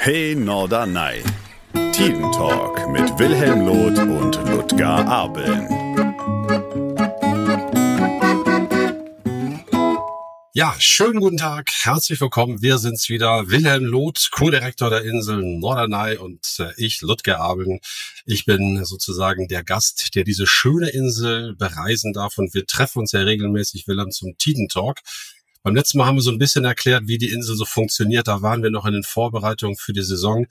Hey 0.00 0.36
Norderney. 0.36 1.24
Team 1.92 2.22
Talk 2.30 2.88
mit 2.92 3.18
Wilhelm 3.18 3.66
Loth 3.66 3.98
und 3.98 4.36
Ludger 4.48 5.04
Abeln. 5.08 5.66
Ja, 10.54 10.74
schönen 10.78 11.18
guten 11.18 11.36
Tag, 11.36 11.70
herzlich 11.82 12.20
willkommen. 12.20 12.62
Wir 12.62 12.78
sind's 12.78 13.08
wieder. 13.08 13.50
Wilhelm 13.50 13.86
Loth, 13.86 14.28
Co-Direktor 14.30 14.88
der 14.88 15.02
Insel 15.02 15.42
Norderney 15.42 16.16
und 16.16 16.46
äh, 16.60 16.70
ich, 16.76 17.00
Ludger 17.00 17.40
Abeln. 17.40 17.80
Ich 18.24 18.44
bin 18.44 18.84
sozusagen 18.84 19.48
der 19.48 19.64
Gast, 19.64 20.14
der 20.14 20.22
diese 20.22 20.46
schöne 20.46 20.90
Insel 20.90 21.56
bereisen 21.56 22.12
darf 22.12 22.38
und 22.38 22.54
wir 22.54 22.66
treffen 22.66 23.00
uns 23.00 23.10
ja 23.10 23.20
regelmäßig, 23.20 23.88
Wilhelm, 23.88 24.12
zum 24.12 24.38
Tiden 24.38 24.68
Talk. 24.68 25.00
Beim 25.68 25.74
letzten 25.74 25.98
Mal 25.98 26.06
haben 26.06 26.16
wir 26.16 26.22
so 26.22 26.30
ein 26.30 26.38
bisschen 26.38 26.64
erklärt, 26.64 27.08
wie 27.08 27.18
die 27.18 27.28
Insel 27.28 27.54
so 27.54 27.66
funktioniert. 27.66 28.26
Da 28.26 28.40
waren 28.40 28.62
wir 28.62 28.70
noch 28.70 28.86
in 28.86 28.94
den 28.94 29.02
Vorbereitungen 29.02 29.76
für 29.76 29.92
die 29.92 30.02
Saison. 30.02 30.46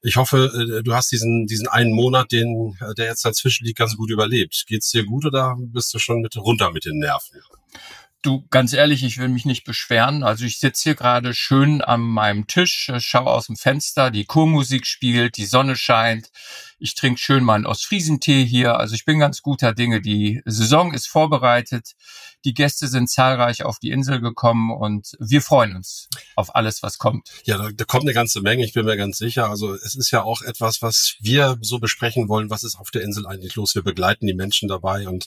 Ich 0.00 0.16
hoffe, 0.16 0.78
äh, 0.78 0.82
du 0.82 0.94
hast 0.94 1.12
diesen, 1.12 1.46
diesen 1.46 1.68
einen 1.68 1.92
Monat, 1.92 2.32
den, 2.32 2.74
äh, 2.80 2.94
der 2.94 3.04
jetzt 3.04 3.22
dazwischen 3.22 3.66
liegt, 3.66 3.76
ganz 3.76 3.98
gut 3.98 4.10
überlebt. 4.10 4.64
Geht's 4.66 4.90
dir 4.90 5.04
gut 5.04 5.26
oder 5.26 5.58
bist 5.58 5.92
du 5.92 5.98
schon 5.98 6.22
mit 6.22 6.38
runter 6.38 6.72
mit 6.72 6.86
den 6.86 7.00
Nerven? 7.00 7.38
Du, 8.22 8.46
ganz 8.50 8.72
ehrlich, 8.72 9.02
ich 9.02 9.18
will 9.18 9.28
mich 9.28 9.46
nicht 9.46 9.64
beschweren. 9.64 10.22
Also 10.22 10.44
ich 10.44 10.60
sitze 10.60 10.84
hier 10.84 10.94
gerade 10.94 11.34
schön 11.34 11.82
an 11.82 12.02
meinem 12.02 12.46
Tisch, 12.46 12.88
äh, 12.88 13.00
schaue 13.00 13.26
aus 13.26 13.46
dem 13.46 13.56
Fenster, 13.56 14.12
die 14.12 14.26
Chormusik 14.26 14.86
spielt, 14.86 15.36
die 15.36 15.44
Sonne 15.44 15.74
scheint. 15.74 16.30
Ich 16.78 16.94
trinke 16.94 17.20
schön 17.20 17.42
meinen 17.42 17.66
Ostfriesentee 17.66 18.44
hier. 18.44 18.76
Also 18.78 18.94
ich 18.94 19.04
bin 19.04 19.18
ganz 19.18 19.42
guter 19.42 19.74
Dinge. 19.74 20.00
Die 20.00 20.40
Saison 20.44 20.94
ist 20.94 21.08
vorbereitet. 21.08 21.94
Die 22.44 22.54
Gäste 22.54 22.86
sind 22.86 23.10
zahlreich 23.10 23.64
auf 23.64 23.80
die 23.80 23.90
Insel 23.90 24.20
gekommen 24.20 24.70
und 24.70 25.16
wir 25.18 25.42
freuen 25.42 25.74
uns 25.74 26.08
auf 26.36 26.54
alles, 26.54 26.80
was 26.84 26.98
kommt. 26.98 27.28
Ja, 27.42 27.58
da, 27.58 27.70
da 27.74 27.84
kommt 27.84 28.04
eine 28.04 28.14
ganze 28.14 28.40
Menge, 28.40 28.64
ich 28.64 28.72
bin 28.72 28.84
mir 28.84 28.96
ganz 28.96 29.18
sicher. 29.18 29.50
Also 29.50 29.74
es 29.74 29.96
ist 29.96 30.12
ja 30.12 30.22
auch 30.22 30.42
etwas, 30.42 30.80
was 30.80 31.16
wir 31.20 31.58
so 31.60 31.80
besprechen 31.80 32.28
wollen. 32.28 32.50
Was 32.50 32.62
ist 32.62 32.78
auf 32.78 32.92
der 32.92 33.02
Insel 33.02 33.26
eigentlich 33.26 33.56
los? 33.56 33.74
Wir 33.74 33.82
begleiten 33.82 34.28
die 34.28 34.34
Menschen 34.34 34.68
dabei 34.68 35.08
und 35.08 35.26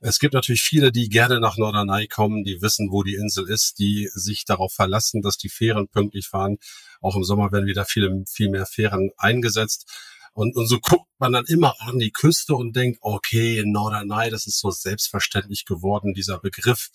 es 0.00 0.18
gibt 0.18 0.34
natürlich 0.34 0.62
viele, 0.62 0.92
die 0.92 1.08
gerne 1.08 1.40
nach 1.40 1.56
Norderney 1.56 2.06
kommen, 2.06 2.44
die 2.44 2.62
wissen, 2.62 2.90
wo 2.90 3.02
die 3.02 3.14
Insel 3.14 3.48
ist, 3.48 3.78
die 3.78 4.08
sich 4.14 4.44
darauf 4.44 4.72
verlassen, 4.72 5.22
dass 5.22 5.36
die 5.36 5.48
Fähren 5.48 5.88
pünktlich 5.88 6.28
fahren. 6.28 6.58
Auch 7.00 7.16
im 7.16 7.24
Sommer 7.24 7.50
werden 7.52 7.66
wieder 7.66 7.84
viele, 7.84 8.24
viel 8.28 8.50
mehr 8.50 8.66
Fähren 8.66 9.10
eingesetzt. 9.16 9.90
Und, 10.34 10.54
und 10.54 10.66
so 10.68 10.78
guckt 10.78 11.08
man 11.18 11.32
dann 11.32 11.46
immer 11.46 11.74
an 11.80 11.98
die 11.98 12.12
Küste 12.12 12.54
und 12.54 12.76
denkt, 12.76 12.98
okay, 13.02 13.64
Norderney, 13.66 14.30
das 14.30 14.46
ist 14.46 14.60
so 14.60 14.70
selbstverständlich 14.70 15.64
geworden, 15.64 16.14
dieser 16.14 16.38
Begriff. 16.38 16.90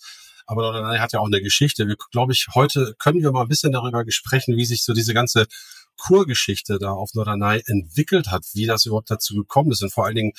Aber 0.46 0.62
Norderney 0.62 0.98
hat 0.98 1.12
ja 1.12 1.20
auch 1.20 1.26
eine 1.26 1.42
Geschichte. 1.42 1.86
Wir, 1.86 1.96
glaube 2.10 2.32
ich, 2.32 2.46
heute 2.54 2.94
können 2.98 3.20
wir 3.20 3.32
mal 3.32 3.42
ein 3.42 3.48
bisschen 3.48 3.72
darüber 3.72 4.02
sprechen, 4.08 4.56
wie 4.56 4.64
sich 4.64 4.84
so 4.84 4.94
diese 4.94 5.12
ganze 5.12 5.46
Kurgeschichte 5.96 6.78
da 6.78 6.92
auf 6.92 7.10
Norderney 7.14 7.62
entwickelt 7.66 8.28
hat, 8.28 8.44
wie 8.54 8.66
das 8.66 8.86
überhaupt 8.86 9.10
dazu 9.10 9.34
gekommen 9.34 9.72
ist 9.72 9.82
und 9.82 9.92
vor 9.92 10.06
allen 10.06 10.16
Dingen, 10.16 10.32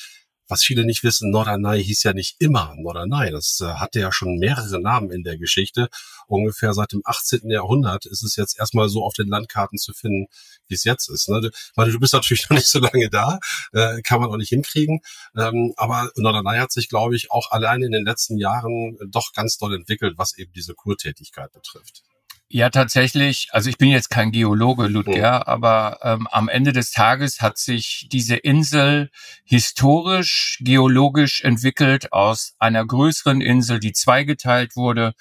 was 0.48 0.64
viele 0.64 0.86
nicht 0.86 1.04
wissen, 1.04 1.32
Norderney 1.32 1.84
hieß 1.84 2.04
ja 2.04 2.14
nicht 2.14 2.36
immer 2.40 2.74
Norderney. 2.78 3.32
Das 3.32 3.62
äh, 3.62 3.66
hatte 3.66 4.00
ja 4.00 4.12
schon 4.12 4.38
mehrere 4.38 4.80
Namen 4.80 5.12
in 5.12 5.24
der 5.24 5.38
Geschichte. 5.38 5.90
Ungefähr 6.28 6.74
seit 6.74 6.92
dem 6.92 7.02
18. 7.04 7.50
Jahrhundert 7.50 8.06
ist 8.06 8.24
es 8.24 8.36
jetzt 8.36 8.60
erstmal 8.60 8.90
so 8.90 9.04
auf 9.04 9.14
den 9.14 9.28
Landkarten 9.28 9.78
zu 9.78 9.94
finden, 9.94 10.28
wie 10.68 10.76
es 10.76 10.84
jetzt 10.84 11.10
ist. 11.10 11.30
Ne? 11.30 11.42
Du, 11.42 11.50
weil 11.76 11.92
du 11.92 12.00
bist 12.00 12.14
natürlich 12.14 12.50
noch 12.50 12.58
nicht 12.58 12.68
so 12.68 12.80
lange 12.80 13.10
da, 13.10 13.40
äh, 13.74 14.02
kann 14.02 14.22
man 14.22 14.30
auch 14.30 14.38
nicht 14.38 14.50
hinkriegen. 14.50 15.02
Ähm, 15.36 15.74
aber 15.78 16.12
Norderney 16.16 16.58
hat 16.58 16.72
sich, 16.72 16.90
glaube 16.90 17.16
ich, 17.16 17.32
auch 17.32 17.52
allein 17.52 17.82
in 17.82 17.92
den 17.92 18.06
letzten 18.06 18.38
Jahren 18.38 18.98
doch 19.08 19.34
ganz 19.34 19.58
doll 19.58 19.74
entwickelt, 19.74 20.18
was 20.18 20.38
eben 20.38 20.52
diese 20.54 20.74
Kurtätigkeit 20.74 21.52
betrifft. 21.52 22.04
Ja, 22.48 22.70
tatsächlich. 22.70 23.48
Also 23.52 23.70
ich 23.70 23.78
bin 23.78 23.90
jetzt 23.90 24.10
kein 24.10 24.32
Geologe, 24.32 24.88
Ludger, 24.88 25.44
oh. 25.46 25.50
aber 25.50 25.98
ähm, 26.04 26.28
am 26.32 26.48
Ende 26.48 26.74
des 26.74 26.92
Tages 26.92 27.42
hat 27.42 27.58
sich 27.58 28.08
diese 28.12 28.36
Insel 28.36 29.10
historisch, 29.44 30.60
geologisch 30.62 31.42
entwickelt 31.44 32.14
aus 32.14 32.54
einer 32.60 32.86
größeren 32.86 33.42
Insel, 33.42 33.80
die 33.80 33.94
zweigeteilt 33.94 34.76
wurde. 34.76 35.14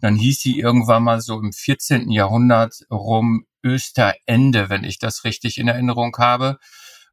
Dann 0.00 0.16
hieß 0.16 0.40
sie 0.40 0.58
irgendwann 0.58 1.04
mal 1.04 1.20
so 1.20 1.38
im 1.38 1.52
14. 1.52 2.10
Jahrhundert 2.10 2.74
rum 2.90 3.46
Österende, 3.62 4.68
wenn 4.68 4.82
ich 4.82 4.98
das 4.98 5.22
richtig 5.22 5.58
in 5.58 5.68
Erinnerung 5.68 6.16
habe. 6.18 6.58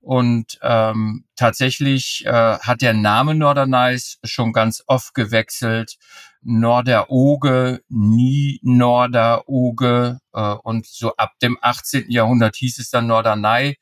Und 0.01 0.57
ähm, 0.61 1.25
tatsächlich 1.35 2.23
äh, 2.25 2.31
hat 2.31 2.81
der 2.81 2.93
Name 2.93 3.35
Norderneiß 3.35 4.19
schon 4.23 4.53
ganz 4.53 4.83
oft 4.87 5.13
gewechselt. 5.13 5.97
Norderoge, 6.41 7.81
nie 7.89 8.59
Norderoge 8.63 10.19
äh, 10.33 10.53
und 10.63 10.87
so 10.87 11.15
ab 11.17 11.33
dem 11.41 11.57
18. 11.61 12.09
Jahrhundert 12.09 12.55
hieß 12.55 12.79
es 12.79 12.89
dann 12.89 13.07
Norderney. 13.07 13.77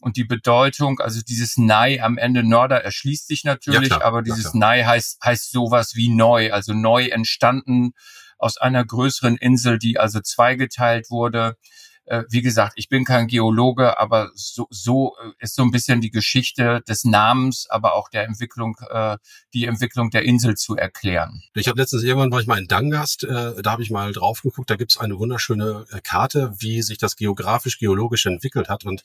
Und 0.00 0.16
die 0.16 0.24
Bedeutung, 0.24 0.98
also 0.98 1.20
dieses 1.20 1.56
Nei 1.58 2.02
am 2.02 2.18
Ende 2.18 2.42
Norder 2.42 2.82
erschließt 2.82 3.28
sich 3.28 3.44
natürlich, 3.44 3.90
ja, 3.90 4.02
aber 4.02 4.22
dieses 4.22 4.46
ja, 4.46 4.58
Nei 4.58 4.82
heißt, 4.82 5.18
heißt 5.24 5.52
sowas 5.52 5.94
wie 5.94 6.08
neu, 6.08 6.52
also 6.52 6.72
neu 6.72 7.06
entstanden 7.06 7.92
aus 8.36 8.56
einer 8.56 8.84
größeren 8.84 9.36
Insel, 9.36 9.78
die 9.78 10.00
also 10.00 10.20
zweigeteilt 10.20 11.08
wurde. 11.10 11.56
Äh, 12.04 12.24
wie 12.30 12.42
gesagt, 12.42 12.72
ich 12.76 12.88
bin 12.88 13.04
kein 13.04 13.28
Geologe, 13.28 13.98
aber 14.00 14.30
so, 14.34 14.66
so 14.70 15.16
äh, 15.22 15.44
ist 15.44 15.54
so 15.54 15.62
ein 15.62 15.70
bisschen 15.70 16.00
die 16.00 16.10
Geschichte 16.10 16.82
des 16.88 17.04
Namens, 17.04 17.66
aber 17.70 17.94
auch 17.94 18.08
der 18.08 18.24
Entwicklung, 18.24 18.76
äh, 18.90 19.18
die 19.54 19.66
Entwicklung 19.66 20.10
der 20.10 20.24
Insel 20.24 20.56
zu 20.56 20.76
erklären. 20.76 21.42
Ich 21.54 21.68
habe 21.68 21.80
letztens 21.80 22.02
irgendwann 22.02 22.32
war 22.32 22.40
ich 22.40 22.46
mal 22.46 22.58
in 22.58 22.66
Dangast, 22.66 23.24
äh, 23.24 23.62
da 23.62 23.70
habe 23.70 23.82
ich 23.82 23.90
mal 23.90 24.12
drauf 24.12 24.42
geguckt, 24.42 24.68
da 24.68 24.76
gibt 24.76 24.90
es 24.92 24.98
eine 24.98 25.18
wunderschöne 25.18 25.86
äh, 25.90 26.00
Karte, 26.00 26.54
wie 26.58 26.82
sich 26.82 26.98
das 26.98 27.16
geografisch, 27.16 27.78
geologisch 27.78 28.26
entwickelt 28.26 28.68
hat 28.68 28.84
und 28.84 29.02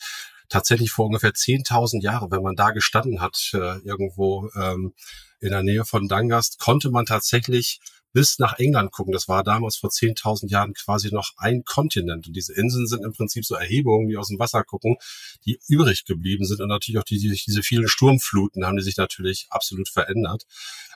tatsächlich 0.49 0.91
vor 0.91 1.05
ungefähr 1.05 1.33
10.000 1.33 2.01
Jahren, 2.01 2.31
wenn 2.31 2.41
man 2.41 2.55
da 2.55 2.71
gestanden 2.71 3.21
hat, 3.21 3.51
äh, 3.53 3.77
irgendwo 3.79 4.49
ähm, 4.55 4.93
in 5.39 5.51
der 5.51 5.61
Nähe 5.61 5.85
von 5.85 6.07
Dangast, 6.07 6.59
konnte 6.59 6.89
man 6.89 7.05
tatsächlich 7.05 7.79
bis 8.17 8.39
nach 8.39 8.57
England 8.57 8.91
gucken. 8.91 9.13
Das 9.13 9.27
war 9.27 9.43
damals 9.43 9.77
vor 9.77 9.91
10.000 9.91 10.49
Jahren 10.49 10.73
quasi 10.73 11.13
noch 11.13 11.33
ein 11.37 11.63
Kontinent. 11.65 12.25
Und 12.25 12.35
diese 12.35 12.51
Inseln 12.51 12.87
sind 12.87 13.05
im 13.05 13.13
Prinzip 13.13 13.45
so 13.45 13.53
Erhebungen, 13.53 14.07
die 14.07 14.17
aus 14.17 14.29
dem 14.29 14.39
Wasser 14.39 14.63
gucken, 14.63 14.97
die 15.45 15.59
übrig 15.67 16.03
geblieben 16.03 16.43
sind. 16.43 16.59
Und 16.59 16.69
natürlich 16.69 16.97
auch 16.97 17.03
die, 17.03 17.19
die, 17.19 17.29
diese 17.29 17.61
vielen 17.61 17.87
Sturmfluten 17.87 18.65
haben 18.65 18.75
die 18.75 18.81
sich 18.81 18.97
natürlich 18.97 19.45
absolut 19.51 19.87
verändert. 19.87 20.45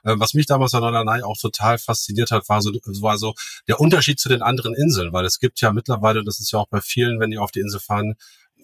Äh, 0.04 0.16
was 0.18 0.34
mich 0.34 0.48
damals 0.48 0.74
an 0.74 0.82
Norderney 0.82 1.22
auch 1.22 1.38
total 1.38 1.78
fasziniert 1.78 2.32
hat, 2.32 2.50
war 2.50 2.64
so, 2.64 2.72
war 2.72 3.20
so 3.20 3.36
der 3.68 3.80
Unterschied 3.80 4.20
zu 4.20 4.28
den 4.28 4.42
anderen 4.42 4.74
Inseln, 4.74 5.14
weil 5.14 5.26
es 5.26 5.38
gibt 5.38 5.62
ja 5.62 5.72
mittlerweile, 5.72 6.24
das 6.24 6.40
ist 6.40 6.52
ja 6.52 6.58
auch 6.58 6.70
bei 6.70 6.82
vielen, 6.82 7.20
wenn 7.20 7.30
die 7.30 7.38
auf 7.38 7.52
die 7.52 7.60
Insel 7.60 7.82
fahren, 7.82 8.16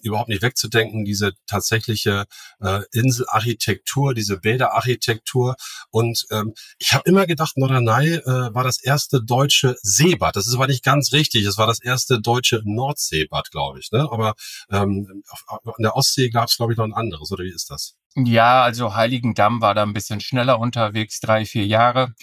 überhaupt 0.02 0.28
nicht 0.28 0.42
wegzudenken, 0.42 1.04
diese 1.04 1.32
tatsächliche 1.46 2.24
äh, 2.60 2.80
Inselarchitektur, 2.92 4.14
diese 4.14 4.38
Bäderarchitektur. 4.38 5.56
Und 5.90 6.24
ähm, 6.30 6.54
ich 6.78 6.94
habe 6.94 7.08
immer 7.08 7.26
gedacht, 7.26 7.56
Norderney 7.56 8.14
äh, 8.14 8.54
war 8.54 8.64
das 8.64 8.82
erste 8.82 9.22
deutsche 9.22 9.76
Seebad. 9.82 10.36
Das 10.36 10.46
ist 10.46 10.54
aber 10.54 10.66
nicht 10.66 10.84
ganz 10.84 11.12
richtig. 11.12 11.44
Es 11.44 11.58
war 11.58 11.66
das 11.66 11.80
erste 11.80 12.20
deutsche 12.20 12.62
Nordseebad, 12.64 13.50
glaube 13.50 13.78
ich. 13.80 13.90
Ne? 13.92 14.00
Aber 14.10 14.34
ähm, 14.70 15.22
an 15.48 15.82
der 15.82 15.96
Ostsee 15.96 16.30
gab 16.30 16.48
es, 16.48 16.56
glaube 16.56 16.72
ich, 16.72 16.78
noch 16.78 16.84
ein 16.84 16.94
anderes. 16.94 17.30
Oder 17.32 17.44
wie 17.44 17.52
ist 17.54 17.70
das? 17.70 17.94
Ja, 18.16 18.62
also 18.62 18.94
Heiligendamm 18.94 19.60
war 19.60 19.74
da 19.74 19.82
ein 19.82 19.92
bisschen 19.92 20.20
schneller 20.20 20.58
unterwegs, 20.58 21.20
drei, 21.20 21.44
vier 21.44 21.66
Jahre. 21.66 22.14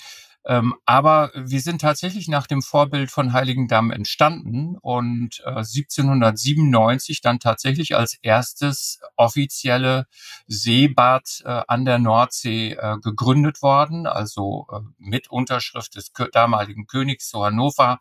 Ähm, 0.48 0.76
aber 0.86 1.32
wir 1.34 1.60
sind 1.60 1.82
tatsächlich 1.82 2.28
nach 2.28 2.46
dem 2.46 2.62
Vorbild 2.62 3.10
von 3.10 3.34
Heiligendamm 3.34 3.90
entstanden 3.90 4.78
und 4.80 5.42
äh, 5.44 5.50
1797 5.50 7.22
dann 7.22 7.40
tatsächlich 7.40 7.96
als 7.96 8.20
erstes 8.22 9.00
offizielle 9.16 10.06
Seebad 10.48 11.42
äh, 11.46 11.62
an 11.68 11.86
der 11.86 11.98
Nordsee 11.98 12.74
äh, 12.74 12.98
gegründet 13.02 13.64
worden, 13.64 14.06
also 14.06 14.68
äh, 14.72 14.82
mit 15.00 15.32
Unterschrift 15.32 15.96
des 15.96 16.12
damaligen 16.32 16.86
Königs 16.86 17.30
zu 17.30 17.44
Hannover. 17.44 18.00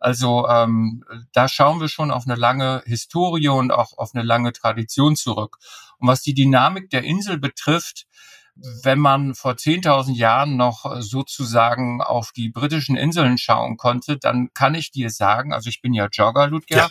Also 0.00 0.48
ähm, 0.48 1.04
da 1.32 1.46
schauen 1.46 1.80
wir 1.80 1.88
schon 1.88 2.10
auf 2.10 2.26
eine 2.26 2.34
lange 2.34 2.82
Historie 2.86 3.48
und 3.48 3.70
auch 3.70 3.96
auf 3.98 4.14
eine 4.14 4.24
lange 4.24 4.52
Tradition 4.52 5.14
zurück. 5.14 5.58
Und 5.98 6.08
was 6.08 6.22
die 6.22 6.34
Dynamik 6.34 6.90
der 6.90 7.04
Insel 7.04 7.38
betrifft, 7.38 8.06
wenn 8.56 8.98
man 8.98 9.34
vor 9.34 9.52
10.000 9.52 10.14
Jahren 10.14 10.56
noch 10.56 10.84
äh, 10.84 11.02
sozusagen 11.02 12.00
auf 12.00 12.30
die 12.32 12.50
britischen 12.50 12.96
Inseln 12.96 13.38
schauen 13.38 13.76
konnte, 13.76 14.16
dann 14.16 14.50
kann 14.54 14.74
ich 14.74 14.90
dir 14.90 15.10
sagen, 15.10 15.52
also 15.52 15.68
ich 15.68 15.80
bin 15.80 15.92
ja 15.92 16.08
Jogger, 16.10 16.46
Ludger, 16.46 16.76
ja. 16.76 16.90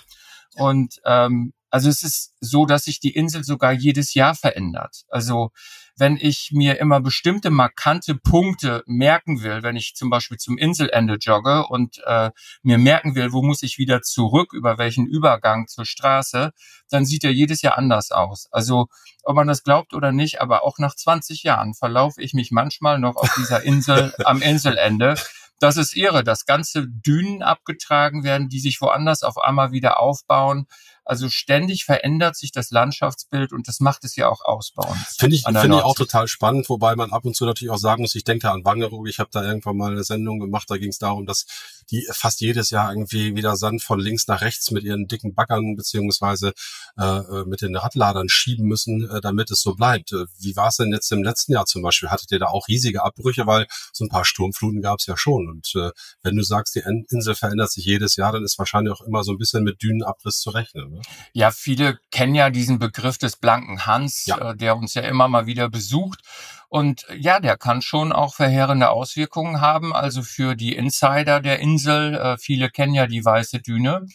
und 0.55 0.99
ähm, 1.05 1.53
also 1.73 1.89
es 1.89 2.03
ist 2.03 2.35
so, 2.39 2.67
dass 2.67 2.83
sich 2.83 2.99
die 2.99 3.15
Insel 3.15 3.43
sogar 3.43 3.71
jedes 3.71 4.13
Jahr 4.13 4.35
verändert. 4.35 5.05
Also 5.09 5.49
wenn 5.97 6.17
ich 6.17 6.51
mir 6.53 6.79
immer 6.79 7.01
bestimmte 7.01 7.49
markante 7.49 8.13
Punkte 8.13 8.83
merken 8.85 9.41
will, 9.41 9.63
wenn 9.63 9.75
ich 9.75 9.95
zum 9.95 10.11
Beispiel 10.11 10.37
zum 10.37 10.59
Inselende 10.59 11.15
jogge 11.15 11.65
und 11.65 11.99
äh, 12.05 12.29
mir 12.61 12.77
merken 12.77 13.15
will, 13.15 13.31
wo 13.31 13.41
muss 13.41 13.63
ich 13.63 13.79
wieder 13.79 14.03
zurück, 14.03 14.53
über 14.53 14.77
welchen 14.77 15.07
Übergang 15.07 15.67
zur 15.67 15.85
Straße, 15.85 16.51
dann 16.91 17.07
sieht 17.07 17.23
er 17.23 17.31
jedes 17.31 17.63
Jahr 17.63 17.75
anders 17.75 18.11
aus. 18.11 18.47
Also 18.51 18.85
ob 19.23 19.35
man 19.35 19.47
das 19.47 19.63
glaubt 19.63 19.95
oder 19.95 20.11
nicht, 20.11 20.41
aber 20.41 20.63
auch 20.63 20.77
nach 20.77 20.95
20 20.95 21.41
Jahren 21.41 21.73
verlaufe 21.73 22.21
ich 22.21 22.35
mich 22.35 22.51
manchmal 22.51 22.99
noch 22.99 23.15
auf 23.15 23.33
dieser 23.35 23.63
Insel 23.63 24.13
am 24.25 24.43
Inselende 24.43 25.15
das 25.63 25.77
ist 25.77 25.95
irre, 25.95 26.25
dass 26.25 26.45
ganze 26.45 26.85
Dünen 26.87 27.41
abgetragen 27.41 28.25
werden, 28.25 28.49
die 28.49 28.59
sich 28.59 28.81
woanders 28.81 29.23
auf 29.23 29.37
einmal 29.37 29.71
wieder 29.71 29.97
aufbauen. 29.97 30.67
Also 31.05 31.29
ständig 31.29 31.85
verändert 31.85 32.35
sich 32.35 32.51
das 32.51 32.71
Landschaftsbild 32.71 33.51
und 33.51 33.67
das 33.67 33.79
macht 33.79 34.03
es 34.03 34.15
ja 34.15 34.29
auch 34.29 34.43
aus 34.45 34.71
bei 34.73 34.87
uns. 34.87 35.15
Finde 35.17 35.35
ich, 35.35 35.43
finde 35.43 35.77
ich 35.77 35.83
auch 35.83 35.95
total 35.95 36.27
spannend, 36.27 36.69
wobei 36.69 36.95
man 36.95 37.11
ab 37.11 37.25
und 37.25 37.35
zu 37.35 37.45
natürlich 37.45 37.71
auch 37.71 37.77
sagen 37.77 38.03
muss, 38.03 38.15
ich 38.15 38.23
denke 38.23 38.43
da 38.43 38.53
an 38.53 38.63
Wangerooge, 38.63 39.09
ich 39.09 39.19
habe 39.19 39.29
da 39.31 39.43
irgendwann 39.43 39.77
mal 39.77 39.91
eine 39.91 40.03
Sendung 40.03 40.39
gemacht, 40.39 40.69
da 40.69 40.77
ging 40.77 40.89
es 40.89 40.99
darum, 40.99 41.25
dass 41.25 41.45
die 41.91 42.07
fast 42.11 42.41
jedes 42.41 42.69
Jahr 42.69 42.91
irgendwie 42.91 43.35
wieder 43.35 43.57
Sand 43.57 43.83
von 43.83 43.99
links 43.99 44.27
nach 44.27 44.41
rechts 44.41 44.71
mit 44.71 44.83
ihren 44.83 45.07
dicken 45.07 45.33
Baggern 45.33 45.75
beziehungsweise 45.75 46.53
äh, 46.97 47.03
äh 47.03 47.45
mit 47.45 47.61
den 47.61 47.75
Radladern 47.75 48.29
schieben 48.29 48.67
müssen, 48.67 49.09
äh, 49.09 49.19
damit 49.19 49.51
es 49.51 49.61
so 49.61 49.75
bleibt. 49.75 50.13
Äh, 50.13 50.25
wie 50.39 50.55
war 50.55 50.69
es 50.69 50.77
denn 50.77 50.91
jetzt 50.91 51.11
im 51.11 51.23
letzten 51.23 51.51
Jahr 51.51 51.65
zum 51.65 51.81
Beispiel? 51.81 52.09
Hattet 52.09 52.31
ihr 52.31 52.39
da 52.39 52.47
auch 52.47 52.67
riesige 52.67 53.03
Abbrüche, 53.03 53.45
weil 53.45 53.67
so 53.91 54.05
ein 54.05 54.09
paar 54.09 54.25
Sturmfluten 54.25 54.81
gab 54.81 54.99
es 54.99 55.05
ja 55.05 55.17
schon. 55.17 55.49
Und 55.49 55.73
äh, 55.75 55.91
wenn 56.21 56.35
du 56.35 56.43
sagst, 56.43 56.75
die 56.75 56.83
Insel 57.09 57.35
verändert 57.35 57.71
sich 57.71 57.85
jedes 57.85 58.15
Jahr, 58.15 58.31
dann 58.31 58.43
ist 58.43 58.57
wahrscheinlich 58.57 58.93
auch 58.93 59.01
immer 59.01 59.23
so 59.23 59.31
ein 59.31 59.37
bisschen 59.37 59.63
mit 59.63 59.81
Dünenabriss 59.81 60.39
zu 60.39 60.49
rechnen. 60.49 60.92
Ne? 60.93 61.01
Ja, 61.33 61.51
viele 61.51 61.99
kennen 62.11 62.35
ja 62.35 62.49
diesen 62.49 62.79
Begriff 62.79 63.17
des 63.17 63.35
blanken 63.37 63.85
Hans, 63.85 64.25
ja. 64.25 64.51
äh, 64.51 64.55
der 64.55 64.77
uns 64.77 64.93
ja 64.93 65.01
immer 65.03 65.27
mal 65.27 65.45
wieder 65.45 65.69
besucht. 65.69 66.21
Und 66.69 67.05
ja, 67.15 67.39
der 67.39 67.57
kann 67.57 67.81
schon 67.81 68.11
auch 68.11 68.33
verheerende 68.33 68.89
Auswirkungen 68.89 69.61
haben. 69.61 69.93
Also 69.93 70.23
für 70.23 70.55
die 70.55 70.75
Insider 70.75 71.39
der 71.39 71.59
Insel, 71.59 72.15
äh, 72.15 72.37
viele 72.37 72.69
kennen 72.69 72.93
ja 72.93 73.07
die 73.07 73.23
Weiße 73.23 73.59
Düne. 73.59 74.05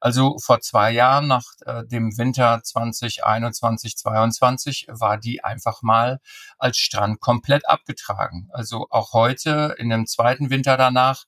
Also 0.00 0.38
vor 0.38 0.60
zwei 0.60 0.92
Jahren, 0.92 1.26
nach 1.26 1.44
äh, 1.64 1.84
dem 1.84 2.16
Winter 2.16 2.60
2021, 2.62 3.96
2022, 3.96 4.86
war 4.88 5.18
die 5.18 5.42
einfach 5.42 5.82
mal 5.82 6.20
als 6.58 6.78
Strand 6.78 7.20
komplett 7.20 7.68
abgetragen. 7.68 8.48
Also 8.52 8.86
auch 8.90 9.12
heute, 9.12 9.74
in 9.78 9.90
dem 9.90 10.06
zweiten 10.06 10.50
Winter 10.50 10.76
danach, 10.76 11.24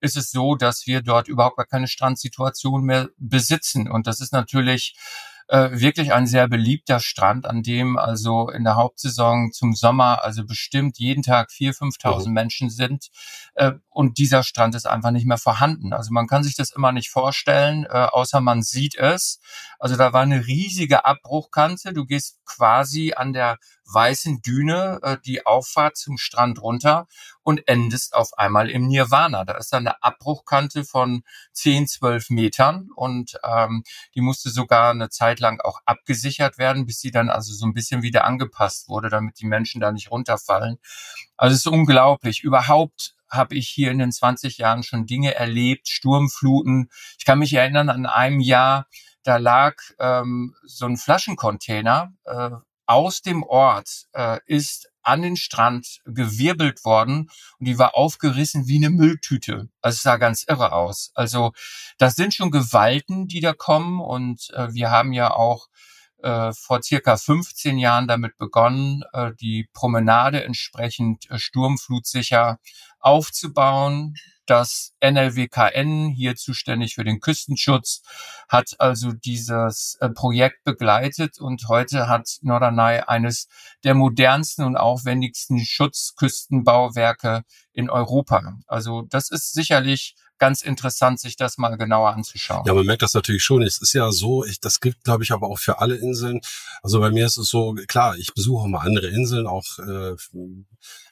ist 0.00 0.16
es 0.16 0.30
so, 0.30 0.54
dass 0.54 0.86
wir 0.86 1.02
dort 1.02 1.28
überhaupt 1.28 1.56
gar 1.56 1.66
keine 1.66 1.88
Strandsituation 1.88 2.82
mehr 2.82 3.08
besitzen. 3.18 3.90
Und 3.90 4.06
das 4.06 4.20
ist 4.20 4.32
natürlich 4.32 4.96
äh, 5.50 5.80
wirklich 5.80 6.12
ein 6.12 6.28
sehr 6.28 6.46
beliebter 6.46 7.00
Strand, 7.00 7.44
an 7.44 7.64
dem 7.64 7.98
also 7.98 8.48
in 8.50 8.62
der 8.62 8.76
Hauptsaison 8.76 9.50
zum 9.50 9.74
Sommer 9.74 10.22
also 10.22 10.46
bestimmt 10.46 10.98
jeden 10.98 11.24
Tag 11.24 11.50
vier, 11.50 11.74
5.000 11.74 12.28
mhm. 12.28 12.34
Menschen 12.34 12.70
sind. 12.70 13.08
Äh, 13.54 13.72
und 13.88 14.18
dieser 14.18 14.44
Strand 14.44 14.76
ist 14.76 14.86
einfach 14.86 15.10
nicht 15.10 15.26
mehr 15.26 15.38
vorhanden. 15.38 15.92
Also 15.92 16.12
man 16.12 16.28
kann 16.28 16.44
sich 16.44 16.54
das 16.54 16.70
immer 16.70 16.92
nicht 16.92 17.10
vorstellen, 17.10 17.84
äh, 17.84 17.88
außer 17.88 18.40
man 18.40 18.62
sieht 18.62 18.94
es. 18.94 19.40
Also 19.80 19.96
da 19.96 20.12
war 20.12 20.22
eine 20.22 20.46
riesige 20.46 21.04
Abbruchkante. 21.04 21.92
Du 21.92 22.06
gehst 22.06 22.38
quasi 22.44 23.14
an 23.16 23.32
der 23.32 23.58
weißen 23.92 24.40
Düne 24.42 25.00
äh, 25.02 25.16
die 25.24 25.46
Auffahrt 25.46 25.96
zum 25.96 26.16
Strand 26.16 26.62
runter 26.62 27.08
und 27.42 27.66
endest 27.66 28.14
auf 28.14 28.38
einmal 28.38 28.70
im 28.70 28.86
Nirvana. 28.86 29.44
Da 29.44 29.54
ist 29.54 29.72
dann 29.72 29.86
eine 29.86 30.02
Abbruchkante 30.02 30.84
von 30.84 31.22
10, 31.52 31.88
12 31.88 32.30
Metern 32.30 32.90
und 32.94 33.38
ähm, 33.42 33.82
die 34.14 34.20
musste 34.20 34.50
sogar 34.50 34.90
eine 34.90 35.08
Zeit 35.10 35.39
lang 35.40 35.60
auch 35.60 35.80
abgesichert 35.84 36.58
werden, 36.58 36.86
bis 36.86 37.00
sie 37.00 37.10
dann 37.10 37.30
also 37.30 37.52
so 37.52 37.66
ein 37.66 37.74
bisschen 37.74 38.02
wieder 38.02 38.24
angepasst 38.24 38.88
wurde, 38.88 39.08
damit 39.08 39.40
die 39.40 39.46
Menschen 39.46 39.80
da 39.80 39.92
nicht 39.92 40.10
runterfallen. 40.10 40.78
Also 41.36 41.54
es 41.54 41.60
ist 41.60 41.72
unglaublich. 41.72 42.42
Überhaupt 42.42 43.14
habe 43.30 43.54
ich 43.54 43.68
hier 43.68 43.90
in 43.90 43.98
den 43.98 44.12
20 44.12 44.58
Jahren 44.58 44.82
schon 44.82 45.06
Dinge 45.06 45.34
erlebt, 45.34 45.88
Sturmfluten. 45.88 46.90
Ich 47.18 47.24
kann 47.24 47.38
mich 47.38 47.54
erinnern 47.54 47.88
an 47.88 48.06
einem 48.06 48.40
Jahr, 48.40 48.86
da 49.22 49.36
lag 49.36 49.74
ähm, 49.98 50.54
so 50.64 50.86
ein 50.86 50.96
Flaschencontainer 50.96 52.12
äh, 52.24 52.50
aus 52.86 53.22
dem 53.22 53.42
Ort 53.42 54.06
äh, 54.12 54.40
ist 54.46 54.89
an 55.02 55.22
den 55.22 55.36
Strand 55.36 56.00
gewirbelt 56.04 56.84
worden 56.84 57.30
und 57.58 57.66
die 57.66 57.78
war 57.78 57.96
aufgerissen 57.96 58.66
wie 58.66 58.76
eine 58.76 58.90
Mülltüte. 58.90 59.68
Also 59.80 59.96
es 59.96 60.02
sah 60.02 60.16
ganz 60.16 60.44
irre 60.46 60.72
aus. 60.72 61.10
Also 61.14 61.52
das 61.98 62.14
sind 62.14 62.34
schon 62.34 62.50
Gewalten, 62.50 63.26
die 63.26 63.40
da 63.40 63.52
kommen 63.52 64.00
und 64.00 64.50
äh, 64.54 64.72
wir 64.72 64.90
haben 64.90 65.12
ja 65.12 65.32
auch 65.32 65.68
äh, 66.22 66.52
vor 66.52 66.82
circa 66.82 67.16
15 67.16 67.78
Jahren 67.78 68.06
damit 68.06 68.36
begonnen, 68.36 69.02
äh, 69.12 69.32
die 69.40 69.68
Promenade 69.72 70.44
entsprechend 70.44 71.30
äh, 71.30 71.38
sturmflutsicher 71.38 72.58
aufzubauen. 72.98 74.16
Das 74.50 74.94
NLWKN, 75.00 76.08
hier 76.08 76.34
zuständig 76.34 76.96
für 76.96 77.04
den 77.04 77.20
Küstenschutz, 77.20 78.02
hat 78.48 78.74
also 78.80 79.12
dieses 79.12 79.96
äh, 80.00 80.08
Projekt 80.08 80.64
begleitet 80.64 81.38
und 81.38 81.68
heute 81.68 82.08
hat 82.08 82.38
Norderney 82.42 83.00
eines 83.06 83.46
der 83.84 83.94
modernsten 83.94 84.64
und 84.64 84.76
aufwendigsten 84.76 85.64
Schutzküstenbauwerke 85.64 87.44
in 87.72 87.90
Europa. 87.90 88.56
Also 88.66 89.02
das 89.02 89.30
ist 89.30 89.52
sicherlich 89.52 90.16
ganz 90.40 90.62
interessant, 90.62 91.20
sich 91.20 91.36
das 91.36 91.56
mal 91.58 91.76
genauer 91.76 92.12
anzuschauen. 92.14 92.64
Ja, 92.66 92.74
man 92.74 92.86
merkt 92.86 93.02
das 93.02 93.14
natürlich 93.14 93.44
schon. 93.44 93.62
Es 93.62 93.80
ist 93.80 93.92
ja 93.92 94.10
so, 94.10 94.44
ich, 94.44 94.58
das 94.58 94.80
gilt, 94.80 95.04
glaube 95.04 95.22
ich, 95.22 95.30
aber 95.30 95.46
auch 95.46 95.58
für 95.60 95.78
alle 95.78 95.94
Inseln. 95.94 96.40
Also 96.82 96.98
bei 96.98 97.10
mir 97.10 97.26
ist 97.26 97.36
es 97.36 97.48
so, 97.50 97.76
klar, 97.86 98.16
ich 98.16 98.34
besuche 98.34 98.66
mal 98.66 98.80
andere 98.80 99.06
Inseln, 99.08 99.46
auch 99.46 99.78
äh, 99.78 100.16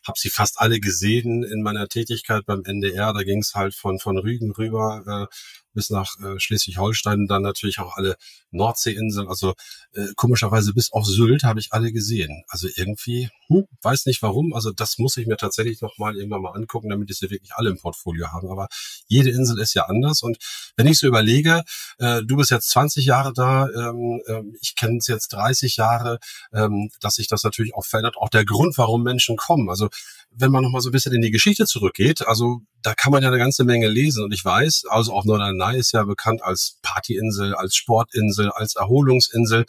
habe 0.08 0.18
sie 0.18 0.30
fast 0.30 0.58
alle 0.58 0.80
gesehen 0.80 1.44
in 1.44 1.62
meiner 1.62 1.88
Tätigkeit 1.88 2.44
beim 2.46 2.64
NDR. 2.64 3.12
Da 3.12 3.22
ging 3.22 3.40
es 3.40 3.54
halt 3.54 3.74
von, 3.74 3.98
von 3.98 4.18
Rügen 4.18 4.50
rüber 4.52 5.28
äh, 5.30 5.34
bis 5.78 5.90
nach 5.90 6.18
äh, 6.18 6.40
Schleswig-Holstein, 6.40 7.26
dann 7.28 7.42
natürlich 7.42 7.78
auch 7.78 7.96
alle 7.96 8.16
Nordseeinseln. 8.50 9.28
Also 9.28 9.54
äh, 9.94 10.06
komischerweise 10.16 10.72
bis 10.72 10.92
auf 10.92 11.06
Sylt 11.06 11.44
habe 11.44 11.60
ich 11.60 11.72
alle 11.72 11.92
gesehen. 11.92 12.42
Also 12.48 12.68
irgendwie, 12.74 13.30
hm, 13.46 13.64
weiß 13.82 14.06
nicht 14.06 14.20
warum. 14.22 14.54
Also 14.54 14.72
das 14.72 14.98
muss 14.98 15.16
ich 15.16 15.26
mir 15.26 15.36
tatsächlich 15.36 15.80
noch 15.80 15.96
mal 15.98 16.16
irgendwann 16.16 16.42
mal 16.42 16.52
angucken, 16.52 16.88
damit 16.88 17.10
ich 17.10 17.18
sie 17.18 17.30
wirklich 17.30 17.52
alle 17.54 17.70
im 17.70 17.78
Portfolio 17.78 18.32
habe. 18.32 18.50
Aber 18.50 18.68
jede 19.06 19.30
Insel 19.30 19.60
ist 19.60 19.74
ja 19.74 19.84
anders. 19.84 20.22
Und 20.22 20.38
wenn 20.76 20.88
ich 20.88 20.98
so 20.98 21.06
überlege, 21.06 21.62
äh, 21.98 22.22
du 22.24 22.36
bist 22.36 22.50
jetzt 22.50 22.70
20 22.70 23.04
Jahre 23.04 23.32
da, 23.32 23.68
ähm, 23.68 24.20
äh, 24.26 24.42
ich 24.60 24.74
kenne 24.74 24.98
es 24.98 25.06
jetzt 25.06 25.28
30 25.28 25.76
Jahre, 25.76 26.18
ähm, 26.52 26.90
dass 27.00 27.14
sich 27.14 27.28
das 27.28 27.44
natürlich 27.44 27.74
auch 27.74 27.86
verändert. 27.86 28.16
Auch 28.16 28.30
der 28.30 28.44
Grund, 28.44 28.76
warum 28.78 29.04
Menschen 29.04 29.36
kommen. 29.36 29.68
Also 29.70 29.88
wenn 30.30 30.52
man 30.52 30.62
noch 30.62 30.70
mal 30.70 30.80
so 30.80 30.90
ein 30.90 30.92
bisschen 30.92 31.14
in 31.14 31.22
die 31.22 31.30
Geschichte 31.30 31.66
zurückgeht, 31.66 32.26
also 32.26 32.60
da 32.82 32.94
kann 32.94 33.12
man 33.12 33.22
ja 33.22 33.28
eine 33.28 33.38
ganze 33.38 33.64
Menge 33.64 33.88
lesen. 33.88 34.24
Und 34.24 34.32
ich 34.32 34.44
weiß, 34.44 34.84
also 34.88 35.12
auch 35.12 35.24
Norderney 35.24 35.78
ist 35.78 35.92
ja 35.92 36.04
bekannt 36.04 36.42
als 36.42 36.78
Partyinsel, 36.82 37.54
als 37.54 37.74
Sportinsel, 37.74 38.50
als 38.50 38.76
Erholungsinsel. 38.76 39.64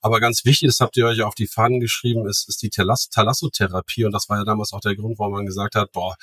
Aber 0.00 0.20
ganz 0.20 0.44
wichtig, 0.44 0.68
das 0.68 0.80
habt 0.80 0.96
ihr 0.96 1.06
euch 1.06 1.22
auf 1.22 1.34
die 1.34 1.46
Fahnen 1.46 1.80
geschrieben, 1.80 2.28
ist, 2.28 2.48
ist 2.48 2.62
die 2.62 2.70
Thalassotherapie. 2.70 4.04
Und 4.04 4.12
das 4.12 4.28
war 4.28 4.38
ja 4.38 4.44
damals 4.44 4.72
auch 4.72 4.80
der 4.80 4.96
Grund, 4.96 5.18
warum 5.18 5.34
man 5.34 5.46
gesagt 5.46 5.74
hat, 5.74 5.92
boah, 5.92 6.16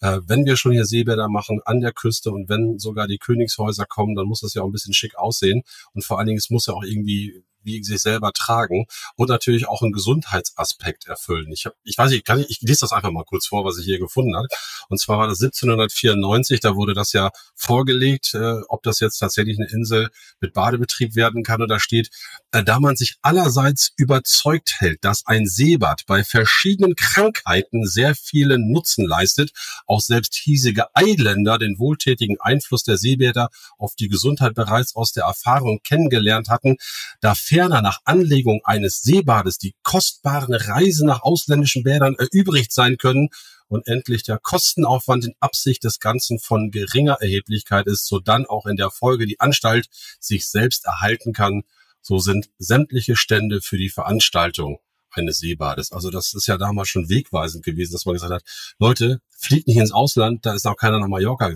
äh, 0.00 0.20
wenn 0.26 0.44
wir 0.44 0.56
schon 0.56 0.72
hier 0.72 0.84
Seebäder 0.84 1.28
machen 1.28 1.60
an 1.64 1.80
der 1.80 1.92
Küste 1.92 2.30
und 2.30 2.48
wenn 2.48 2.78
sogar 2.78 3.06
die 3.06 3.18
Königshäuser 3.18 3.86
kommen, 3.86 4.14
dann 4.14 4.26
muss 4.26 4.40
das 4.40 4.54
ja 4.54 4.62
auch 4.62 4.66
ein 4.66 4.72
bisschen 4.72 4.94
schick 4.94 5.16
aussehen. 5.16 5.62
Und 5.92 6.04
vor 6.04 6.18
allen 6.18 6.26
Dingen, 6.26 6.38
es 6.38 6.50
muss 6.50 6.66
ja 6.66 6.74
auch 6.74 6.84
irgendwie 6.84 7.42
wie 7.66 7.82
sich 7.82 8.00
selber 8.00 8.32
tragen 8.32 8.86
und 9.16 9.28
natürlich 9.28 9.68
auch 9.68 9.82
einen 9.82 9.92
Gesundheitsaspekt 9.92 11.06
erfüllen. 11.06 11.52
Ich, 11.52 11.66
hab, 11.66 11.74
ich 11.84 11.98
weiß 11.98 12.10
nicht, 12.10 12.24
kann 12.24 12.40
ich, 12.40 12.48
ich 12.48 12.60
lese 12.62 12.80
das 12.80 12.92
einfach 12.92 13.10
mal 13.10 13.24
kurz 13.24 13.46
vor, 13.46 13.64
was 13.64 13.78
ich 13.78 13.84
hier 13.84 13.98
gefunden 13.98 14.36
habe. 14.36 14.48
Und 14.88 14.98
zwar 14.98 15.18
war 15.18 15.26
das 15.26 15.42
1794, 15.42 16.60
da 16.60 16.76
wurde 16.76 16.94
das 16.94 17.12
ja 17.12 17.30
vorgelegt, 17.54 18.34
äh, 18.34 18.60
ob 18.68 18.82
das 18.82 19.00
jetzt 19.00 19.18
tatsächlich 19.18 19.58
eine 19.58 19.68
Insel 19.70 20.10
mit 20.40 20.52
Badebetrieb 20.52 21.14
werden 21.16 21.42
kann. 21.42 21.60
Und 21.60 21.68
da 21.68 21.80
steht, 21.80 22.10
äh, 22.52 22.62
da 22.62 22.80
man 22.80 22.96
sich 22.96 23.16
allerseits 23.22 23.92
überzeugt 23.96 24.76
hält, 24.78 25.04
dass 25.04 25.26
ein 25.26 25.46
Seebad 25.46 26.06
bei 26.06 26.24
verschiedenen 26.24 26.94
Krankheiten 26.94 27.86
sehr 27.86 28.14
vielen 28.14 28.70
Nutzen 28.70 29.04
leistet, 29.04 29.50
auch 29.86 30.00
selbst 30.00 30.34
hiesige 30.34 30.94
Eiländer 30.94 31.58
den 31.58 31.78
wohltätigen 31.78 32.36
Einfluss 32.40 32.84
der 32.84 32.96
Seebäder 32.96 33.50
auf 33.78 33.94
die 33.96 34.08
Gesundheit 34.08 34.54
bereits 34.54 34.94
aus 34.94 35.12
der 35.12 35.24
Erfahrung 35.24 35.80
kennengelernt 35.82 36.48
hatten, 36.48 36.76
da 37.20 37.34
ferner 37.56 37.80
nach 37.80 38.00
Anlegung 38.04 38.60
eines 38.64 39.00
Seebades 39.00 39.56
die 39.56 39.74
kostbaren 39.82 40.52
Reisen 40.52 41.06
nach 41.06 41.22
ausländischen 41.22 41.84
Bädern 41.84 42.14
erübrigt 42.14 42.70
sein 42.70 42.98
können 42.98 43.30
und 43.66 43.86
endlich 43.86 44.24
der 44.24 44.38
Kostenaufwand 44.38 45.24
in 45.24 45.34
Absicht 45.40 45.82
des 45.82 45.98
Ganzen 45.98 46.38
von 46.38 46.70
geringer 46.70 47.14
Erheblichkeit 47.14 47.86
ist, 47.86 48.06
so 48.06 48.20
auch 48.26 48.66
in 48.66 48.76
der 48.76 48.90
Folge 48.90 49.24
die 49.24 49.40
Anstalt 49.40 49.86
sich 50.20 50.46
selbst 50.46 50.84
erhalten 50.84 51.32
kann, 51.32 51.62
so 52.02 52.18
sind 52.18 52.50
sämtliche 52.58 53.16
Stände 53.16 53.62
für 53.62 53.78
die 53.78 53.88
Veranstaltung 53.88 54.78
eines 55.18 55.38
Seebades. 55.38 55.92
Also 55.92 56.10
das 56.10 56.34
ist 56.34 56.46
ja 56.46 56.58
damals 56.58 56.88
schon 56.88 57.08
wegweisend 57.08 57.64
gewesen, 57.64 57.92
dass 57.92 58.06
man 58.06 58.14
gesagt 58.14 58.32
hat, 58.32 58.42
Leute, 58.78 59.20
fliegt 59.38 59.68
nicht 59.68 59.76
ins 59.76 59.92
Ausland, 59.92 60.46
da 60.46 60.54
ist 60.54 60.66
auch 60.66 60.76
keiner 60.76 60.98
nach 60.98 61.08
Mallorca 61.08 61.52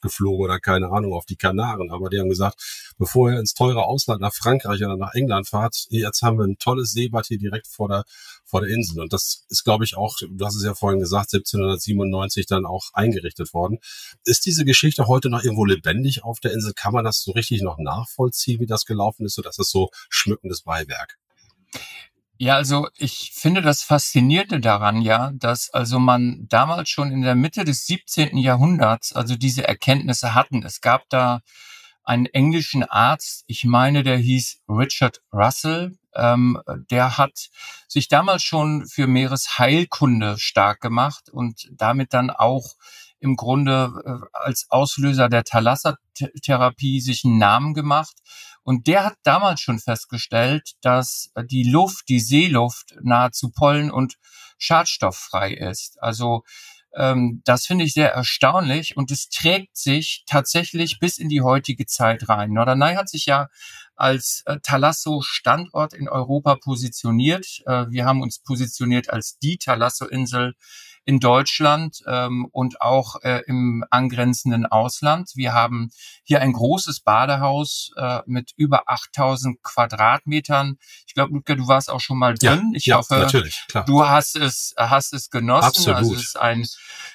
geflogen 0.00 0.44
oder 0.44 0.60
keine 0.60 0.90
Ahnung 0.90 1.12
auf 1.12 1.26
die 1.26 1.36
Kanaren. 1.36 1.90
Aber 1.90 2.08
die 2.08 2.20
haben 2.20 2.28
gesagt, 2.28 2.94
bevor 2.96 3.30
ihr 3.30 3.38
ins 3.38 3.54
teure 3.54 3.84
Ausland 3.84 4.20
nach 4.20 4.32
Frankreich 4.32 4.82
oder 4.82 4.96
nach 4.96 5.14
England 5.14 5.48
fahrt, 5.48 5.86
jetzt 5.90 6.22
haben 6.22 6.38
wir 6.38 6.44
ein 6.44 6.58
tolles 6.58 6.92
Seebad 6.92 7.26
hier 7.26 7.38
direkt 7.38 7.66
vor 7.66 7.88
der, 7.88 8.04
vor 8.44 8.60
der 8.60 8.70
Insel. 8.70 9.00
Und 9.00 9.12
das 9.12 9.44
ist, 9.48 9.64
glaube 9.64 9.84
ich, 9.84 9.96
auch, 9.96 10.18
du 10.28 10.44
hast 10.44 10.56
es 10.56 10.64
ja 10.64 10.74
vorhin 10.74 11.00
gesagt, 11.00 11.34
1797 11.34 12.46
dann 12.46 12.66
auch 12.66 12.90
eingerichtet 12.92 13.52
worden. 13.52 13.78
Ist 14.24 14.46
diese 14.46 14.64
Geschichte 14.64 15.06
heute 15.06 15.28
noch 15.28 15.42
irgendwo 15.42 15.64
lebendig 15.64 16.22
auf 16.22 16.40
der 16.40 16.52
Insel? 16.52 16.72
Kann 16.74 16.92
man 16.92 17.04
das 17.04 17.22
so 17.22 17.32
richtig 17.32 17.62
noch 17.62 17.78
nachvollziehen, 17.78 18.60
wie 18.60 18.66
das 18.66 18.84
gelaufen 18.84 19.26
ist, 19.26 19.38
oder 19.38 19.50
ist 19.50 19.70
so 19.70 19.90
schmückendes 20.08 20.62
Beiwerk? 20.62 21.18
Ja, 22.36 22.56
also 22.56 22.88
ich 22.96 23.30
finde 23.32 23.62
das 23.62 23.82
Faszinierende 23.82 24.58
daran 24.60 25.02
ja, 25.02 25.30
dass 25.34 25.70
also 25.70 26.00
man 26.00 26.46
damals 26.48 26.88
schon 26.88 27.12
in 27.12 27.22
der 27.22 27.36
Mitte 27.36 27.64
des 27.64 27.86
17. 27.86 28.36
Jahrhunderts 28.38 29.12
also 29.12 29.36
diese 29.36 29.66
Erkenntnisse 29.68 30.34
hatten. 30.34 30.64
Es 30.64 30.80
gab 30.80 31.08
da 31.10 31.42
einen 32.02 32.26
englischen 32.26 32.82
Arzt, 32.82 33.44
ich 33.46 33.64
meine, 33.64 34.02
der 34.02 34.18
hieß 34.18 34.62
Richard 34.68 35.22
Russell, 35.32 35.96
ähm, 36.14 36.60
der 36.90 37.18
hat 37.18 37.50
sich 37.88 38.08
damals 38.08 38.42
schon 38.42 38.86
für 38.86 39.06
Meeresheilkunde 39.06 40.36
stark 40.38 40.80
gemacht 40.80 41.30
und 41.30 41.68
damit 41.72 42.12
dann 42.12 42.30
auch 42.30 42.74
im 43.20 43.36
Grunde 43.36 43.92
äh, 44.04 44.26
als 44.32 44.66
Auslöser 44.70 45.28
der 45.28 45.44
Thalassertherapie 45.44 47.00
sich 47.00 47.24
einen 47.24 47.38
Namen 47.38 47.74
gemacht. 47.74 48.16
Und 48.64 48.86
der 48.86 49.04
hat 49.04 49.16
damals 49.22 49.60
schon 49.60 49.78
festgestellt, 49.78 50.72
dass 50.80 51.30
die 51.44 51.64
Luft, 51.64 52.08
die 52.08 52.20
Seeluft 52.20 52.96
nahezu 53.02 53.50
pollen- 53.50 53.90
und 53.90 54.16
schadstofffrei 54.58 55.52
ist. 55.52 56.02
Also 56.02 56.42
ähm, 56.96 57.42
das 57.44 57.66
finde 57.66 57.84
ich 57.84 57.92
sehr 57.92 58.12
erstaunlich 58.12 58.96
und 58.96 59.10
es 59.10 59.28
trägt 59.28 59.76
sich 59.76 60.24
tatsächlich 60.26 60.98
bis 60.98 61.18
in 61.18 61.28
die 61.28 61.42
heutige 61.42 61.86
Zeit 61.86 62.28
rein. 62.28 62.52
Norderney 62.52 62.94
hat 62.94 63.08
sich 63.08 63.26
ja 63.26 63.48
als 63.96 64.42
äh, 64.46 64.58
Thalasso-Standort 64.62 65.92
in 65.92 66.08
Europa 66.08 66.56
positioniert. 66.56 67.62
Äh, 67.66 67.86
wir 67.90 68.04
haben 68.04 68.22
uns 68.22 68.38
positioniert 68.38 69.10
als 69.10 69.38
die 69.38 69.58
Thalasso-Insel 69.58 70.54
in 71.04 71.20
Deutschland 71.20 72.02
ähm, 72.06 72.46
und 72.50 72.80
auch 72.80 73.16
äh, 73.22 73.42
im 73.46 73.84
angrenzenden 73.90 74.64
Ausland. 74.66 75.32
Wir 75.34 75.52
haben 75.52 75.90
hier 76.22 76.40
ein 76.40 76.52
großes 76.52 77.00
Badehaus 77.00 77.90
äh, 77.96 78.20
mit 78.26 78.52
über 78.56 78.84
8000 78.86 79.62
Quadratmetern. 79.62 80.78
Ich 81.06 81.14
glaube, 81.14 81.34
Ludger, 81.34 81.56
du 81.56 81.68
warst 81.68 81.90
auch 81.90 82.00
schon 82.00 82.18
mal 82.18 82.34
drin. 82.34 82.70
Ja, 82.72 82.76
ich 82.76 82.86
ja, 82.86 82.96
hoffe, 82.96 83.16
natürlich, 83.16 83.64
klar. 83.68 83.84
du 83.84 84.06
hast 84.06 84.36
es, 84.36 84.74
hast 84.78 85.12
es 85.12 85.28
genossen. 85.28 85.66
Absolut. 85.66 85.98
Also 85.98 86.14
es 86.14 86.22
ist 86.22 86.38
ein 86.38 86.66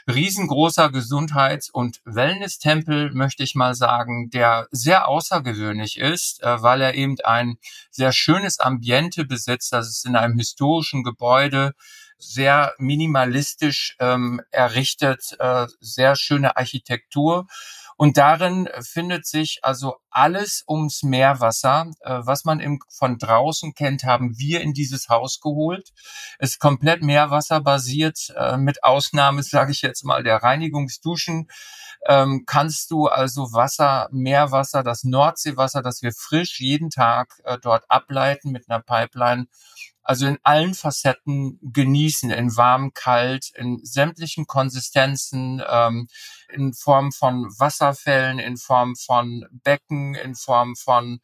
riesengroßer 0.07 0.91
Gesundheits- 0.91 1.69
und 1.69 1.99
Wellness-Tempel, 2.05 3.11
möchte 3.13 3.43
ich 3.43 3.55
mal 3.55 3.73
sagen, 3.73 4.29
der 4.29 4.67
sehr 4.71 5.07
außergewöhnlich 5.07 5.97
ist, 5.97 6.43
äh, 6.43 6.61
weil 6.61 6.81
er 6.81 6.93
eben 6.93 7.15
ein 7.23 7.57
sehr 7.89 8.11
schönes 8.11 8.59
Ambiente 8.59 9.25
besitzt. 9.25 9.73
Das 9.73 9.87
ist 9.87 10.05
in 10.05 10.15
einem 10.15 10.37
historischen 10.37 11.03
Gebäude 11.03 11.73
sehr 12.19 12.73
minimalistisch 12.77 13.95
ähm, 13.99 14.41
errichtet, 14.51 15.35
äh, 15.39 15.67
sehr 15.79 16.15
schöne 16.15 16.57
Architektur. 16.57 17.47
Und 18.01 18.15
darin 18.15 18.69
findet 18.79 19.25
sich 19.25 19.59
also 19.61 19.97
alles 20.09 20.63
ums 20.69 21.03
Meerwasser, 21.03 21.91
äh, 21.99 22.19
was 22.21 22.45
man 22.45 22.61
im, 22.61 22.79
von 22.89 23.17
draußen 23.17 23.73
kennt, 23.73 24.05
haben 24.05 24.37
wir 24.37 24.61
in 24.61 24.71
dieses 24.71 25.09
Haus 25.09 25.41
geholt. 25.41 25.89
Es 26.37 26.51
ist 26.51 26.59
komplett 26.59 27.01
meerwasserbasiert, 27.01 28.33
äh, 28.37 28.55
mit 28.55 28.85
Ausnahme, 28.85 29.43
sage 29.43 29.73
ich 29.73 29.81
jetzt 29.81 30.05
mal, 30.05 30.23
der 30.23 30.37
Reinigungsduschen. 30.37 31.49
Ähm, 32.07 32.43
kannst 32.45 32.89
du 32.91 33.07
also 33.07 33.51
Wasser, 33.51 34.07
Meerwasser, 34.11 34.81
das 34.81 35.03
Nordseewasser, 35.03 35.81
das 35.81 36.01
wir 36.01 36.13
frisch 36.13 36.61
jeden 36.61 36.89
Tag 36.91 37.41
äh, 37.43 37.57
dort 37.61 37.83
ableiten 37.89 38.51
mit 38.51 38.69
einer 38.69 38.81
Pipeline, 38.81 39.47
also 40.03 40.27
in 40.27 40.39
allen 40.43 40.73
Facetten 40.73 41.59
genießen, 41.61 42.31
in 42.31 42.55
warm, 42.57 42.93
kalt, 42.93 43.51
in 43.55 43.79
sämtlichen 43.83 44.47
Konsistenzen, 44.47 45.61
ähm, 45.69 46.07
in 46.51 46.73
Form 46.73 47.11
von 47.11 47.45
Wasserfällen, 47.57 48.39
in 48.39 48.57
Form 48.57 48.95
von 48.95 49.45
Becken, 49.51 50.15
in 50.15 50.35
Form 50.35 50.75
von 50.75 51.19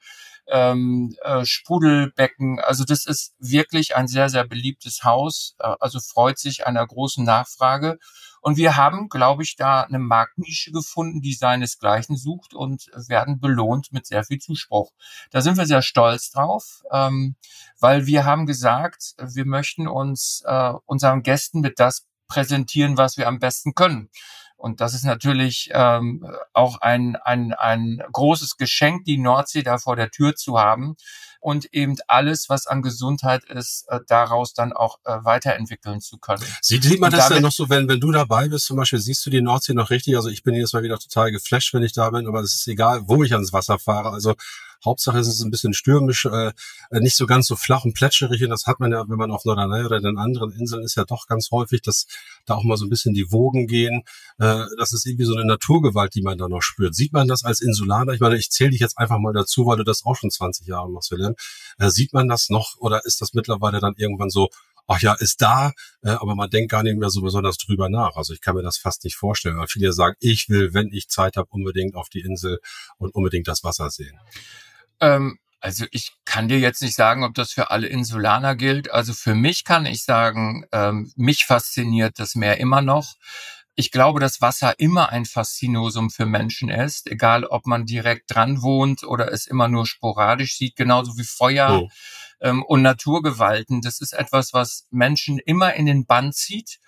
ähm, 0.48 1.16
äh, 1.24 1.46
Sprudelbecken. 1.46 2.60
Also 2.60 2.84
das 2.84 3.06
ist 3.06 3.34
wirklich 3.40 3.96
ein 3.96 4.08
sehr, 4.08 4.30
sehr 4.30 4.46
beliebtes 4.46 5.04
Haus, 5.04 5.56
äh, 5.60 5.74
also 5.80 6.00
freut 6.00 6.40
sich 6.40 6.68
einer 6.68 6.86
großen 6.86 7.24
Nachfrage. 7.24 7.98
Und 8.42 8.58
wir 8.58 8.78
haben, 8.78 9.10
glaube 9.10 9.42
ich, 9.42 9.56
da 9.56 9.82
eine 9.82 9.98
Marktnische 9.98 10.72
gefunden, 10.72 11.20
die 11.20 11.34
seinesgleichen 11.34 12.16
sucht 12.16 12.54
und 12.54 12.92
werden 13.08 13.40
belohnt 13.40 13.92
mit 13.92 14.06
sehr 14.06 14.24
viel 14.24 14.38
Zuspruch. 14.38 14.92
Da 15.32 15.42
sind 15.42 15.58
wir 15.58 15.66
sehr 15.66 15.82
stolz 15.82 16.30
drauf, 16.30 16.84
ähm, 16.92 17.36
weil 17.80 18.06
wir 18.06 18.24
haben 18.24 18.46
gesagt, 18.46 19.16
wir 19.18 19.46
möchten 19.46 19.88
uns 19.88 20.44
äh, 20.46 20.74
unseren 20.86 21.24
Gästen 21.24 21.62
mit 21.62 21.80
das 21.80 22.06
präsentieren, 22.28 22.98
was 22.98 23.18
wir 23.18 23.28
am 23.28 23.40
besten 23.40 23.74
können. 23.74 24.10
Und 24.65 24.81
das 24.81 24.95
ist 24.95 25.03
natürlich 25.03 25.69
ähm, 25.74 26.25
auch 26.53 26.81
ein, 26.81 27.15
ein, 27.17 27.53
ein 27.53 28.01
großes 28.12 28.57
Geschenk, 28.57 29.05
die 29.05 29.19
Nordsee 29.19 29.62
da 29.62 29.77
vor 29.77 29.95
der 29.95 30.10
Tür 30.10 30.34
zu 30.34 30.57
haben 30.57 30.95
und 31.39 31.72
eben 31.72 31.98
alles, 32.07 32.50
was 32.50 32.65
an 32.65 32.81
Gesundheit 32.81 33.43
ist, 33.43 33.86
äh, 33.89 34.00
daraus 34.07 34.55
dann 34.55 34.74
auch 34.74 34.98
äh, 35.05 35.19
weiterentwickeln 35.22 36.01
zu 36.01 36.17
können. 36.17 36.43
Sieht, 36.63 36.81
sieht 36.81 37.00
man 37.00 37.13
Und 37.13 37.19
das 37.19 37.29
denn 37.29 37.43
noch 37.43 37.51
so, 37.51 37.69
wenn, 37.69 37.88
wenn 37.88 38.00
du 38.00 38.12
dabei 38.12 38.48
bist 38.48 38.65
zum 38.65 38.77
Beispiel, 38.77 38.98
siehst 38.98 39.24
du 39.27 39.29
die 39.29 39.43
Nordsee 39.43 39.75
noch 39.75 39.91
richtig? 39.91 40.15
Also 40.15 40.29
ich 40.29 40.41
bin 40.41 40.55
jedes 40.55 40.74
Mal 40.74 40.81
wieder 40.81 40.98
total 40.98 41.31
geflasht, 41.31 41.72
wenn 41.75 41.84
ich 41.84 41.93
da 41.93 42.10
bin, 42.10 42.27
aber 42.27 42.39
es 42.39 42.55
ist 42.55 42.67
egal, 42.67 43.03
wo 43.05 43.24
ich 43.24 43.34
ans 43.34 43.53
Wasser 43.53 43.77
fahre. 43.77 44.10
Also 44.13 44.34
Hauptsache 44.84 45.20
es 45.20 45.27
ist 45.27 45.41
ein 45.41 45.51
bisschen 45.51 45.74
stürmisch, 45.74 46.25
äh, 46.25 46.51
nicht 46.91 47.15
so 47.15 47.25
ganz 47.25 47.48
so 47.48 47.55
flach 47.55 47.86
und 47.86 47.94
plätscherig. 47.94 48.44
Und 48.44 48.50
das 48.50 48.65
hat 48.65 48.79
man 48.79 48.91
ja, 48.91 49.03
wenn 49.08 49.17
man 49.17 49.32
auf 49.32 49.46
Norderney 49.46 49.86
oder 49.86 50.00
den 50.00 50.17
anderen 50.17 50.51
Inseln 50.51 50.84
ist, 50.84 50.96
ja 50.96 51.05
doch 51.05 51.27
ganz 51.27 51.50
häufig, 51.51 51.82
dass 51.82 52.08
da 52.46 52.55
auch 52.55 52.63
mal 52.63 52.77
so 52.77 52.86
ein 52.86 52.89
bisschen 52.89 53.13
die 53.13 53.32
Wogen 53.32 53.67
gehen. 53.67 54.03
Äh, 54.39 54.65
das 54.77 54.94
ist 54.94 55.05
irgendwie 55.05 55.25
so 55.25 55.36
eine 55.36 55.46
Naturgewalt, 55.46 56.15
die 56.15 56.22
man 56.22 56.38
da 56.38 56.48
noch 56.48 56.62
spürt. 56.62 56.96
Sieht 56.96 57.13
man 57.13 57.27
das 57.27 57.44
als 57.44 57.62
Insulaner? 57.62 58.13
Ich 58.13 58.20
meine, 58.20 58.38
ich 58.38 58.50
zähle 58.51 58.72
dich 58.72 58.79
jetzt 58.79 58.98
einfach 58.98 59.20
mal 59.20 59.34
dazu, 59.34 59.65
weil 59.65 59.77
du 59.77 59.84
das 59.84 60.05
auch 60.05 60.15
schon 60.15 60.32
20 60.32 60.67
Jahre 60.67 60.89
machst, 60.89 61.12
Wilhelm. 61.12 61.36
Äh, 61.77 61.89
sieht 61.89 62.13
man 62.13 62.27
das 62.27 62.50
noch 62.50 62.75
oder 62.79 63.05
ist 63.05 63.22
das 63.22 63.34
mittlerweile 63.34 63.79
dann 63.79 63.94
irgendwann 63.98 64.29
so, 64.29 64.50
ach 64.88 65.01
ja, 65.01 65.13
ist 65.13 65.41
da, 65.41 65.72
äh, 66.03 66.10
aber 66.10 66.36
man 66.36 66.50
denkt 66.50 66.72
gar 66.72 66.84
nicht 66.84 66.98
mehr 66.98 67.10
so 67.10 67.22
besonders 67.22 67.58
drüber 67.58 67.89
nach. 67.89 68.15
Also 68.15 68.34
ich 68.34 68.41
kann 68.41 68.55
mir 68.55 68.63
das 68.63 68.77
fast 68.77 69.03
nicht 69.03 69.15
vorstellen, 69.15 69.58
weil 69.58 69.67
viele 69.67 69.94
sagen, 69.94 70.15
ich 70.20 70.50
will, 70.50 70.74
wenn 70.74 70.91
ich 70.91 71.10
Zeit 71.10 71.38
habe, 71.38 71.48
unbedingt 71.51 71.96
auf 71.96 72.10
die 72.10 72.22
Insel 72.22 72.60
und 72.98 73.13
unbedingt 73.13 73.48
das 73.48 73.63
Wasser 73.63 73.89
sehen. 73.89 74.17
Ähm, 75.00 75.38
also 75.60 75.86
ich 75.92 76.12
kann 76.25 76.48
dir 76.48 76.60
jetzt 76.60 76.82
nicht 76.82 76.96
sagen, 76.96 77.24
ob 77.24 77.34
das 77.34 77.52
für 77.52 77.72
alle 77.72 77.88
Insulaner 77.88 78.56
gilt. 78.56 78.92
Also 78.92 79.14
für 79.14 79.34
mich 79.34 79.64
kann 79.64 79.86
ich 79.88 80.04
sagen, 80.04 80.66
ähm, 80.72 81.12
mich 81.16 81.46
fasziniert 81.46 82.20
das 82.20 82.36
Meer 82.36 82.58
immer 82.60 82.82
noch. 82.82 83.16
Ich 83.74 83.92
glaube, 83.92 84.20
dass 84.20 84.42
Wasser 84.42 84.80
immer 84.80 85.10
ein 85.10 85.25
Faszinosum 85.25 86.10
für 86.10 86.25
Menschen 86.25 86.70
ist, 86.70 87.08
egal 87.08 87.46
ob 87.46 87.66
man 87.66 87.86
direkt 87.86 88.34
dran 88.34 88.62
wohnt 88.62 89.04
oder 89.04 89.32
es 89.34 89.48
immer 89.48 89.68
nur 89.68 89.86
sporadisch 89.86 90.56
sieht, 90.56 90.75
genauso 90.75 91.18
wie 91.18 91.24
Feuer 91.25 91.82
Oh. 91.82 91.90
ähm, 92.42 92.64
und 92.64 92.84
Naturgewalten. 92.84 93.82
Das 93.82 94.00
ist 94.02 94.14
etwas, 94.14 94.54
was 94.54 94.86
Menschen 94.92 95.40
immer 95.40 95.74
in 95.74 95.88
den 95.88 96.06
Bann 96.06 96.32
zieht. 96.32 96.80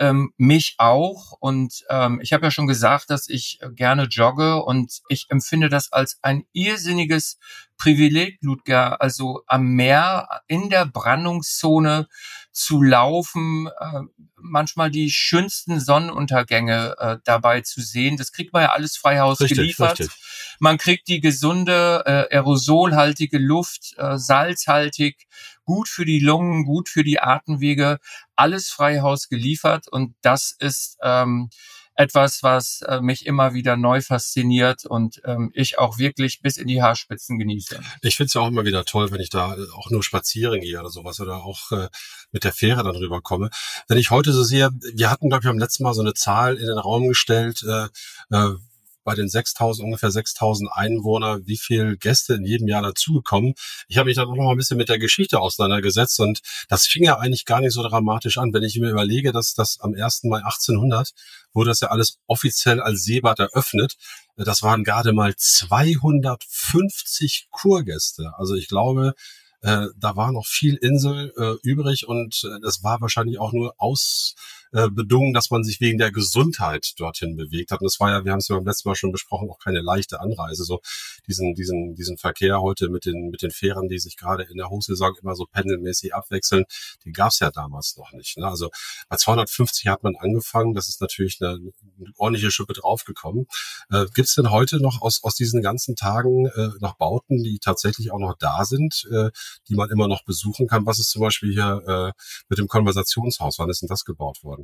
Ähm, 0.00 0.32
mich 0.38 0.74
auch. 0.78 1.36
Und 1.40 1.84
ähm, 1.90 2.20
ich 2.22 2.32
habe 2.32 2.46
ja 2.46 2.50
schon 2.50 2.66
gesagt, 2.66 3.10
dass 3.10 3.28
ich 3.28 3.58
äh, 3.60 3.70
gerne 3.70 4.04
jogge 4.04 4.62
und 4.62 5.02
ich 5.08 5.26
empfinde 5.28 5.68
das 5.68 5.92
als 5.92 6.18
ein 6.22 6.44
irrsinniges 6.52 7.38
Privileg, 7.80 8.38
Ludger, 8.42 9.00
also 9.00 9.42
am 9.46 9.68
Meer 9.68 10.28
in 10.46 10.68
der 10.68 10.84
Brandungszone 10.84 12.08
zu 12.52 12.82
laufen, 12.82 13.68
äh, 13.68 14.00
manchmal 14.36 14.90
die 14.90 15.10
schönsten 15.10 15.80
Sonnenuntergänge 15.80 16.94
äh, 16.98 17.16
dabei 17.24 17.62
zu 17.62 17.80
sehen. 17.80 18.18
Das 18.18 18.32
kriegt 18.32 18.52
man 18.52 18.62
ja 18.62 18.72
alles 18.72 18.98
Freihaus 18.98 19.40
Richtig, 19.40 19.56
geliefert. 19.56 19.98
richtig. 19.98 20.10
Man 20.58 20.76
kriegt 20.76 21.08
die 21.08 21.20
gesunde, 21.20 22.02
äh, 22.04 22.36
aerosolhaltige 22.36 23.38
Luft, 23.38 23.94
äh, 23.96 24.18
salzhaltig, 24.18 25.26
gut 25.64 25.88
für 25.88 26.04
die 26.04 26.20
Lungen, 26.20 26.66
gut 26.66 26.90
für 26.90 27.02
die 27.02 27.20
Atemwege, 27.20 27.98
alles 28.36 28.68
Freihaus 28.68 29.28
geliefert. 29.30 29.88
Und 29.88 30.14
das 30.20 30.54
ist 30.58 30.98
ähm, 31.02 31.48
etwas, 32.00 32.42
was 32.42 32.80
äh, 32.82 33.00
mich 33.00 33.26
immer 33.26 33.52
wieder 33.52 33.76
neu 33.76 34.00
fasziniert 34.00 34.86
und 34.86 35.20
ähm, 35.24 35.50
ich 35.54 35.78
auch 35.78 35.98
wirklich 35.98 36.40
bis 36.40 36.56
in 36.56 36.66
die 36.66 36.80
Haarspitzen 36.80 37.38
genieße. 37.38 37.78
Ich 38.00 38.16
finde 38.16 38.28
es 38.28 38.34
ja 38.34 38.40
auch 38.40 38.48
immer 38.48 38.64
wieder 38.64 38.86
toll, 38.86 39.10
wenn 39.10 39.20
ich 39.20 39.28
da 39.28 39.54
äh, 39.54 39.66
auch 39.76 39.90
nur 39.90 40.02
spazieren 40.02 40.60
gehe 40.60 40.80
oder 40.80 40.88
sowas 40.88 41.20
oder 41.20 41.44
auch 41.44 41.72
äh, 41.72 41.88
mit 42.32 42.44
der 42.44 42.54
Fähre 42.54 42.82
dann 42.82 42.96
rüber 42.96 43.20
komme. 43.20 43.50
Wenn 43.86 43.98
ich 43.98 44.10
heute 44.10 44.32
so 44.32 44.42
sehe, 44.42 44.70
wir 44.94 45.10
hatten, 45.10 45.28
glaube 45.28 45.42
ich, 45.42 45.48
beim 45.48 45.58
letzten 45.58 45.82
Mal 45.82 45.92
so 45.92 46.00
eine 46.00 46.14
Zahl 46.14 46.56
in 46.56 46.66
den 46.66 46.78
Raum 46.78 47.06
gestellt, 47.06 47.62
äh, 47.64 47.88
äh, 48.34 48.54
bei 49.04 49.14
den 49.14 49.28
6000, 49.28 49.84
ungefähr 49.84 50.10
6000 50.10 50.70
Einwohner, 50.72 51.46
wie 51.46 51.56
viel 51.56 51.96
Gäste 51.96 52.34
in 52.34 52.44
jedem 52.44 52.68
Jahr 52.68 52.82
dazugekommen. 52.82 53.54
Ich 53.88 53.98
habe 53.98 54.08
mich 54.08 54.16
dann 54.16 54.28
auch 54.28 54.36
noch 54.36 54.44
mal 54.44 54.52
ein 54.52 54.56
bisschen 54.56 54.76
mit 54.76 54.88
der 54.88 54.98
Geschichte 54.98 55.40
auseinandergesetzt 55.40 56.20
und 56.20 56.40
das 56.68 56.86
fing 56.86 57.04
ja 57.04 57.18
eigentlich 57.18 57.44
gar 57.44 57.60
nicht 57.60 57.72
so 57.72 57.82
dramatisch 57.82 58.38
an. 58.38 58.52
Wenn 58.52 58.62
ich 58.62 58.78
mir 58.78 58.90
überlege, 58.90 59.32
dass 59.32 59.54
das 59.54 59.78
am 59.80 59.94
1. 59.94 60.24
Mai 60.24 60.38
1800 60.38 61.10
wurde 61.52 61.70
das 61.70 61.80
ja 61.80 61.88
alles 61.88 62.18
offiziell 62.26 62.80
als 62.80 63.04
Seebad 63.04 63.38
eröffnet. 63.38 63.96
Das 64.36 64.62
waren 64.62 64.84
gerade 64.84 65.12
mal 65.12 65.34
250 65.36 67.48
Kurgäste. 67.50 68.32
Also 68.36 68.54
ich 68.54 68.68
glaube, 68.68 69.14
äh, 69.62 69.86
da 69.96 70.16
war 70.16 70.32
noch 70.32 70.46
viel 70.46 70.76
Insel 70.76 71.32
äh, 71.36 71.56
übrig 71.62 72.08
und 72.08 72.42
äh, 72.44 72.60
das 72.62 72.82
war 72.82 73.00
wahrscheinlich 73.00 73.38
auch 73.38 73.52
nur 73.52 73.74
aus 73.76 74.34
äh, 74.72 74.88
bedungen, 74.88 75.32
dass 75.32 75.50
man 75.50 75.64
sich 75.64 75.80
wegen 75.80 75.98
der 75.98 76.12
Gesundheit 76.12 76.92
dorthin 76.96 77.36
bewegt 77.36 77.70
hat. 77.70 77.80
Und 77.80 77.86
das 77.86 77.98
war 78.00 78.10
ja, 78.10 78.24
wir 78.24 78.32
haben 78.32 78.38
es 78.38 78.48
ja 78.48 78.56
beim 78.56 78.66
letzten 78.66 78.88
Mal 78.88 78.94
schon 78.94 79.12
besprochen, 79.12 79.50
auch 79.50 79.58
keine 79.58 79.80
leichte 79.80 80.20
Anreise. 80.20 80.64
So 80.64 80.80
diesen, 81.26 81.54
diesen, 81.54 81.94
diesen 81.94 82.18
Verkehr 82.18 82.60
heute 82.60 82.88
mit 82.88 83.04
den, 83.04 83.30
mit 83.30 83.42
den 83.42 83.50
Fähren, 83.50 83.88
die 83.88 83.98
sich 83.98 84.16
gerade 84.16 84.44
in 84.44 84.56
der 84.56 84.70
Hochsaison 84.70 85.14
immer 85.20 85.34
so 85.34 85.46
pendelmäßig 85.46 86.14
abwechseln, 86.14 86.64
die 87.04 87.12
gab 87.12 87.30
es 87.30 87.40
ja 87.40 87.50
damals 87.50 87.96
noch 87.96 88.12
nicht. 88.12 88.38
Ne? 88.38 88.46
Also 88.46 88.70
bei 89.08 89.16
250 89.16 89.88
hat 89.88 90.02
man 90.02 90.16
angefangen, 90.16 90.74
das 90.74 90.88
ist 90.88 91.00
natürlich 91.00 91.38
eine, 91.40 91.52
eine 91.52 91.72
ordentliche 92.16 92.50
Schippe 92.50 92.72
draufgekommen. 92.72 93.46
Äh, 93.90 94.06
Gibt 94.14 94.28
es 94.28 94.34
denn 94.34 94.50
heute 94.50 94.80
noch 94.80 95.02
aus, 95.02 95.22
aus 95.22 95.34
diesen 95.34 95.62
ganzen 95.62 95.96
Tagen 95.96 96.46
äh, 96.46 96.70
noch 96.80 96.96
Bauten, 96.96 97.42
die 97.42 97.58
tatsächlich 97.58 98.12
auch 98.12 98.18
noch 98.18 98.36
da 98.38 98.64
sind, 98.64 99.06
äh, 99.10 99.30
die 99.68 99.74
man 99.74 99.90
immer 99.90 100.08
noch 100.08 100.24
besuchen 100.24 100.68
kann? 100.68 100.86
Was 100.86 100.98
ist 100.98 101.10
zum 101.10 101.22
Beispiel 101.22 101.52
hier 101.52 101.82
äh, 101.86 102.20
mit 102.48 102.58
dem 102.58 102.68
Konversationshaus? 102.68 103.58
Wann 103.58 103.70
ist 103.70 103.82
denn 103.82 103.88
das 103.88 104.04
gebaut 104.04 104.42
worden? 104.42 104.59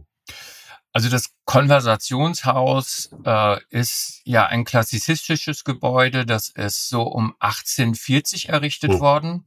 Also 0.93 1.11
das 1.11 1.35
Konversationshaus 1.45 3.11
äh, 3.25 3.61
ist 3.69 4.23
ja 4.25 4.47
ein 4.47 4.65
klassizistisches 4.65 5.65
Gebäude, 5.65 6.25
das 6.25 6.49
ist 6.49 6.88
so 6.88 7.03
um 7.03 7.35
1840 7.38 8.49
errichtet 8.49 8.93
oh. 8.95 9.00
worden 9.00 9.45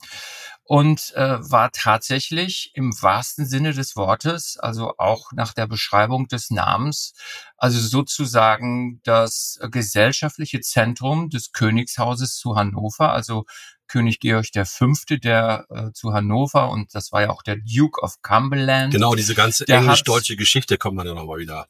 und 0.70 1.16
äh, 1.16 1.40
war 1.40 1.72
tatsächlich 1.72 2.70
im 2.76 2.94
wahrsten 3.02 3.48
Sinne 3.48 3.74
des 3.74 3.96
Wortes, 3.96 4.56
also 4.60 4.94
auch 5.00 5.32
nach 5.32 5.52
der 5.52 5.66
Beschreibung 5.66 6.28
des 6.28 6.52
Namens, 6.52 7.14
also 7.58 7.80
sozusagen 7.80 9.02
das 9.04 9.58
gesellschaftliche 9.72 10.62
Zentrum 10.62 11.32
des 11.32 11.54
Königshauses 11.54 12.36
zu 12.36 12.56
Hannover, 12.56 13.12
also 13.12 13.46
König 13.88 14.20
Georg 14.20 14.46
V., 14.64 14.94
der 15.10 15.66
äh, 15.72 15.92
zu 15.94 16.14
Hannover 16.14 16.70
und 16.70 16.94
das 16.94 17.12
war 17.12 17.24
ja 17.24 17.30
auch 17.32 17.42
der 17.42 17.56
Duke 17.56 18.00
of 18.04 18.22
Cumberland. 18.22 18.94
Genau, 18.94 19.16
diese 19.16 19.34
ganze 19.34 19.68
englisch-deutsche 19.68 20.36
Geschichte 20.36 20.78
kommt 20.78 20.98
man 20.98 21.08
ja 21.08 21.16
nochmal 21.16 21.40
wieder 21.40 21.66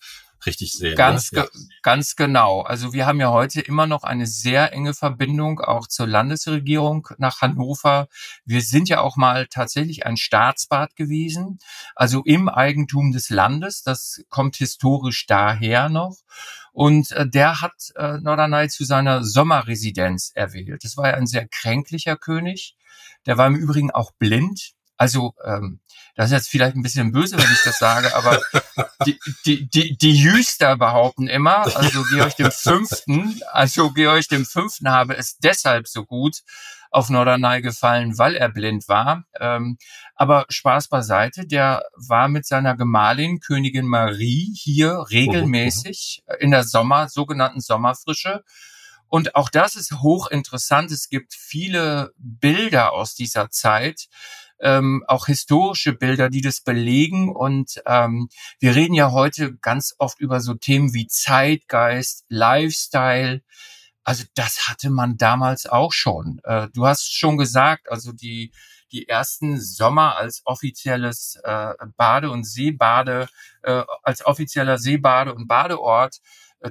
richtig 0.45 0.73
sehen. 0.73 0.95
Ganz, 0.95 1.31
ne? 1.31 1.39
ja. 1.39 1.47
ganz 1.81 2.15
genau. 2.15 2.61
Also 2.61 2.93
wir 2.93 3.05
haben 3.05 3.19
ja 3.19 3.31
heute 3.31 3.61
immer 3.61 3.87
noch 3.87 4.03
eine 4.03 4.27
sehr 4.27 4.73
enge 4.73 4.93
Verbindung 4.93 5.59
auch 5.59 5.87
zur 5.87 6.07
Landesregierung 6.07 7.07
nach 7.17 7.41
Hannover. 7.41 8.07
Wir 8.45 8.61
sind 8.61 8.89
ja 8.89 9.01
auch 9.01 9.17
mal 9.17 9.47
tatsächlich 9.47 10.05
ein 10.05 10.17
Staatsbad 10.17 10.95
gewesen, 10.95 11.59
also 11.95 12.23
im 12.23 12.49
Eigentum 12.49 13.11
des 13.11 13.29
Landes. 13.29 13.83
Das 13.83 14.21
kommt 14.29 14.55
historisch 14.57 15.25
daher 15.25 15.89
noch. 15.89 16.17
Und 16.71 17.11
äh, 17.11 17.27
der 17.27 17.61
hat 17.61 17.91
äh, 17.95 18.17
Norderney 18.19 18.69
zu 18.69 18.85
seiner 18.85 19.23
Sommerresidenz 19.23 20.31
erwählt. 20.33 20.83
Das 20.83 20.97
war 20.97 21.09
ja 21.09 21.15
ein 21.15 21.27
sehr 21.27 21.47
kränklicher 21.47 22.15
König. 22.15 22.75
Der 23.25 23.37
war 23.37 23.47
im 23.47 23.55
Übrigen 23.55 23.91
auch 23.91 24.11
blind. 24.13 24.71
Also 24.95 25.33
ähm, 25.43 25.79
das 26.15 26.27
ist 26.27 26.31
jetzt 26.31 26.49
vielleicht 26.49 26.75
ein 26.75 26.81
bisschen 26.81 27.11
böse, 27.11 27.37
wenn 27.37 27.51
ich 27.51 27.61
das 27.63 27.79
sage, 27.79 28.13
aber 28.15 28.41
die, 29.05 29.19
die, 29.45 29.69
die, 29.69 29.97
die 29.97 30.13
Jüster 30.13 30.77
behaupten 30.77 31.27
immer, 31.27 31.59
also 31.75 32.03
Georg 32.11 32.35
dem 32.37 32.51
Fünften, 32.51 33.39
also 33.51 33.91
Georg 33.91 34.27
dem 34.27 34.45
Fünften 34.45 34.89
habe 34.89 35.15
es 35.15 35.37
deshalb 35.37 35.87
so 35.87 36.05
gut 36.05 36.41
auf 36.91 37.09
Norderney 37.09 37.61
gefallen, 37.61 38.17
weil 38.17 38.35
er 38.35 38.49
blind 38.49 38.87
war. 38.87 39.23
Ähm, 39.39 39.77
aber 40.15 40.45
Spaß 40.49 40.87
beiseite, 40.87 41.45
der 41.45 41.83
war 41.95 42.27
mit 42.27 42.45
seiner 42.45 42.75
Gemahlin 42.75 43.39
Königin 43.39 43.85
Marie 43.85 44.53
hier 44.55 45.05
regelmäßig 45.09 46.23
in 46.39 46.51
der 46.51 46.63
Sommer, 46.63 47.07
sogenannten 47.09 47.61
Sommerfrische. 47.61 48.43
Und 49.07 49.35
auch 49.35 49.49
das 49.49 49.75
ist 49.75 49.91
hochinteressant. 50.01 50.91
Es 50.91 51.09
gibt 51.09 51.33
viele 51.33 52.11
Bilder 52.17 52.93
aus 52.93 53.15
dieser 53.15 53.49
Zeit, 53.49 54.07
ähm, 54.61 55.03
auch 55.07 55.27
historische 55.27 55.93
Bilder, 55.93 56.29
die 56.29 56.41
das 56.41 56.61
belegen. 56.61 57.35
Und 57.35 57.81
ähm, 57.85 58.29
wir 58.59 58.75
reden 58.75 58.93
ja 58.93 59.11
heute 59.11 59.55
ganz 59.57 59.95
oft 59.97 60.19
über 60.19 60.41
so 60.41 60.53
Themen 60.53 60.93
wie 60.93 61.07
Zeitgeist, 61.07 62.25
Lifestyle. 62.29 63.41
Also 64.03 64.23
das 64.35 64.67
hatte 64.67 64.89
man 64.89 65.17
damals 65.17 65.65
auch 65.65 65.93
schon. 65.93 66.39
Äh, 66.43 66.67
du 66.73 66.85
hast 66.85 67.15
schon 67.15 67.37
gesagt, 67.37 67.91
also 67.91 68.11
die 68.11 68.51
die 68.91 69.07
ersten 69.07 69.59
Sommer 69.59 70.17
als 70.17 70.41
offizielles 70.45 71.39
äh, 71.43 71.73
Bade- 71.95 72.31
und 72.31 72.43
Seebade, 72.43 73.27
äh, 73.61 73.83
als 74.03 74.25
offizieller 74.25 74.77
Seebade- 74.77 75.33
und 75.33 75.47
Badeort 75.47 76.19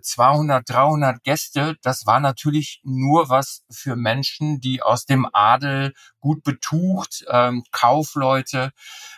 200, 0.00 0.68
300 0.68 1.23
Gäste, 1.23 1.76
das 1.83 2.07
war 2.07 2.21
natürlich 2.21 2.80
nur 2.85 3.28
was 3.28 3.64
für 3.71 3.97
Menschen, 3.97 4.61
die 4.61 4.83
aus 4.83 5.07
dem 5.07 5.29
Adel 5.33 5.94
gut 6.20 6.42
betucht, 6.42 7.24
ähm, 7.31 7.64
Kaufleute, 7.72 8.72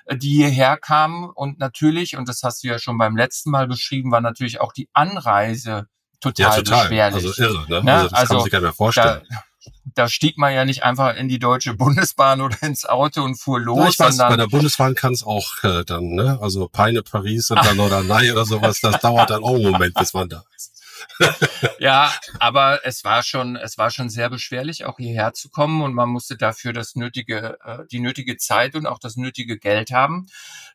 äh, 0.06 0.16
die 0.16 0.34
hierher 0.36 0.76
kamen. 0.76 1.30
Und 1.30 1.58
natürlich, 1.58 2.16
und 2.16 2.28
das 2.28 2.42
hast 2.42 2.62
du 2.62 2.68
ja 2.68 2.78
schon 2.78 2.98
beim 2.98 3.16
letzten 3.16 3.50
Mal 3.50 3.66
beschrieben, 3.66 4.12
war 4.12 4.20
natürlich 4.20 4.60
auch 4.60 4.72
die 4.72 4.88
Anreise 4.92 5.86
total, 6.20 6.44
ja, 6.44 6.56
total. 6.56 6.82
beschwerlich. 6.82 7.26
Also 7.26 7.42
irre, 7.42 7.66
ne? 7.68 7.84
ne? 7.84 7.92
Also 7.92 8.08
das 8.08 8.18
also, 8.18 8.28
kann 8.28 8.36
man 8.36 8.44
sich 8.44 8.52
gar 8.52 8.58
nicht 8.58 8.64
mehr 8.64 8.72
vorstellen. 8.72 9.26
Da, 9.28 9.42
da 9.84 10.08
stieg 10.08 10.38
man 10.38 10.52
ja 10.52 10.64
nicht 10.64 10.84
einfach 10.84 11.16
in 11.16 11.28
die 11.28 11.38
Deutsche 11.38 11.74
Bundesbahn 11.74 12.40
oder 12.40 12.62
ins 12.62 12.84
Auto 12.84 13.22
und 13.22 13.36
fuhr 13.36 13.60
los. 13.60 13.78
Ja, 13.78 13.88
ich 13.88 13.98
weiß, 13.98 14.18
bei 14.18 14.36
der 14.36 14.46
Bundesbahn 14.46 14.94
kann 14.94 15.12
es 15.12 15.22
auch 15.22 15.62
äh, 15.62 15.84
dann, 15.84 16.10
ne? 16.10 16.38
Also 16.40 16.68
Peine, 16.68 17.02
Paris 17.02 17.50
und 17.50 17.64
dann 17.64 17.76
Norderney 17.76 18.30
oder 18.32 18.44
sowas, 18.44 18.80
das 18.80 18.98
dauert 19.00 19.30
dann 19.30 19.42
auch 19.42 19.54
einen 19.54 19.70
Moment, 19.70 19.94
bis 19.94 20.14
man 20.14 20.28
da 20.28 20.42
ist. 20.56 20.80
ja, 21.78 22.12
aber 22.38 22.80
es 22.84 23.04
war 23.04 23.22
schon, 23.22 23.56
es 23.56 23.78
war 23.78 23.90
schon 23.90 24.10
sehr 24.10 24.30
beschwerlich, 24.30 24.84
auch 24.84 24.96
hierher 24.98 25.32
zu 25.32 25.48
kommen 25.50 25.82
und 25.82 25.94
man 25.94 26.08
musste 26.08 26.36
dafür 26.36 26.72
das 26.72 26.94
nötige, 26.94 27.58
äh, 27.64 27.78
die 27.90 28.00
nötige 28.00 28.36
Zeit 28.36 28.74
und 28.74 28.86
auch 28.86 28.98
das 28.98 29.16
nötige 29.16 29.58
Geld 29.58 29.92
haben. 29.92 30.26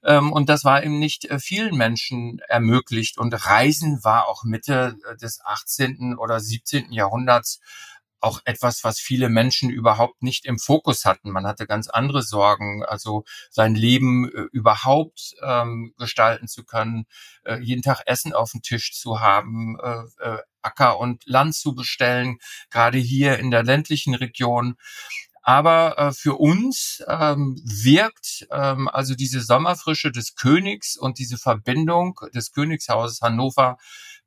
Ähm, 0.03 0.31
und 0.31 0.49
das 0.49 0.63
war 0.63 0.83
eben 0.83 0.99
nicht 0.99 1.25
äh, 1.25 1.39
vielen 1.39 1.75
Menschen 1.75 2.39
ermöglicht. 2.47 3.17
Und 3.17 3.33
Reisen 3.33 4.03
war 4.03 4.27
auch 4.27 4.43
Mitte 4.43 4.97
äh, 5.09 5.15
des 5.17 5.41
18. 5.43 6.15
oder 6.17 6.39
17. 6.39 6.91
Jahrhunderts 6.91 7.59
auch 8.25 8.41
etwas, 8.43 8.83
was 8.83 8.99
viele 8.99 9.29
Menschen 9.29 9.69
überhaupt 9.69 10.23
nicht 10.23 10.45
im 10.45 10.57
Fokus 10.57 11.05
hatten. 11.05 11.29
Man 11.29 11.45
hatte 11.45 11.67
ganz 11.67 11.87
andere 11.87 12.23
Sorgen, 12.23 12.83
also 12.83 13.23
sein 13.51 13.75
Leben 13.75 14.27
äh, 14.29 14.47
überhaupt 14.51 15.35
ähm, 15.43 15.93
gestalten 15.97 16.47
zu 16.47 16.63
können, 16.65 17.05
äh, 17.43 17.59
jeden 17.59 17.83
Tag 17.83 18.01
Essen 18.07 18.33
auf 18.33 18.51
dem 18.51 18.63
Tisch 18.63 18.93
zu 18.93 19.19
haben, 19.19 19.77
äh, 19.79 20.27
äh, 20.27 20.39
Acker 20.63 20.99
und 20.99 21.23
Land 21.27 21.53
zu 21.53 21.75
bestellen, 21.75 22.39
gerade 22.71 22.97
hier 22.97 23.37
in 23.37 23.51
der 23.51 23.63
ländlichen 23.63 24.15
Region. 24.15 24.75
Aber 25.43 25.99
äh, 25.99 26.11
für 26.11 26.39
uns 26.39 27.03
ähm, 27.07 27.61
wirkt 27.63 28.47
ähm, 28.49 28.87
also 28.87 29.13
diese 29.13 29.41
Sommerfrische 29.41 30.11
des 30.11 30.33
Königs 30.33 30.97
und 30.97 31.19
diese 31.19 31.37
Verbindung 31.37 32.19
des 32.33 32.51
Königshauses 32.51 33.21
Hannover 33.21 33.77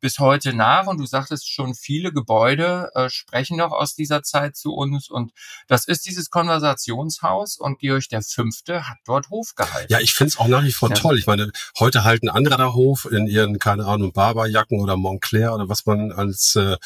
bis 0.00 0.18
heute 0.18 0.52
nach. 0.52 0.86
Und 0.86 0.98
du 0.98 1.06
sagtest 1.06 1.50
schon, 1.50 1.74
viele 1.74 2.12
Gebäude 2.12 2.90
äh, 2.94 3.08
sprechen 3.08 3.56
noch 3.56 3.72
aus 3.72 3.94
dieser 3.94 4.22
Zeit 4.22 4.56
zu 4.56 4.72
uns. 4.74 5.08
Und 5.08 5.32
das 5.66 5.86
ist 5.86 6.06
dieses 6.06 6.30
Konversationshaus. 6.30 7.58
Und 7.58 7.78
Georg 7.78 8.08
der 8.08 8.22
Fünfte 8.22 8.88
hat 8.88 8.98
dort 9.04 9.30
Hof 9.30 9.54
gehalten. 9.54 9.92
Ja, 9.92 10.00
ich 10.00 10.14
finde 10.14 10.28
es 10.28 10.38
auch 10.38 10.48
nach 10.48 10.62
wie 10.62 10.72
vor 10.72 10.90
ja. 10.90 10.94
toll. 10.94 11.18
Ich 11.18 11.26
meine, 11.26 11.50
heute 11.78 12.04
halten 12.04 12.28
andere 12.28 12.56
da 12.56 12.72
Hof 12.72 13.06
in 13.10 13.26
ihren, 13.26 13.58
keine 13.58 13.86
Ahnung, 13.86 14.12
Barberjacken 14.12 14.80
oder 14.80 14.96
Montclair 14.96 15.54
oder 15.54 15.68
was 15.68 15.86
man 15.86 16.12
als 16.12 16.56
äh, 16.56 16.76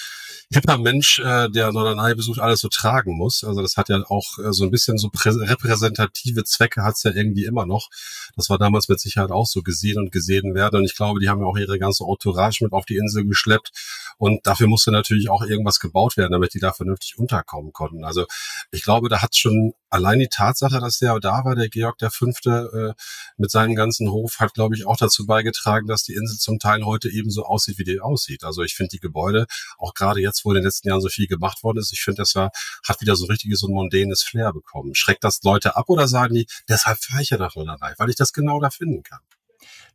hipper 0.51 0.79
Mensch, 0.79 1.19
äh, 1.19 1.49
der 1.51 1.73
Norderney 1.73 2.15
besucht, 2.15 2.39
alles 2.39 2.61
so 2.61 2.69
tragen 2.69 3.17
muss. 3.17 3.45
Also 3.45 3.63
das 3.63 3.77
hat 3.77 3.89
ja 3.89 4.03
auch 4.09 4.39
äh, 4.39 4.53
so 4.53 4.65
ein 4.65 4.71
bisschen 4.71 4.99
so 4.99 5.11
repräsentative 5.13 6.45
Zwecke 6.45 6.83
hat's 6.83 7.03
ja 7.03 7.13
irgendwie 7.13 7.45
immer 7.45 7.67
noch. 7.67 7.89
Das 8.37 8.49
war 8.51 8.59
damals 8.59 8.89
mit 8.89 9.01
Sicherheit 9.01 9.31
auch 9.31 9.47
so 9.47 9.63
gesehen 9.63 9.99
und 9.99 10.13
gesehen 10.13 10.55
werden. 10.55 10.81
Und 10.81 10.85
ich 10.85 10.97
glaube, 10.97 11.21
die 11.21 11.29
haben 11.29 11.41
ja 11.41 11.47
auch 11.47 11.57
ihre 11.57 11.79
ganze 11.79 12.05
Entourage 12.05 12.65
mit 12.65 12.73
auf 12.73 12.85
die 12.85 12.97
Insel 13.03 13.27
geschleppt. 13.27 13.71
Und 14.19 14.47
dafür 14.47 14.69
musste 14.69 14.93
natürlich 14.93 15.31
auch 15.31 15.43
irgendwas 15.43 15.81
gebaut 15.81 16.17
werden, 16.17 16.33
damit 16.33 16.55
die 16.55 16.61
da 16.61 16.73
vernünftig 16.73 17.19
unterkommen 17.19 17.73
konnten. 17.73 18.05
Also 18.05 18.27
ich 18.71 18.83
glaube, 18.83 19.09
da 19.09 19.21
hat 19.21 19.37
schon 19.37 19.75
allein 19.91 20.21
die 20.21 20.29
Tatsache, 20.29 20.79
dass 20.81 20.99
der 20.99 21.19
da 21.19 21.45
war, 21.45 21.55
der 21.55 21.69
Georg 21.69 21.99
der 21.99 22.11
Fünfte, 22.11 22.95
äh, 22.97 23.03
mit 23.37 23.51
seinem 23.51 23.75
ganzen 23.75 24.11
Hof, 24.11 24.39
hat, 24.39 24.55
glaube 24.55 24.77
ich, 24.77 24.87
auch 24.87 24.97
dazu 24.97 25.27
beigetragen, 25.27 25.87
dass 25.87 26.05
die 26.05 26.15
Insel 26.15 26.39
zum 26.39 26.59
Teil 26.59 26.85
heute 26.85 27.11
eben 27.11 27.31
so 27.31 27.45
aussieht, 27.45 27.79
wie 27.79 27.85
die 27.85 28.01
aussieht. 28.01 28.45
Also 28.45 28.63
ich 28.63 28.75
finde 28.75 28.91
die 28.91 29.01
Gebäude, 29.01 29.47
auch 29.79 29.95
gerade 29.95 30.21
jetzt, 30.21 30.45
wo 30.45 30.51
in 30.51 30.57
den 30.57 30.65
letzten 30.65 30.89
Jahren 30.89 31.01
so 31.01 31.09
viel 31.09 31.27
gemacht 31.27 31.63
worden 31.63 31.79
ist, 31.79 31.93
ich 31.93 32.01
finde, 32.01 32.19
das 32.23 32.35
war, 32.35 32.51
hat 32.87 33.01
wieder 33.01 33.17
so 33.17 33.27
ein 33.27 33.31
richtiges, 33.31 33.61
so 33.61 33.69
ein 33.69 33.75
mondänes 33.75 34.23
Flair 34.23 34.53
bekommen. 34.53 34.95
Schreckt 34.95 35.25
das 35.25 35.43
Leute 35.43 35.77
ab 35.77 35.89
oder 35.89 36.09
sagen 36.09 36.35
die, 36.35 36.47
deshalb 36.69 36.99
fahre 36.99 37.23
ich 37.23 37.31
ja 37.31 37.39
nach 37.39 37.57
Norderney, 37.57 37.95
weil 37.99 38.11
ich 38.11 38.17
das 38.17 38.33
genau 38.33 38.61
da 38.61 38.71
finden 38.71 39.03
kann? 39.03 39.21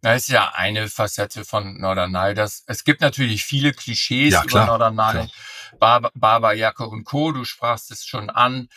Na, 0.01 0.13
ist 0.13 0.29
ja 0.29 0.53
eine 0.53 0.89
Facette 0.89 1.43
von 1.43 1.79
Norderney. 1.79 2.33
Das, 2.33 2.63
es 2.67 2.83
gibt 2.83 3.01
natürlich 3.01 3.43
viele 3.43 3.73
Klischees 3.73 4.33
ja, 4.33 4.43
über 4.43 4.65
Norderney. 4.65 5.29
Barber, 5.79 6.12
Barberjacke 6.13 6.88
und 6.88 7.03
Co. 7.03 7.31
Du 7.31 7.43
sprachst 7.43 7.91
es 7.91 8.05
schon 8.05 8.29
an. 8.29 8.69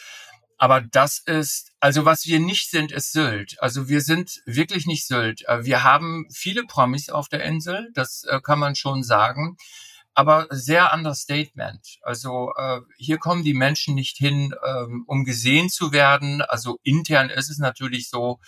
Aber 0.60 0.82
das 0.82 1.18
ist, 1.18 1.72
also 1.80 2.04
was 2.04 2.26
wir 2.26 2.38
nicht 2.38 2.70
sind, 2.70 2.92
ist 2.92 3.12
Sylt. 3.12 3.56
Also 3.62 3.88
wir 3.88 4.02
sind 4.02 4.42
wirklich 4.44 4.86
nicht 4.86 5.06
Sylt. 5.06 5.48
Äh, 5.48 5.64
wir 5.64 5.84
haben 5.84 6.26
viele 6.30 6.64
Promis 6.64 7.08
auf 7.08 7.30
der 7.30 7.42
Insel, 7.44 7.88
das 7.94 8.24
äh, 8.24 8.40
kann 8.42 8.58
man 8.58 8.74
schon 8.74 9.02
sagen. 9.02 9.56
Aber 10.12 10.48
sehr 10.50 10.92
understatement. 10.92 11.98
Also 12.02 12.52
äh, 12.58 12.80
hier 12.98 13.16
kommen 13.16 13.42
die 13.42 13.54
Menschen 13.54 13.94
nicht 13.94 14.18
hin, 14.18 14.54
ähm, 14.66 15.04
um 15.06 15.24
gesehen 15.24 15.70
zu 15.70 15.92
werden. 15.92 16.42
Also 16.42 16.78
intern 16.82 17.30
ist 17.30 17.48
es 17.48 17.56
natürlich 17.56 18.10
so, 18.10 18.38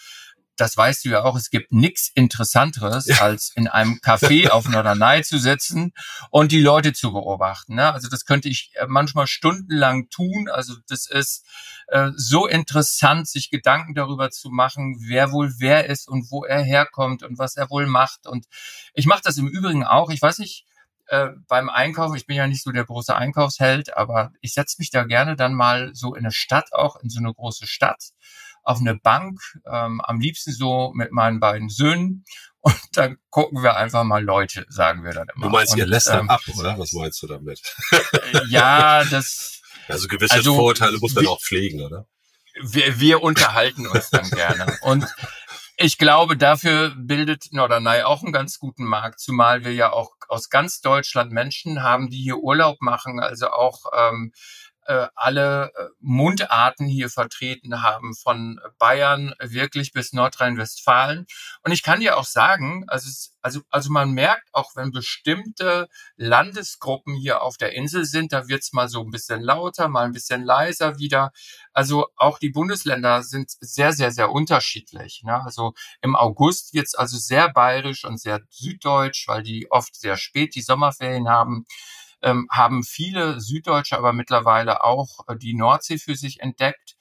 das 0.62 0.76
weißt 0.76 1.04
du 1.04 1.08
ja 1.08 1.24
auch, 1.24 1.34
es 1.34 1.50
gibt 1.50 1.72
nichts 1.72 2.08
Interessanteres, 2.14 3.06
ja. 3.06 3.16
als 3.16 3.50
in 3.56 3.66
einem 3.66 3.98
Café 4.00 4.48
auf 4.50 4.68
Norderney 4.68 5.24
zu 5.24 5.38
sitzen 5.38 5.92
und 6.30 6.52
die 6.52 6.60
Leute 6.60 6.92
zu 6.92 7.12
beobachten. 7.12 7.74
Ne? 7.74 7.92
Also 7.92 8.08
das 8.08 8.26
könnte 8.26 8.48
ich 8.48 8.70
äh, 8.74 8.86
manchmal 8.86 9.26
stundenlang 9.26 10.08
tun. 10.08 10.48
Also 10.48 10.76
das 10.86 11.10
ist 11.10 11.44
äh, 11.88 12.10
so 12.14 12.46
interessant, 12.46 13.26
sich 13.28 13.50
Gedanken 13.50 13.96
darüber 13.96 14.30
zu 14.30 14.50
machen, 14.50 14.98
wer 15.00 15.32
wohl 15.32 15.52
wer 15.58 15.86
ist 15.86 16.06
und 16.06 16.30
wo 16.30 16.44
er 16.44 16.62
herkommt 16.62 17.24
und 17.24 17.40
was 17.40 17.56
er 17.56 17.68
wohl 17.68 17.88
macht. 17.88 18.28
Und 18.28 18.46
ich 18.94 19.06
mache 19.06 19.22
das 19.24 19.38
im 19.38 19.48
Übrigen 19.48 19.82
auch. 19.82 20.10
Ich 20.10 20.22
weiß 20.22 20.38
nicht, 20.38 20.64
äh, 21.06 21.30
beim 21.48 21.70
Einkaufen, 21.70 22.14
ich 22.14 22.26
bin 22.26 22.36
ja 22.36 22.46
nicht 22.46 22.62
so 22.62 22.70
der 22.70 22.84
große 22.84 23.16
Einkaufsheld, 23.16 23.96
aber 23.96 24.30
ich 24.40 24.54
setze 24.54 24.76
mich 24.78 24.90
da 24.90 25.02
gerne 25.02 25.34
dann 25.34 25.54
mal 25.54 25.90
so 25.92 26.14
in 26.14 26.24
eine 26.24 26.30
Stadt 26.30 26.72
auch, 26.72 26.94
in 27.02 27.10
so 27.10 27.18
eine 27.18 27.34
große 27.34 27.66
Stadt, 27.66 28.12
auf 28.62 28.80
eine 28.80 28.96
Bank, 28.96 29.40
ähm, 29.66 30.00
am 30.00 30.20
liebsten 30.20 30.52
so 30.52 30.92
mit 30.94 31.12
meinen 31.12 31.40
beiden 31.40 31.68
Söhnen 31.68 32.24
und 32.60 32.78
dann 32.92 33.16
gucken 33.30 33.62
wir 33.62 33.76
einfach 33.76 34.04
mal 34.04 34.22
Leute, 34.22 34.64
sagen 34.68 35.04
wir 35.04 35.12
dann 35.12 35.28
immer. 35.34 35.46
Du 35.46 35.52
meinst, 35.52 35.72
und, 35.72 35.78
ihr 35.78 35.86
lässt 35.86 36.08
ähm, 36.10 36.30
ab, 36.30 36.42
oder? 36.56 36.78
Was 36.78 36.92
meinst 36.92 37.22
du 37.22 37.26
damit? 37.26 37.60
ja, 38.48 39.04
das. 39.04 39.58
Also 39.88 40.06
gewisse 40.06 40.34
also, 40.34 40.54
Vorurteile 40.54 40.96
muss 40.98 41.12
man 41.12 41.26
auch 41.26 41.40
pflegen, 41.40 41.82
oder? 41.82 42.06
Wir, 42.62 43.00
wir 43.00 43.20
unterhalten 43.20 43.88
uns 43.88 44.10
dann 44.10 44.30
gerne. 44.30 44.78
Und 44.82 45.06
ich 45.76 45.98
glaube, 45.98 46.36
dafür 46.36 46.94
bildet 46.96 47.48
Norderney 47.50 48.02
auch 48.02 48.22
einen 48.22 48.32
ganz 48.32 48.58
guten 48.58 48.84
Markt, 48.84 49.18
zumal 49.18 49.64
wir 49.64 49.72
ja 49.72 49.92
auch 49.92 50.12
aus 50.28 50.50
ganz 50.50 50.80
Deutschland 50.80 51.32
Menschen 51.32 51.82
haben, 51.82 52.10
die 52.10 52.22
hier 52.22 52.38
Urlaub 52.38 52.80
machen, 52.80 53.18
also 53.18 53.48
auch 53.50 53.80
ähm, 53.92 54.32
äh, 54.86 55.06
alle 55.14 55.72
äh, 55.76 55.88
Mundarten 56.00 56.86
hier 56.86 57.08
vertreten 57.08 57.82
haben, 57.82 58.14
von 58.14 58.60
Bayern 58.78 59.34
wirklich 59.40 59.92
bis 59.92 60.12
Nordrhein-Westfalen. 60.12 61.26
Und 61.62 61.72
ich 61.72 61.82
kann 61.82 62.00
dir 62.00 62.16
auch 62.16 62.24
sagen, 62.24 62.84
also, 62.88 63.08
also, 63.42 63.60
also 63.70 63.90
man 63.90 64.12
merkt 64.12 64.48
auch, 64.52 64.74
wenn 64.74 64.90
bestimmte 64.90 65.88
Landesgruppen 66.16 67.14
hier 67.14 67.42
auf 67.42 67.56
der 67.56 67.74
Insel 67.74 68.04
sind, 68.04 68.32
da 68.32 68.48
wird's 68.48 68.72
mal 68.72 68.88
so 68.88 69.02
ein 69.02 69.10
bisschen 69.10 69.40
lauter, 69.40 69.88
mal 69.88 70.04
ein 70.04 70.12
bisschen 70.12 70.44
leiser 70.44 70.98
wieder. 70.98 71.32
Also 71.72 72.08
auch 72.16 72.38
die 72.38 72.50
Bundesländer 72.50 73.22
sind 73.22 73.50
sehr, 73.60 73.92
sehr, 73.92 74.10
sehr 74.10 74.30
unterschiedlich. 74.30 75.22
Ne? 75.24 75.42
Also 75.44 75.74
im 76.00 76.16
August 76.16 76.74
wird's 76.74 76.94
also 76.94 77.16
sehr 77.16 77.52
bayerisch 77.52 78.04
und 78.04 78.20
sehr 78.20 78.40
süddeutsch, 78.50 79.28
weil 79.28 79.42
die 79.42 79.70
oft 79.70 79.94
sehr 79.94 80.16
spät 80.16 80.54
die 80.54 80.62
Sommerferien 80.62 81.28
haben 81.28 81.66
ähm, 82.22 82.46
haben 82.50 82.82
viele 82.82 83.40
Süddeutsche 83.40 83.98
aber 83.98 84.12
mittlerweile 84.12 84.84
auch 84.84 85.26
äh, 85.28 85.36
die 85.36 85.54
Nordsee 85.54 85.98
für 85.98 86.16
sich 86.16 86.40
entdeckt. 86.40 86.96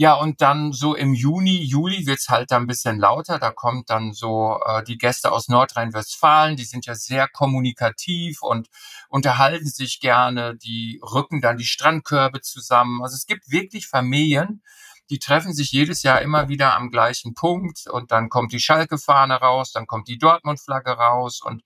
Ja, 0.00 0.14
und 0.14 0.40
dann 0.40 0.72
so 0.72 0.94
im 0.94 1.12
Juni, 1.12 1.60
Juli 1.64 2.06
wird's 2.06 2.28
halt 2.28 2.52
dann 2.52 2.62
ein 2.62 2.66
bisschen 2.68 3.00
lauter. 3.00 3.40
Da 3.40 3.50
kommt 3.50 3.90
dann 3.90 4.12
so 4.12 4.56
äh, 4.64 4.84
die 4.84 4.96
Gäste 4.96 5.32
aus 5.32 5.48
Nordrhein-Westfalen, 5.48 6.54
die 6.54 6.64
sind 6.64 6.86
ja 6.86 6.94
sehr 6.94 7.26
kommunikativ 7.26 8.42
und 8.42 8.68
unterhalten 9.08 9.66
sich 9.66 9.98
gerne, 9.98 10.56
die 10.56 11.00
rücken 11.02 11.40
dann 11.40 11.56
die 11.56 11.64
Strandkörbe 11.64 12.40
zusammen. 12.42 13.02
Also 13.02 13.16
es 13.16 13.26
gibt 13.26 13.50
wirklich 13.50 13.88
Familien, 13.88 14.62
die 15.10 15.18
treffen 15.18 15.52
sich 15.54 15.72
jedes 15.72 16.02
Jahr 16.02 16.20
immer 16.20 16.48
wieder 16.48 16.74
am 16.74 16.90
gleichen 16.90 17.34
Punkt 17.34 17.86
und 17.88 18.10
dann 18.10 18.28
kommt 18.28 18.52
die 18.52 18.60
Schalke-Fahne 18.60 19.36
raus, 19.36 19.72
dann 19.72 19.86
kommt 19.86 20.08
die 20.08 20.18
Dortmund-Flagge 20.18 20.90
raus 20.92 21.40
und 21.42 21.62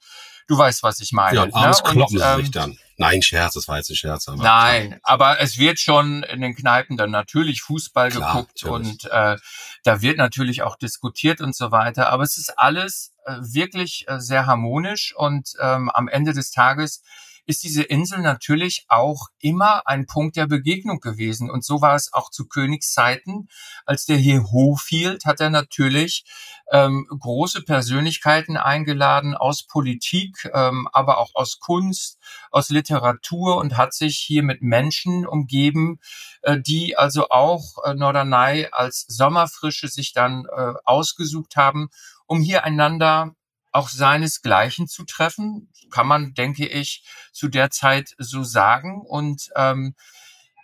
du 0.46 0.58
weißt, 0.58 0.82
was 0.82 1.00
ich 1.00 1.12
meine. 1.12 1.36
Ja, 1.36 1.42
und 1.44 1.54
abends 1.54 1.82
ne? 1.82 1.90
kloppen 1.90 2.16
und, 2.18 2.22
sie 2.22 2.36
sich 2.36 2.46
ähm, 2.46 2.52
dann. 2.52 2.78
Nein, 2.98 3.22
Scherz, 3.22 3.54
das 3.54 3.66
war 3.66 3.78
jetzt 3.78 3.90
ein 3.90 3.96
Scherz. 3.96 4.28
Aber 4.28 4.42
nein, 4.42 5.00
aber 5.02 5.40
es 5.40 5.58
wird 5.58 5.80
schon 5.80 6.22
in 6.22 6.40
den 6.40 6.54
Kneipen 6.54 6.96
dann 6.96 7.10
natürlich 7.10 7.62
Fußball 7.62 8.10
Klar, 8.10 8.32
geguckt 8.32 8.62
natürlich. 8.62 9.04
und 9.04 9.10
äh, 9.10 9.36
da 9.82 10.02
wird 10.02 10.18
natürlich 10.18 10.62
auch 10.62 10.76
diskutiert 10.76 11.40
und 11.40 11.56
so 11.56 11.72
weiter. 11.72 12.10
Aber 12.10 12.22
es 12.22 12.38
ist 12.38 12.58
alles 12.58 13.12
äh, 13.24 13.36
wirklich 13.40 14.06
äh, 14.08 14.20
sehr 14.20 14.46
harmonisch 14.46 15.14
und 15.16 15.54
ähm, 15.60 15.90
am 15.90 16.06
Ende 16.06 16.32
des 16.32 16.50
Tages 16.52 17.02
ist 17.46 17.62
diese 17.64 17.82
Insel 17.82 18.20
natürlich 18.20 18.84
auch 18.88 19.28
immer 19.40 19.86
ein 19.86 20.06
Punkt 20.06 20.36
der 20.36 20.46
Begegnung 20.46 21.00
gewesen. 21.00 21.50
Und 21.50 21.64
so 21.64 21.80
war 21.80 21.94
es 21.94 22.12
auch 22.12 22.30
zu 22.30 22.46
Königszeiten. 22.46 23.48
Als 23.84 24.06
der 24.06 24.16
hier 24.16 24.44
Hof 24.52 24.86
hielt, 24.88 25.24
hat 25.24 25.40
er 25.40 25.50
natürlich 25.50 26.24
ähm, 26.70 27.06
große 27.08 27.62
Persönlichkeiten 27.62 28.56
eingeladen 28.56 29.34
aus 29.34 29.64
Politik, 29.66 30.48
ähm, 30.54 30.88
aber 30.92 31.18
auch 31.18 31.34
aus 31.34 31.58
Kunst, 31.58 32.18
aus 32.50 32.70
Literatur 32.70 33.56
und 33.56 33.76
hat 33.76 33.92
sich 33.92 34.16
hier 34.18 34.42
mit 34.42 34.62
Menschen 34.62 35.26
umgeben, 35.26 35.98
äh, 36.42 36.58
die 36.60 36.96
also 36.96 37.28
auch 37.28 37.84
äh, 37.84 37.94
Norderney 37.94 38.68
als 38.70 39.04
Sommerfrische 39.08 39.88
sich 39.88 40.12
dann 40.12 40.46
äh, 40.46 40.74
ausgesucht 40.84 41.56
haben, 41.56 41.90
um 42.26 42.40
hier 42.40 42.64
einander 42.64 43.34
auch 43.72 43.88
seinesgleichen 43.88 44.86
zu 44.86 45.04
treffen, 45.04 45.70
kann 45.90 46.06
man, 46.06 46.34
denke 46.34 46.66
ich, 46.66 47.04
zu 47.32 47.48
der 47.48 47.70
Zeit 47.70 48.14
so 48.18 48.44
sagen. 48.44 49.02
Und 49.02 49.50
ähm, 49.56 49.94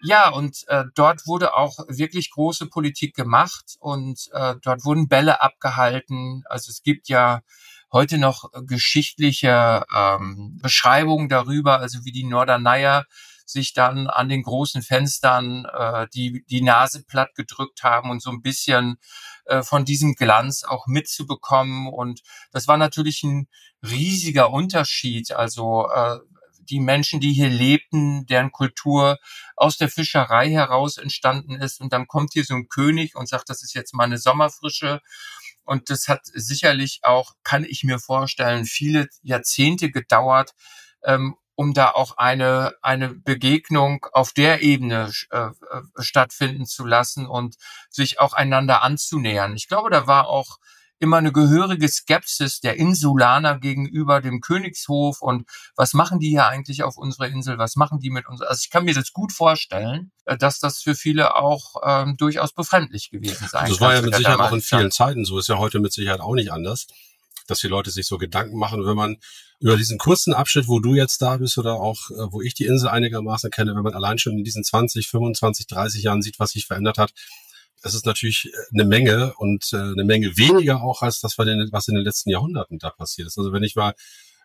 ja, 0.00 0.28
und 0.28 0.64
äh, 0.68 0.84
dort 0.94 1.26
wurde 1.26 1.56
auch 1.56 1.78
wirklich 1.88 2.30
große 2.30 2.66
Politik 2.66 3.16
gemacht 3.16 3.76
und 3.80 4.28
äh, 4.32 4.54
dort 4.62 4.84
wurden 4.84 5.08
Bälle 5.08 5.42
abgehalten. 5.42 6.44
Also 6.48 6.70
es 6.70 6.82
gibt 6.82 7.08
ja 7.08 7.40
heute 7.90 8.18
noch 8.18 8.50
geschichtliche 8.66 9.84
ähm, 9.94 10.58
Beschreibungen 10.62 11.28
darüber, 11.28 11.80
also 11.80 12.04
wie 12.04 12.12
die 12.12 12.24
Norderneyer 12.24 13.06
sich 13.48 13.72
dann 13.72 14.08
an 14.08 14.28
den 14.28 14.42
großen 14.42 14.82
Fenstern 14.82 15.64
äh, 15.64 16.06
die, 16.12 16.44
die 16.48 16.62
Nase 16.62 17.04
platt 17.04 17.34
gedrückt 17.34 17.82
haben 17.82 18.10
und 18.10 18.22
so 18.22 18.30
ein 18.30 18.42
bisschen 18.42 18.98
äh, 19.46 19.62
von 19.62 19.84
diesem 19.84 20.14
Glanz 20.14 20.64
auch 20.64 20.86
mitzubekommen. 20.86 21.88
Und 21.88 22.20
das 22.52 22.68
war 22.68 22.76
natürlich 22.76 23.22
ein 23.22 23.48
riesiger 23.82 24.50
Unterschied. 24.50 25.32
Also 25.32 25.88
äh, 25.90 26.18
die 26.68 26.80
Menschen, 26.80 27.20
die 27.20 27.32
hier 27.32 27.48
lebten, 27.48 28.26
deren 28.26 28.52
Kultur 28.52 29.18
aus 29.56 29.78
der 29.78 29.88
Fischerei 29.88 30.50
heraus 30.50 30.98
entstanden 30.98 31.56
ist. 31.56 31.80
Und 31.80 31.92
dann 31.92 32.06
kommt 32.06 32.34
hier 32.34 32.44
so 32.44 32.54
ein 32.54 32.68
König 32.68 33.16
und 33.16 33.28
sagt, 33.28 33.48
das 33.48 33.62
ist 33.62 33.74
jetzt 33.74 33.94
meine 33.94 34.18
Sommerfrische. 34.18 35.00
Und 35.64 35.90
das 35.90 36.08
hat 36.08 36.20
sicherlich 36.24 37.00
auch, 37.02 37.32
kann 37.42 37.64
ich 37.64 37.84
mir 37.84 37.98
vorstellen, 37.98 38.64
viele 38.64 39.08
Jahrzehnte 39.22 39.90
gedauert, 39.90 40.54
ähm, 41.02 41.36
um 41.58 41.74
da 41.74 41.90
auch 41.90 42.18
eine, 42.18 42.76
eine 42.82 43.08
Begegnung 43.08 44.06
auf 44.12 44.32
der 44.32 44.62
Ebene 44.62 45.10
äh, 45.30 45.38
äh, 45.38 45.52
stattfinden 45.98 46.66
zu 46.66 46.86
lassen 46.86 47.26
und 47.26 47.56
sich 47.90 48.20
auch 48.20 48.32
einander 48.32 48.84
anzunähern. 48.84 49.56
Ich 49.56 49.66
glaube, 49.66 49.90
da 49.90 50.06
war 50.06 50.28
auch 50.28 50.58
immer 51.00 51.16
eine 51.16 51.32
gehörige 51.32 51.88
Skepsis 51.88 52.60
der 52.60 52.76
Insulaner 52.76 53.58
gegenüber 53.58 54.20
dem 54.20 54.40
Königshof 54.40 55.20
und 55.20 55.48
was 55.74 55.94
machen 55.94 56.20
die 56.20 56.28
hier 56.28 56.46
eigentlich 56.46 56.84
auf 56.84 56.96
unserer 56.96 57.26
Insel, 57.26 57.58
was 57.58 57.74
machen 57.74 57.98
die 57.98 58.10
mit 58.10 58.28
uns? 58.28 58.40
Also 58.40 58.60
ich 58.62 58.70
kann 58.70 58.84
mir 58.84 58.94
das 58.94 59.12
gut 59.12 59.32
vorstellen, 59.32 60.12
äh, 60.26 60.38
dass 60.38 60.60
das 60.60 60.78
für 60.78 60.94
viele 60.94 61.34
auch 61.34 61.74
ähm, 61.84 62.16
durchaus 62.16 62.52
befremdlich 62.52 63.10
gewesen 63.10 63.48
sein 63.48 63.68
Das 63.68 63.80
war 63.80 63.94
ja 63.94 64.02
mit 64.02 64.14
Sicherheit 64.14 64.38
auch 64.38 64.52
in 64.52 64.60
vielen 64.60 64.92
Zeiten 64.92 65.24
so, 65.24 65.40
ist 65.40 65.48
ja 65.48 65.58
heute 65.58 65.80
mit 65.80 65.92
Sicherheit 65.92 66.20
auch 66.20 66.34
nicht 66.34 66.52
anders, 66.52 66.86
dass 67.48 67.60
die 67.60 67.68
Leute 67.68 67.90
sich 67.90 68.06
so 68.06 68.18
Gedanken 68.18 68.58
machen, 68.58 68.84
wenn 68.86 68.96
man 68.96 69.16
über 69.60 69.76
diesen 69.76 69.98
kurzen 69.98 70.32
Abschnitt, 70.34 70.68
wo 70.68 70.78
du 70.78 70.94
jetzt 70.94 71.20
da 71.20 71.36
bist 71.36 71.58
oder 71.58 71.74
auch, 71.74 72.10
äh, 72.10 72.30
wo 72.30 72.40
ich 72.40 72.54
die 72.54 72.66
Insel 72.66 72.88
einigermaßen 72.88 73.50
kenne, 73.50 73.74
wenn 73.74 73.82
man 73.82 73.94
allein 73.94 74.18
schon 74.18 74.38
in 74.38 74.44
diesen 74.44 74.62
20, 74.62 75.08
25, 75.08 75.66
30 75.66 76.02
Jahren 76.02 76.22
sieht, 76.22 76.38
was 76.38 76.50
sich 76.50 76.66
verändert 76.66 76.98
hat, 76.98 77.12
das 77.82 77.94
ist 77.94 78.06
natürlich 78.06 78.46
äh, 78.46 78.50
eine 78.72 78.84
Menge 78.84 79.34
und 79.36 79.72
äh, 79.72 79.76
eine 79.76 80.04
Menge 80.04 80.36
weniger 80.36 80.82
auch 80.82 81.02
als 81.02 81.20
das, 81.20 81.38
was 81.38 81.88
in 81.88 81.94
den 81.94 82.04
letzten 82.04 82.30
Jahrhunderten 82.30 82.78
da 82.78 82.90
passiert 82.90 83.28
ist. 83.28 83.38
Also 83.38 83.52
wenn 83.52 83.64
ich 83.64 83.74
mal 83.74 83.94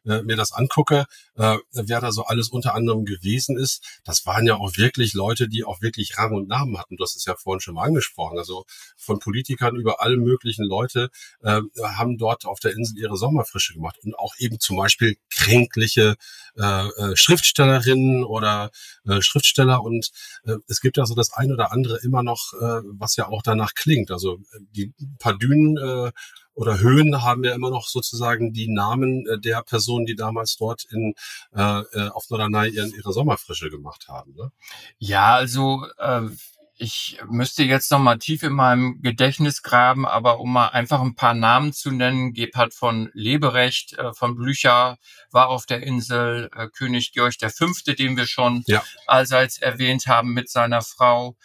äh, 0.05 0.21
mir 0.21 0.35
das 0.35 0.51
angucke, 0.51 1.05
äh, 1.35 1.57
wer 1.71 2.01
da 2.01 2.11
so 2.11 2.25
alles 2.25 2.49
unter 2.49 2.75
anderem 2.75 3.05
gewesen 3.05 3.57
ist, 3.57 4.01
das 4.03 4.25
waren 4.25 4.45
ja 4.45 4.55
auch 4.55 4.77
wirklich 4.77 5.13
Leute, 5.13 5.47
die 5.47 5.63
auch 5.63 5.81
wirklich 5.81 6.17
Rang 6.17 6.33
und 6.33 6.47
Namen 6.47 6.77
hatten. 6.77 6.97
Du 6.97 7.03
hast 7.03 7.15
es 7.15 7.25
ja 7.25 7.35
vorhin 7.35 7.61
schon 7.61 7.75
mal 7.75 7.83
angesprochen. 7.83 8.37
Also 8.37 8.65
von 8.97 9.19
Politikern 9.19 9.75
über 9.75 10.01
alle 10.01 10.17
möglichen 10.17 10.65
Leute 10.65 11.09
äh, 11.41 11.61
haben 11.81 12.17
dort 12.17 12.45
auf 12.45 12.59
der 12.59 12.73
Insel 12.73 12.97
ihre 12.97 13.17
Sommerfrische 13.17 13.73
gemacht 13.73 13.97
und 14.03 14.17
auch 14.17 14.33
eben 14.37 14.59
zum 14.59 14.77
Beispiel 14.77 15.17
kränkliche 15.29 16.15
äh, 16.57 16.87
äh, 16.87 17.15
Schriftstellerinnen 17.15 18.23
oder 18.23 18.71
äh, 19.05 19.21
Schriftsteller 19.21 19.81
und 19.83 20.11
äh, 20.45 20.55
es 20.67 20.81
gibt 20.81 20.97
ja 20.97 21.05
so 21.05 21.15
das 21.15 21.33
ein 21.33 21.51
oder 21.51 21.71
andere 21.71 21.99
immer 22.03 22.23
noch, 22.23 22.53
äh, 22.53 22.81
was 22.97 23.15
ja 23.15 23.27
auch 23.27 23.41
danach 23.41 23.73
klingt. 23.73 24.11
Also 24.11 24.35
äh, 24.35 24.59
die 24.75 24.93
paar 25.19 25.37
Dünen 25.37 25.77
äh, 25.77 26.11
oder 26.53 26.79
Höhen 26.79 27.23
haben 27.23 27.43
ja 27.43 27.53
immer 27.53 27.69
noch 27.69 27.87
sozusagen 27.87 28.53
die 28.53 28.67
Namen 28.67 29.25
äh, 29.27 29.39
der 29.39 29.63
Personen, 29.63 30.05
die 30.05 30.15
damals 30.15 30.55
dort 30.57 30.85
in 30.91 31.13
äh, 31.55 31.61
äh, 31.61 32.09
auf 32.09 32.29
Norderney 32.29 32.69
ihren, 32.69 32.91
ihre 32.93 33.13
Sommerfrische 33.13 33.69
gemacht 33.69 34.07
haben. 34.07 34.33
Ne? 34.35 34.51
Ja, 34.99 35.35
also 35.35 35.85
äh, 35.97 36.29
ich 36.75 37.19
müsste 37.29 37.63
jetzt 37.63 37.91
noch 37.91 37.99
mal 37.99 38.17
tief 38.17 38.43
in 38.43 38.53
meinem 38.53 39.01
Gedächtnis 39.01 39.61
graben, 39.61 40.05
aber 40.05 40.39
um 40.39 40.51
mal 40.51 40.69
einfach 40.69 41.01
ein 41.01 41.15
paar 41.15 41.33
Namen 41.33 41.71
zu 41.71 41.91
nennen, 41.91 42.33
Gebhard 42.33 42.73
von 42.73 43.09
Leberecht, 43.13 43.93
äh, 43.93 44.13
von 44.13 44.35
Blücher 44.35 44.97
war 45.31 45.49
auf 45.49 45.65
der 45.65 45.83
Insel, 45.83 46.49
äh, 46.55 46.67
König 46.67 47.11
Georg 47.11 47.35
V., 47.39 47.67
den 47.87 48.17
wir 48.17 48.25
schon 48.25 48.63
ja. 48.65 48.83
allseits 49.05 49.59
erwähnt 49.59 50.07
haben 50.07 50.33
mit 50.33 50.49
seiner 50.49 50.81
Frau, 50.81 51.37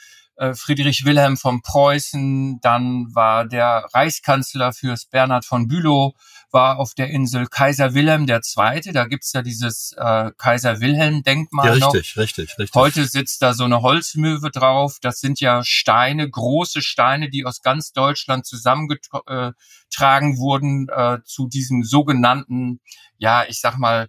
Friedrich 0.55 1.05
Wilhelm 1.05 1.37
von 1.37 1.63
Preußen, 1.63 2.61
dann 2.61 3.15
war 3.15 3.47
der 3.47 3.87
Reichskanzler 3.93 4.73
fürs 4.73 5.07
Bernhard 5.07 5.45
von 5.45 5.69
Bülow, 5.69 6.15
war 6.51 6.79
auf 6.79 6.95
der 6.95 7.11
Insel 7.11 7.47
Kaiser 7.47 7.95
Wilhelm 7.95 8.27
II. 8.29 8.93
Da 8.93 9.05
gibt's 9.07 9.33
ja 9.33 9.43
dieses 9.43 9.93
äh, 9.97 10.31
Kaiser 10.39 10.81
Wilhelm-Denkmal 10.81 11.67
ja, 11.67 11.73
richtig, 11.73 12.17
noch. 12.17 12.23
richtig, 12.23 12.59
richtig. 12.59 12.75
Heute 12.75 13.07
sitzt 13.07 13.43
da 13.43 13.53
so 13.53 13.65
eine 13.65 13.83
Holzmöwe 13.83 14.51
drauf. 14.51 14.99
Das 15.03 15.21
sind 15.21 15.41
ja 15.41 15.63
Steine, 15.65 16.29
große 16.29 16.83
Steine, 16.83 17.29
die 17.29 17.45
aus 17.45 17.61
ganz 17.63 17.93
Deutschland 17.93 18.47
zusammengetragen 18.47 20.39
wurden 20.39 20.89
äh, 20.89 21.19
zu 21.25 21.49
diesem 21.49 21.83
sogenannten, 21.83 22.81
ja, 23.19 23.45
ich 23.47 23.61
sag 23.61 23.77
mal, 23.79 24.09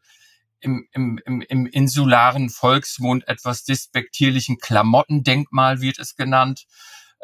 im, 0.61 0.87
im, 0.91 1.19
im, 1.25 1.41
im 1.41 1.65
insularen 1.65 2.49
Volksmund 2.49 3.27
etwas 3.27 3.63
despektierlichen 3.63 4.57
Klamottendenkmal 4.57 5.81
wird 5.81 5.99
es 5.99 6.15
genannt, 6.15 6.65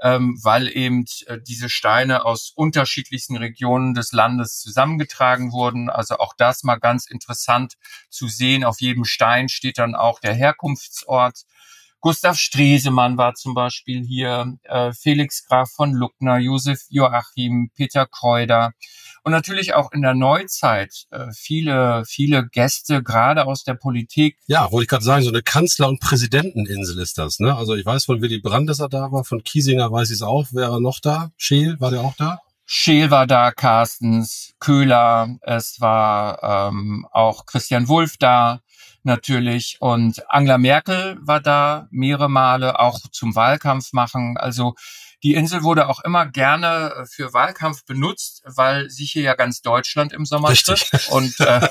ähm, 0.02 0.38
weil 0.44 0.68
eben 0.68 1.06
äh, 1.28 1.40
diese 1.42 1.70
Steine 1.70 2.26
aus 2.26 2.52
unterschiedlichsten 2.56 3.38
Regionen 3.38 3.94
des 3.94 4.12
Landes 4.12 4.60
zusammengetragen 4.60 5.52
wurden. 5.52 5.90
Also 5.90 6.18
auch 6.18 6.34
das 6.38 6.64
mal 6.64 6.78
ganz 6.78 7.08
interessant 7.08 7.76
zu 8.10 8.28
sehen. 8.28 8.64
Auf 8.64 8.82
jedem 8.82 9.06
Stein 9.06 9.50
steht 9.50 9.78
dann 9.78 9.96
auch 9.96 10.20
der 10.20 10.34
Herkunftsort. 10.34 11.44
Gustav 12.06 12.38
Stresemann 12.38 13.18
war 13.18 13.34
zum 13.34 13.56
Beispiel 13.56 14.04
hier, 14.06 14.60
äh, 14.66 14.94
Felix 14.94 15.44
Graf 15.48 15.72
von 15.72 15.92
Luckner, 15.92 16.38
Josef 16.38 16.82
Joachim, 16.90 17.72
Peter 17.76 18.06
Kreuder 18.06 18.74
und 19.24 19.32
natürlich 19.32 19.74
auch 19.74 19.92
in 19.92 20.04
der 20.04 20.14
Neuzeit 20.14 21.08
äh, 21.10 21.32
viele, 21.34 22.04
viele 22.06 22.48
Gäste, 22.48 23.02
gerade 23.02 23.48
aus 23.48 23.64
der 23.64 23.74
Politik. 23.74 24.38
Ja, 24.46 24.72
wollte 24.72 24.84
ich 24.84 24.90
gerade 24.90 25.04
sagen, 25.04 25.24
so 25.24 25.32
eine 25.32 25.42
Kanzler- 25.42 25.88
und 25.88 26.00
Präsidenteninsel 26.00 27.00
ist 27.00 27.18
das. 27.18 27.40
Ne? 27.40 27.56
Also 27.56 27.74
ich 27.74 27.88
weiß 27.88 28.06
von 28.06 28.22
Willy 28.22 28.38
Brandt, 28.38 28.70
dass 28.70 28.80
er 28.80 28.90
da 28.90 29.12
war, 29.12 29.24
von 29.24 29.44
Kiesinger 29.44 29.92
weiß 29.92 30.12
ich 30.12 30.18
es 30.18 30.22
auch. 30.22 30.46
Wäre 30.54 30.80
noch 30.80 31.00
da? 31.00 31.32
Scheel, 31.38 31.80
war 31.80 31.90
der 31.90 32.02
auch 32.02 32.14
da? 32.16 32.38
Scheel 32.68 33.10
war 33.10 33.26
da, 33.26 33.52
Carstens, 33.52 34.54
Köhler, 34.60 35.38
es 35.42 35.82
war 35.82 36.70
ähm, 36.70 37.08
auch 37.12 37.48
Christian 37.48 37.88
Wulff 37.88 38.18
da 38.18 38.62
natürlich 39.06 39.78
und 39.80 40.24
Angela 40.30 40.58
Merkel 40.58 41.18
war 41.22 41.40
da 41.40 41.88
mehrere 41.92 42.30
Male 42.30 42.80
auch 42.80 43.00
zum 43.12 43.36
Wahlkampf 43.36 43.94
machen. 43.94 44.38
Also 44.38 44.76
die 45.26 45.34
Insel 45.34 45.64
wurde 45.64 45.88
auch 45.88 46.02
immer 46.02 46.28
gerne 46.28 46.94
äh, 46.94 47.06
für 47.08 47.34
Wahlkampf 47.34 47.84
benutzt, 47.86 48.44
weil 48.46 48.92
sich 48.92 49.12
hier 49.12 49.24
ja 49.24 49.34
ganz 49.34 49.64
Deutschland 49.64 50.14
im 50.14 50.24
Sommer 50.24 50.50
Richtig. 50.50 50.88
trifft. 50.90 51.10
Und 51.10 51.40
äh, 51.40 51.68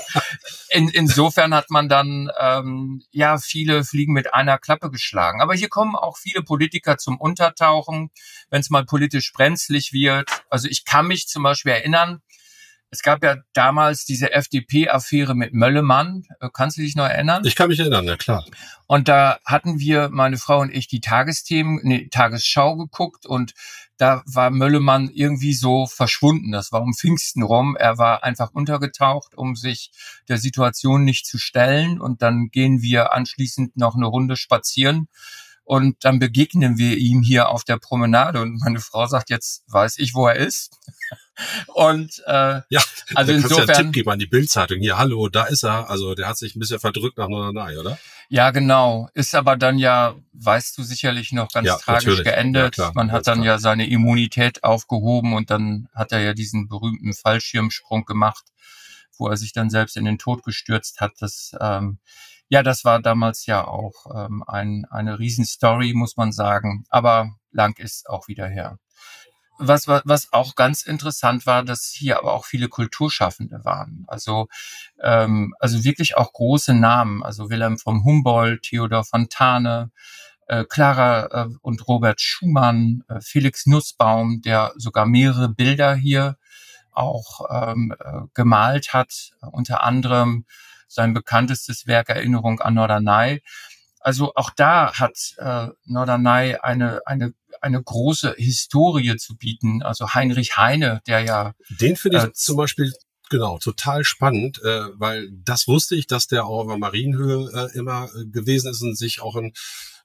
in, 0.69 0.89
insofern 0.89 1.53
hat 1.53 1.69
man 1.69 1.87
dann 1.87 2.29
ähm, 2.37 3.03
ja 3.11 3.37
viele 3.37 3.85
Fliegen 3.85 4.11
mit 4.11 4.33
einer 4.33 4.57
Klappe 4.57 4.91
geschlagen. 4.91 5.41
Aber 5.41 5.53
hier 5.53 5.69
kommen 5.69 5.95
auch 5.95 6.17
viele 6.17 6.41
Politiker 6.41 6.97
zum 6.97 7.17
Untertauchen, 7.17 8.09
wenn 8.49 8.59
es 8.59 8.69
mal 8.69 8.83
politisch 8.83 9.31
brenzlig 9.31 9.93
wird. 9.93 10.29
Also 10.49 10.67
ich 10.67 10.83
kann 10.83 11.07
mich 11.07 11.27
zum 11.29 11.43
Beispiel 11.43 11.71
erinnern, 11.71 12.21
es 12.95 13.01
gab 13.01 13.23
ja 13.25 13.35
damals 13.51 14.05
diese 14.05 14.31
FDP-Affäre 14.31 15.35
mit 15.35 15.53
Möllemann. 15.53 16.23
Äh, 16.39 16.47
kannst 16.53 16.77
du 16.77 16.81
dich 16.81 16.95
noch 16.95 17.07
erinnern? 17.07 17.43
Ich 17.45 17.55
kann 17.55 17.67
mich 17.67 17.79
erinnern, 17.79 18.05
ja 18.05 18.15
klar. 18.15 18.45
Und 18.87 19.09
da 19.09 19.37
hatten 19.45 19.79
wir, 19.79 20.07
meine 20.09 20.37
Frau 20.37 20.61
und 20.61 20.73
ich, 20.73 20.87
die 20.87 21.01
Tagesthemen, 21.01 21.81
nee, 21.83 22.07
Tagesschau 22.09 22.77
geguckt 22.77 23.25
und 23.25 23.53
da 23.97 24.23
war 24.25 24.49
Möllemann 24.49 25.09
irgendwie 25.09 25.53
so 25.53 25.87
verschwunden. 25.87 26.51
Das 26.51 26.71
war 26.71 26.81
um 26.81 26.93
Pfingsten 26.93 27.43
rum. 27.43 27.75
Er 27.75 27.97
war 27.97 28.23
einfach 28.23 28.51
untergetaucht, 28.53 29.35
um 29.35 29.55
sich 29.55 29.91
der 30.29 30.37
Situation 30.37 31.03
nicht 31.03 31.25
zu 31.25 31.37
stellen. 31.37 31.99
Und 31.99 32.21
dann 32.21 32.49
gehen 32.49 32.81
wir 32.81 33.13
anschließend 33.13 33.75
noch 33.75 33.95
eine 33.95 34.05
Runde 34.05 34.37
spazieren. 34.37 35.07
Und 35.65 36.05
dann 36.05 36.19
begegnen 36.19 36.77
wir 36.77 36.95
ihm 36.95 37.23
hier 37.23 37.49
auf 37.49 37.63
der 37.63 37.77
Promenade 37.77 38.39
und 38.39 38.59
meine 38.61 38.79
Frau 38.79 39.07
sagt, 39.07 39.31
jetzt 39.31 39.63
weiß 39.67 39.97
ich, 39.97 40.13
wo 40.13 40.27
er 40.27 40.35
ist. 40.35 40.77
Und 41.73 42.23
äh, 42.27 42.61
ja, 42.69 42.81
also 43.13 43.31
da 43.31 43.37
insofern. 43.37 43.67
Ja 43.67 43.75
einen 43.75 43.85
Tipp 43.87 43.93
geben 43.93 44.09
an 44.11 44.19
die 44.19 44.25
Bildzeitung. 44.25 44.79
Hier, 44.79 44.97
hallo, 44.97 45.27
da 45.27 45.43
ist 45.43 45.63
er. 45.63 45.89
Also 45.89 46.15
der 46.15 46.29
hat 46.29 46.37
sich 46.37 46.55
ein 46.55 46.59
bisschen 46.59 46.79
verdrückt 46.79 47.17
nach 47.17 47.27
Norderney, 47.27 47.77
oder? 47.77 47.97
Ja, 48.29 48.51
genau. 48.51 49.09
Ist 49.13 49.35
aber 49.35 49.57
dann 49.57 49.77
ja, 49.77 50.15
weißt 50.31 50.77
du 50.77 50.83
sicherlich 50.83 51.33
noch 51.33 51.51
ganz 51.51 51.67
Ja, 51.67 51.75
tragisch 51.75 52.05
natürlich. 52.05 52.23
geendet. 52.23 52.77
Ja, 52.77 52.91
Man 52.95 53.11
hat 53.11 53.27
dann 53.27 53.41
klar. 53.41 53.55
ja 53.55 53.59
seine 53.59 53.89
Immunität 53.89 54.63
aufgehoben 54.63 55.33
und 55.33 55.49
dann 55.49 55.89
hat 55.93 56.13
er 56.13 56.21
ja 56.21 56.33
diesen 56.33 56.69
berühmten 56.69 57.13
Fallschirmsprung 57.13 58.05
gemacht, 58.05 58.45
wo 59.17 59.27
er 59.27 59.35
sich 59.35 59.51
dann 59.51 59.69
selbst 59.69 59.97
in 59.97 60.05
den 60.05 60.17
Tod 60.17 60.43
gestürzt 60.43 61.01
hat. 61.01 61.13
Das 61.19 61.51
ähm, 61.59 61.97
ja, 62.49 62.63
das 62.63 62.85
war 62.85 63.01
damals 63.01 63.45
ja 63.45 63.65
auch 63.65 64.05
ähm, 64.15 64.43
ein, 64.47 64.85
eine 64.89 65.19
Riesenstory, 65.19 65.93
muss 65.93 66.17
man 66.17 66.31
sagen. 66.31 66.85
Aber 66.89 67.31
lang 67.51 67.77
ist 67.77 68.09
auch 68.09 68.27
wieder 68.27 68.47
her. 68.47 68.77
Was, 69.57 69.87
was, 69.87 70.01
was 70.05 70.33
auch 70.33 70.55
ganz 70.55 70.83
interessant 70.83 71.45
war, 71.45 71.63
dass 71.63 71.85
hier 71.85 72.19
aber 72.19 72.33
auch 72.33 72.45
viele 72.45 72.67
Kulturschaffende 72.67 73.63
waren. 73.63 74.03
Also, 74.07 74.47
ähm, 75.01 75.55
also 75.59 75.83
wirklich 75.83 76.17
auch 76.17 76.33
große 76.33 76.73
Namen. 76.73 77.23
Also 77.23 77.49
Wilhelm 77.49 77.77
von 77.77 78.03
Humboldt, 78.03 78.63
Theodor 78.63 79.05
Fontane, 79.05 79.91
äh, 80.47 80.65
Clara 80.65 81.45
äh, 81.45 81.49
und 81.61 81.87
Robert 81.87 82.21
Schumann, 82.21 83.03
äh, 83.07 83.21
Felix 83.21 83.65
Nussbaum, 83.65 84.41
der 84.41 84.73
sogar 84.75 85.05
mehrere 85.05 85.49
Bilder 85.49 85.95
hier 85.95 86.37
auch 86.91 87.41
ähm, 87.49 87.93
äh, 87.99 88.21
gemalt 88.33 88.93
hat, 88.93 89.31
unter 89.51 89.83
anderem 89.83 90.45
sein 90.87 91.13
bekanntestes 91.13 91.87
Werk 91.87 92.09
Erinnerung 92.09 92.59
an 92.59 92.75
Norderney. 92.75 93.41
Also 93.99 94.33
auch 94.35 94.51
da 94.51 94.93
hat 94.93 95.17
äh, 95.37 95.67
Norderney 95.85 96.57
eine, 96.61 97.01
eine, 97.05 97.33
eine 97.61 97.81
große 97.81 98.35
Historie 98.37 99.17
zu 99.17 99.35
bieten. 99.35 99.81
Also 99.81 100.13
Heinrich 100.13 100.57
Heine, 100.57 101.01
der 101.07 101.21
ja 101.21 101.53
Den 101.69 101.95
finde 101.95 102.17
ich 102.17 102.23
Äh, 102.23 102.33
zum 102.33 102.57
Beispiel 102.57 102.93
genau 103.29 103.57
total 103.57 104.03
spannend, 104.03 104.61
äh, 104.63 104.81
weil 104.93 105.29
das 105.31 105.67
wusste 105.67 105.95
ich, 105.95 106.07
dass 106.07 106.27
der 106.27 106.45
auch 106.45 106.67
der 106.67 106.77
Marienhöhe 106.77 107.51
äh, 107.53 107.77
immer 107.77 108.09
äh, 108.15 108.25
gewesen 108.25 108.69
ist 108.69 108.81
und 108.81 108.97
sich 108.97 109.21
auch 109.21 109.35
ein 109.35 109.53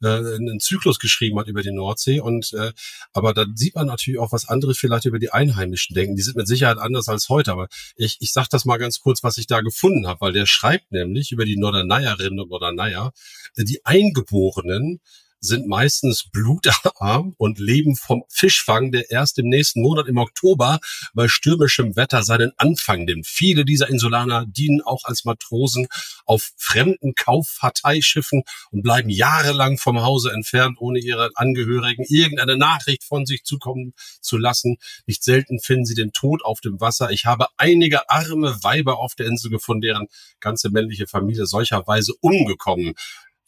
äh, 0.02 0.09
einen 0.09 0.61
Zyklus 0.61 0.98
geschrieben 0.98 1.38
hat 1.38 1.48
über 1.48 1.62
die 1.62 1.72
Nordsee 1.72 2.20
und 2.20 2.52
äh, 2.54 2.72
aber 3.12 3.35
da 3.35 3.44
sieht 3.54 3.74
man 3.74 3.87
natürlich 3.87 4.18
auch, 4.18 4.33
was 4.33 4.48
andere 4.48 4.74
vielleicht 4.74 5.04
über 5.04 5.18
die 5.18 5.30
Einheimischen 5.30 5.94
denken. 5.94 6.16
Die 6.16 6.22
sind 6.22 6.37
mit 6.37 6.48
Sicherheit 6.48 6.78
anders 6.78 7.09
als 7.09 7.28
heute, 7.28 7.52
aber 7.52 7.68
ich, 7.96 8.16
ich 8.20 8.33
sag 8.33 8.48
das 8.48 8.64
mal 8.64 8.78
ganz 8.78 9.00
kurz, 9.00 9.22
was 9.22 9.37
ich 9.37 9.46
da 9.46 9.61
gefunden 9.61 10.06
habe, 10.06 10.20
weil 10.22 10.33
der 10.33 10.46
schreibt 10.46 10.90
nämlich 10.92 11.33
über 11.33 11.44
die 11.44 11.59
Norderneyerinnen 11.59 12.40
und 12.40 12.50
Norderneyer, 12.50 13.12
äh, 13.56 13.64
die 13.64 13.85
Eingeborenen 13.85 15.00
sind 15.40 15.66
meistens 15.66 16.24
blutarm 16.31 17.35
und 17.38 17.59
leben 17.59 17.96
vom 17.96 18.24
Fischfang, 18.29 18.92
der 18.92 19.11
erst 19.11 19.38
im 19.38 19.48
nächsten 19.48 19.83
Monat 19.83 20.07
im 20.07 20.18
Oktober 20.18 20.81
bei 21.14 21.29
stürmischem 21.29 21.96
Wetter 21.96 22.22
seinen 22.22 22.53
Anfang 22.59 23.05
nimmt. 23.05 23.26
Viele 23.26 23.64
dieser 23.64 23.88
Insulaner 23.88 24.44
dienen 24.46 24.83
auch 24.83 25.05
als 25.05 25.24
Matrosen 25.24 25.88
auf 26.26 26.50
fremden 26.57 27.14
Kauffahrteischiffen 27.14 28.42
und 28.70 28.83
bleiben 28.83 29.09
jahrelang 29.09 29.79
vom 29.79 30.03
Hause 30.03 30.33
entfernt, 30.33 30.76
ohne 30.79 30.98
ihre 30.98 31.31
Angehörigen 31.35 32.05
irgendeine 32.09 32.57
Nachricht 32.57 33.05
von 33.05 33.24
sich 33.24 33.44
zukommen 33.44 33.94
zu 34.20 34.37
lassen. 34.37 34.76
Nicht 35.07 35.24
selten 35.24 35.59
finden 35.61 35.87
sie 35.87 35.94
den 35.94 36.12
Tod 36.12 36.44
auf 36.44 36.61
dem 36.61 36.81
Wasser. 36.81 37.11
Ich 37.11 37.24
habe 37.24 37.46
einige 37.57 38.11
arme 38.11 38.62
Weiber 38.62 38.98
auf 38.98 39.14
der 39.14 39.26
Insel 39.26 39.50
gefunden, 39.50 39.83
deren 39.83 40.07
ganze 40.40 40.70
männliche 40.70 41.07
Familie 41.07 41.46
solcherweise 41.46 42.12
umgekommen 42.20 42.94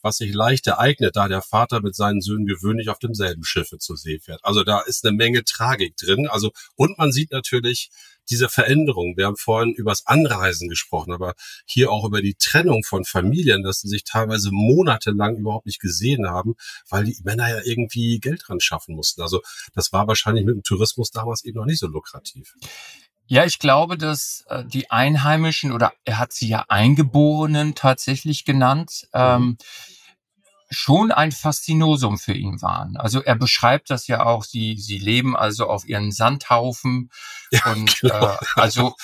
was 0.02 0.16
sich 0.16 0.34
leicht 0.34 0.66
ereignet, 0.66 1.16
da 1.16 1.28
der 1.28 1.42
Vater 1.42 1.80
mit 1.80 1.94
seinen 1.94 2.20
Söhnen 2.20 2.46
gewöhnlich 2.46 2.88
auf 2.88 2.98
demselben 2.98 3.44
Schiffe 3.44 3.78
zur 3.78 3.96
See 3.96 4.18
fährt. 4.18 4.40
Also 4.42 4.64
da 4.64 4.80
ist 4.80 5.04
eine 5.04 5.16
Menge 5.16 5.44
Tragik 5.44 5.96
drin. 5.96 6.28
Also 6.28 6.50
und 6.74 6.98
man 6.98 7.12
sieht 7.12 7.32
natürlich 7.32 7.90
diese 8.30 8.48
Veränderung. 8.48 9.16
Wir 9.16 9.26
haben 9.26 9.36
vorhin 9.36 9.72
übers 9.72 10.06
Anreisen 10.06 10.68
gesprochen, 10.68 11.12
aber 11.12 11.34
hier 11.66 11.90
auch 11.90 12.04
über 12.04 12.22
die 12.22 12.34
Trennung 12.34 12.84
von 12.84 13.04
Familien, 13.04 13.62
dass 13.62 13.80
sie 13.80 13.88
sich 13.88 14.04
teilweise 14.04 14.50
monatelang 14.52 15.36
überhaupt 15.36 15.66
nicht 15.66 15.80
gesehen 15.80 16.28
haben, 16.28 16.54
weil 16.88 17.04
die 17.04 17.16
Männer 17.24 17.48
ja 17.50 17.60
irgendwie 17.64 18.20
Geld 18.20 18.44
dran 18.46 18.60
schaffen 18.60 18.94
mussten. 18.94 19.22
Also 19.22 19.42
das 19.74 19.92
war 19.92 20.06
wahrscheinlich 20.06 20.44
mit 20.44 20.54
dem 20.54 20.62
Tourismus 20.62 21.10
damals 21.10 21.44
eben 21.44 21.58
noch 21.58 21.66
nicht 21.66 21.80
so 21.80 21.86
lukrativ. 21.86 22.54
Ja, 23.26 23.44
ich 23.44 23.58
glaube, 23.58 23.96
dass 23.96 24.44
äh, 24.48 24.64
die 24.64 24.90
Einheimischen 24.90 25.72
oder 25.72 25.92
er 26.04 26.18
hat 26.18 26.32
sie 26.32 26.48
ja 26.48 26.66
Eingeborenen 26.68 27.74
tatsächlich 27.74 28.44
genannt, 28.44 29.08
ähm, 29.14 29.56
schon 30.72 31.12
ein 31.12 31.32
Faszinosum 31.32 32.18
für 32.18 32.34
ihn 32.34 32.62
waren. 32.62 32.96
Also 32.96 33.22
er 33.22 33.36
beschreibt 33.36 33.90
das 33.90 34.06
ja 34.06 34.24
auch, 34.24 34.44
sie, 34.44 34.76
sie 34.78 34.98
leben 34.98 35.36
also 35.36 35.68
auf 35.68 35.86
ihren 35.86 36.12
Sandhaufen 36.12 37.10
Ja, 37.50 37.72
und 37.72 38.00
genau. 38.00 38.32
äh, 38.32 38.36
also 38.56 38.94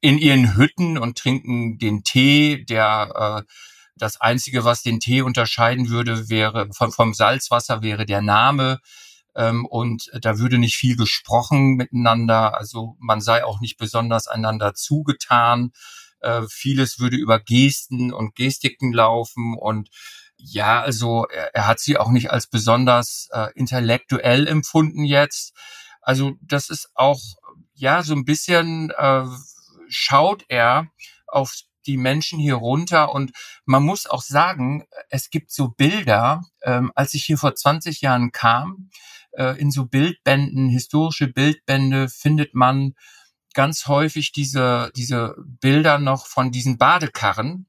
in 0.00 0.18
ihren 0.18 0.56
Hütten 0.56 0.98
und 0.98 1.18
trinken 1.18 1.78
den 1.78 2.04
Tee, 2.04 2.64
der 2.64 3.44
äh, 3.46 3.52
das 3.96 4.20
Einzige, 4.20 4.64
was 4.64 4.82
den 4.82 5.00
Tee 5.00 5.22
unterscheiden 5.22 5.88
würde, 5.88 6.28
wäre 6.28 6.68
vom, 6.72 6.92
vom 6.92 7.14
Salzwasser 7.14 7.82
wäre 7.82 8.04
der 8.06 8.22
Name. 8.22 8.80
Ähm, 9.36 9.66
und 9.66 10.10
da 10.20 10.38
würde 10.38 10.58
nicht 10.58 10.76
viel 10.76 10.96
gesprochen 10.96 11.74
miteinander. 11.74 12.56
Also 12.58 12.96
man 12.98 13.20
sei 13.20 13.44
auch 13.44 13.60
nicht 13.60 13.78
besonders 13.78 14.26
einander 14.26 14.74
zugetan. 14.74 15.72
Äh, 16.20 16.42
vieles 16.48 16.98
würde 16.98 17.16
über 17.16 17.40
Gesten 17.40 18.12
und 18.12 18.34
Gestiken 18.34 18.92
laufen 18.92 19.56
und 19.58 19.88
Ja, 20.46 20.82
also 20.82 21.24
er, 21.26 21.54
er 21.54 21.66
hat 21.66 21.80
sie 21.80 21.96
auch 21.96 22.10
nicht 22.10 22.30
als 22.30 22.46
besonders 22.46 23.28
äh, 23.32 23.48
intellektuell 23.54 24.46
empfunden 24.46 25.04
jetzt. 25.04 25.54
Also 26.02 26.32
das 26.42 26.68
ist 26.68 26.90
auch 26.94 27.20
ja 27.72 28.02
so 28.02 28.14
ein 28.14 28.26
bisschen 28.26 28.90
äh, 28.90 29.24
schaut 29.88 30.44
er 30.48 30.88
auf 31.26 31.54
die 31.86 31.96
Menschen 31.96 32.38
hier 32.38 32.56
runter 32.56 33.12
und 33.14 33.32
man 33.64 33.82
muss 33.82 34.06
auch 34.06 34.22
sagen, 34.22 34.84
es 35.08 35.30
gibt 35.30 35.50
so 35.50 35.68
Bilder, 35.68 36.42
ähm, 36.62 36.92
als 36.94 37.14
ich 37.14 37.24
hier 37.24 37.38
vor 37.38 37.54
20 37.54 38.02
Jahren 38.02 38.30
kam, 38.30 38.90
äh, 39.32 39.58
in 39.58 39.70
so 39.70 39.86
Bildbänden, 39.86 40.68
historische 40.68 41.28
Bildbände 41.28 42.08
findet 42.08 42.54
man 42.54 42.94
ganz 43.54 43.86
häufig 43.86 44.32
diese, 44.32 44.90
diese 44.94 45.36
Bilder 45.38 45.98
noch 45.98 46.26
von 46.26 46.50
diesen 46.52 46.76
Badekarren 46.76 47.66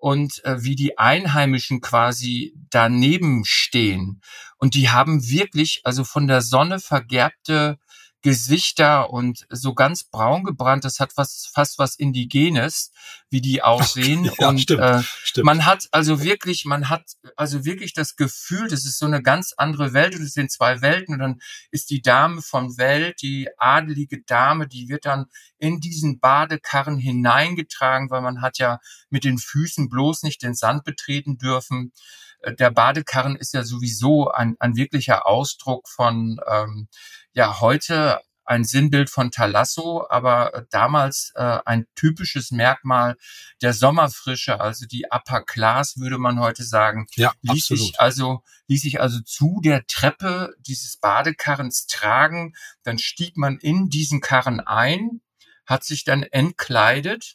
und 0.00 0.44
äh, 0.44 0.62
wie 0.62 0.76
die 0.76 0.98
Einheimischen 0.98 1.80
quasi 1.80 2.54
daneben 2.70 3.44
stehen. 3.44 4.20
Und 4.56 4.74
die 4.74 4.90
haben 4.90 5.28
wirklich, 5.28 5.82
also 5.84 6.04
von 6.04 6.26
der 6.26 6.42
Sonne 6.42 6.80
vergerbte 6.80 7.78
Gesichter 8.22 9.10
und 9.10 9.46
so 9.48 9.74
ganz 9.74 10.04
braun 10.04 10.44
gebrannt. 10.44 10.84
Das 10.84 11.00
hat 11.00 11.16
was, 11.16 11.50
fast 11.52 11.78
was 11.78 11.94
Indigenes, 11.94 12.92
wie 13.30 13.40
die 13.40 13.62
aussehen. 13.62 14.30
ja, 14.38 14.48
und 14.48 14.60
stimmt, 14.60 14.80
äh, 14.80 15.02
stimmt. 15.02 15.46
man 15.46 15.66
hat 15.66 15.88
also 15.90 16.22
wirklich, 16.22 16.64
man 16.64 16.88
hat 16.88 17.04
also 17.36 17.64
wirklich 17.64 17.92
das 17.92 18.16
Gefühl, 18.16 18.68
das 18.68 18.84
ist 18.84 18.98
so 18.98 19.06
eine 19.06 19.22
ganz 19.22 19.52
andere 19.56 19.92
Welt 19.92 20.14
und 20.14 20.22
es 20.22 20.34
sind 20.34 20.50
zwei 20.50 20.82
Welten 20.82 21.14
und 21.14 21.20
dann 21.20 21.40
ist 21.70 21.90
die 21.90 22.02
Dame 22.02 22.42
von 22.42 22.76
Welt, 22.76 23.22
die 23.22 23.48
adelige 23.56 24.22
Dame, 24.22 24.68
die 24.68 24.88
wird 24.88 25.06
dann 25.06 25.26
in 25.58 25.80
diesen 25.80 26.20
Badekarren 26.20 26.98
hineingetragen, 26.98 28.10
weil 28.10 28.22
man 28.22 28.42
hat 28.42 28.58
ja 28.58 28.80
mit 29.08 29.24
den 29.24 29.38
Füßen 29.38 29.88
bloß 29.88 30.22
nicht 30.22 30.42
den 30.42 30.54
Sand 30.54 30.84
betreten 30.84 31.38
dürfen 31.38 31.92
der 32.58 32.70
Badekarren 32.70 33.36
ist 33.36 33.54
ja 33.54 33.64
sowieso 33.64 34.30
ein, 34.30 34.56
ein 34.58 34.76
wirklicher 34.76 35.26
Ausdruck 35.26 35.88
von 35.88 36.40
ähm, 36.46 36.88
ja 37.32 37.60
heute 37.60 38.20
ein 38.50 38.64
Sinnbild 38.64 39.10
von 39.10 39.30
Talasso, 39.30 40.06
aber 40.10 40.54
äh, 40.54 40.64
damals 40.70 41.32
äh, 41.36 41.60
ein 41.64 41.86
typisches 41.94 42.50
Merkmal 42.50 43.16
der 43.62 43.72
Sommerfrische, 43.72 44.60
also 44.60 44.86
die 44.86 45.04
Upper 45.08 45.42
Class, 45.42 45.98
würde 45.98 46.18
man 46.18 46.40
heute 46.40 46.64
sagen, 46.64 47.06
ja, 47.14 47.32
ließ 47.42 47.66
sich 47.66 48.00
also 48.00 48.42
ließ 48.66 48.82
sich 48.82 49.00
also 49.00 49.20
zu 49.20 49.60
der 49.62 49.86
Treppe 49.86 50.52
dieses 50.58 50.96
Badekarrens 50.96 51.86
tragen. 51.86 52.54
Dann 52.82 52.98
stieg 52.98 53.36
man 53.36 53.58
in 53.58 53.88
diesen 53.88 54.20
Karren 54.20 54.58
ein, 54.58 55.20
hat 55.64 55.84
sich 55.84 56.02
dann 56.02 56.24
entkleidet, 56.24 57.34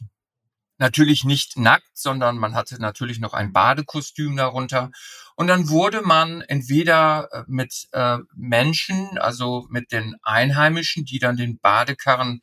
natürlich 0.78 1.24
nicht 1.24 1.58
nackt, 1.58 1.90
sondern 1.94 2.38
man 2.38 2.56
hatte 2.56 2.80
natürlich 2.82 3.20
noch 3.20 3.34
ein 3.34 3.54
Badekostüm 3.54 4.36
darunter. 4.36 4.92
Und 5.36 5.48
dann 5.48 5.70
wurde 5.70 6.02
man 6.02 6.42
entweder 6.42 7.30
äh, 7.32 7.44
mit 7.48 7.88
äh, 7.92 8.18
Menschen, 8.36 9.18
also 9.18 9.68
mit 9.70 9.92
den 9.92 10.16
Einheimischen, 10.24 11.06
die 11.06 11.20
dann 11.20 11.38
den 11.38 11.60
Badekarren 11.60 12.42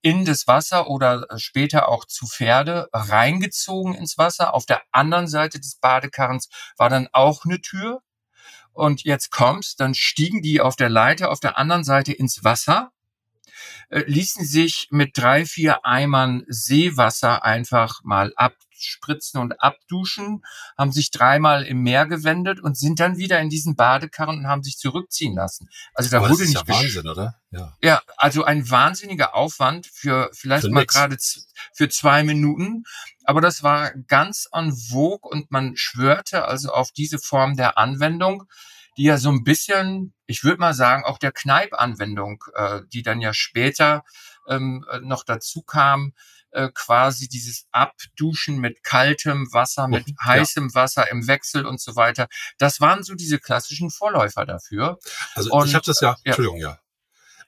in 0.00 0.24
das 0.24 0.46
Wasser 0.46 0.88
oder 0.88 1.26
äh, 1.30 1.38
später 1.38 1.88
auch 1.88 2.04
zu 2.04 2.26
Pferde 2.26 2.88
reingezogen 2.92 3.94
ins 3.94 4.18
Wasser. 4.18 4.54
Auf 4.54 4.66
der 4.66 4.82
anderen 4.90 5.28
Seite 5.28 5.60
des 5.60 5.76
Badekarrens 5.76 6.48
war 6.76 6.88
dann 6.88 7.08
auch 7.12 7.44
eine 7.44 7.60
Tür. 7.60 8.00
Und 8.72 9.04
jetzt 9.04 9.30
kommt's, 9.30 9.76
dann 9.76 9.94
stiegen 9.94 10.40
die 10.40 10.60
auf 10.60 10.76
der 10.76 10.88
Leiter 10.88 11.30
auf 11.30 11.40
der 11.40 11.58
anderen 11.58 11.84
Seite 11.84 12.12
ins 12.12 12.42
Wasser 12.42 12.90
äh, 13.88 14.04
ließen 14.06 14.44
sich 14.44 14.88
mit 14.90 15.16
drei, 15.16 15.44
vier 15.44 15.84
Eimern 15.84 16.44
Seewasser 16.48 17.44
einfach 17.44 18.02
mal 18.04 18.32
abspritzen 18.36 19.40
und 19.40 19.60
abduschen, 19.60 20.42
haben 20.76 20.92
sich 20.92 21.10
dreimal 21.10 21.64
im 21.64 21.82
Meer 21.82 22.06
gewendet 22.06 22.60
und 22.60 22.76
sind 22.76 23.00
dann 23.00 23.16
wieder 23.16 23.40
in 23.40 23.48
diesen 23.48 23.76
Badekarren 23.76 24.38
und 24.38 24.46
haben 24.46 24.62
sich 24.62 24.78
zurückziehen 24.78 25.34
lassen. 25.34 25.68
Also 25.94 26.10
da 26.10 26.18
Aber 26.18 26.28
wurde 26.28 26.38
das 26.38 26.48
ist 26.48 26.54
nicht 26.54 26.68
ja 26.68 26.74
Wahnsinn, 26.74 27.08
oder? 27.08 27.38
Ja. 27.50 27.76
ja, 27.82 28.02
also 28.16 28.44
ein 28.44 28.70
wahnsinniger 28.70 29.34
Aufwand 29.34 29.86
für 29.86 30.30
vielleicht 30.32 30.64
Für 30.64 30.70
mal 30.70 30.86
gerade 30.86 31.16
für 31.74 31.88
zwei 31.90 32.24
Minuten. 32.24 32.84
Aber 33.24 33.40
das 33.40 33.62
war 33.62 33.92
ganz 34.08 34.48
en 34.52 34.74
vogue 34.74 35.30
und 35.30 35.50
man 35.50 35.76
schwörte 35.76 36.46
also 36.46 36.72
auf 36.72 36.92
diese 36.92 37.18
Form 37.18 37.56
der 37.56 37.78
Anwendung, 37.78 38.44
die 38.96 39.04
ja 39.04 39.18
so 39.18 39.30
ein 39.30 39.44
bisschen, 39.44 40.14
ich 40.26 40.44
würde 40.44 40.58
mal 40.60 40.74
sagen, 40.74 41.04
auch 41.04 41.18
der 41.18 41.32
Kneipp-Anwendung, 41.32 42.44
äh, 42.54 42.80
die 42.92 43.02
dann 43.02 43.20
ja 43.20 43.32
später 43.34 44.04
ähm, 44.48 44.84
äh, 44.90 45.00
noch 45.00 45.24
dazu 45.24 45.62
kam, 45.62 46.12
äh, 46.50 46.68
quasi 46.74 47.28
dieses 47.28 47.66
Abduschen 47.72 48.58
mit 48.58 48.82
kaltem 48.82 49.50
Wasser, 49.52 49.88
mit 49.88 50.06
Mhm, 50.06 50.14
ja. 50.20 50.26
heißem 50.26 50.74
Wasser 50.74 51.10
im 51.10 51.26
Wechsel 51.26 51.64
und 51.64 51.80
so 51.80 51.96
weiter. 51.96 52.28
Das 52.58 52.80
waren 52.80 53.02
so 53.02 53.14
diese 53.14 53.38
klassischen 53.38 53.90
Vorläufer 53.90 54.44
dafür. 54.44 54.98
Also 55.34 55.50
Und, 55.52 55.68
ich 55.68 55.74
habe 55.74 55.86
das 55.86 56.00
ja, 56.00 56.10
ja. 56.10 56.16
Entschuldigung, 56.24 56.58
ja. 56.60 56.78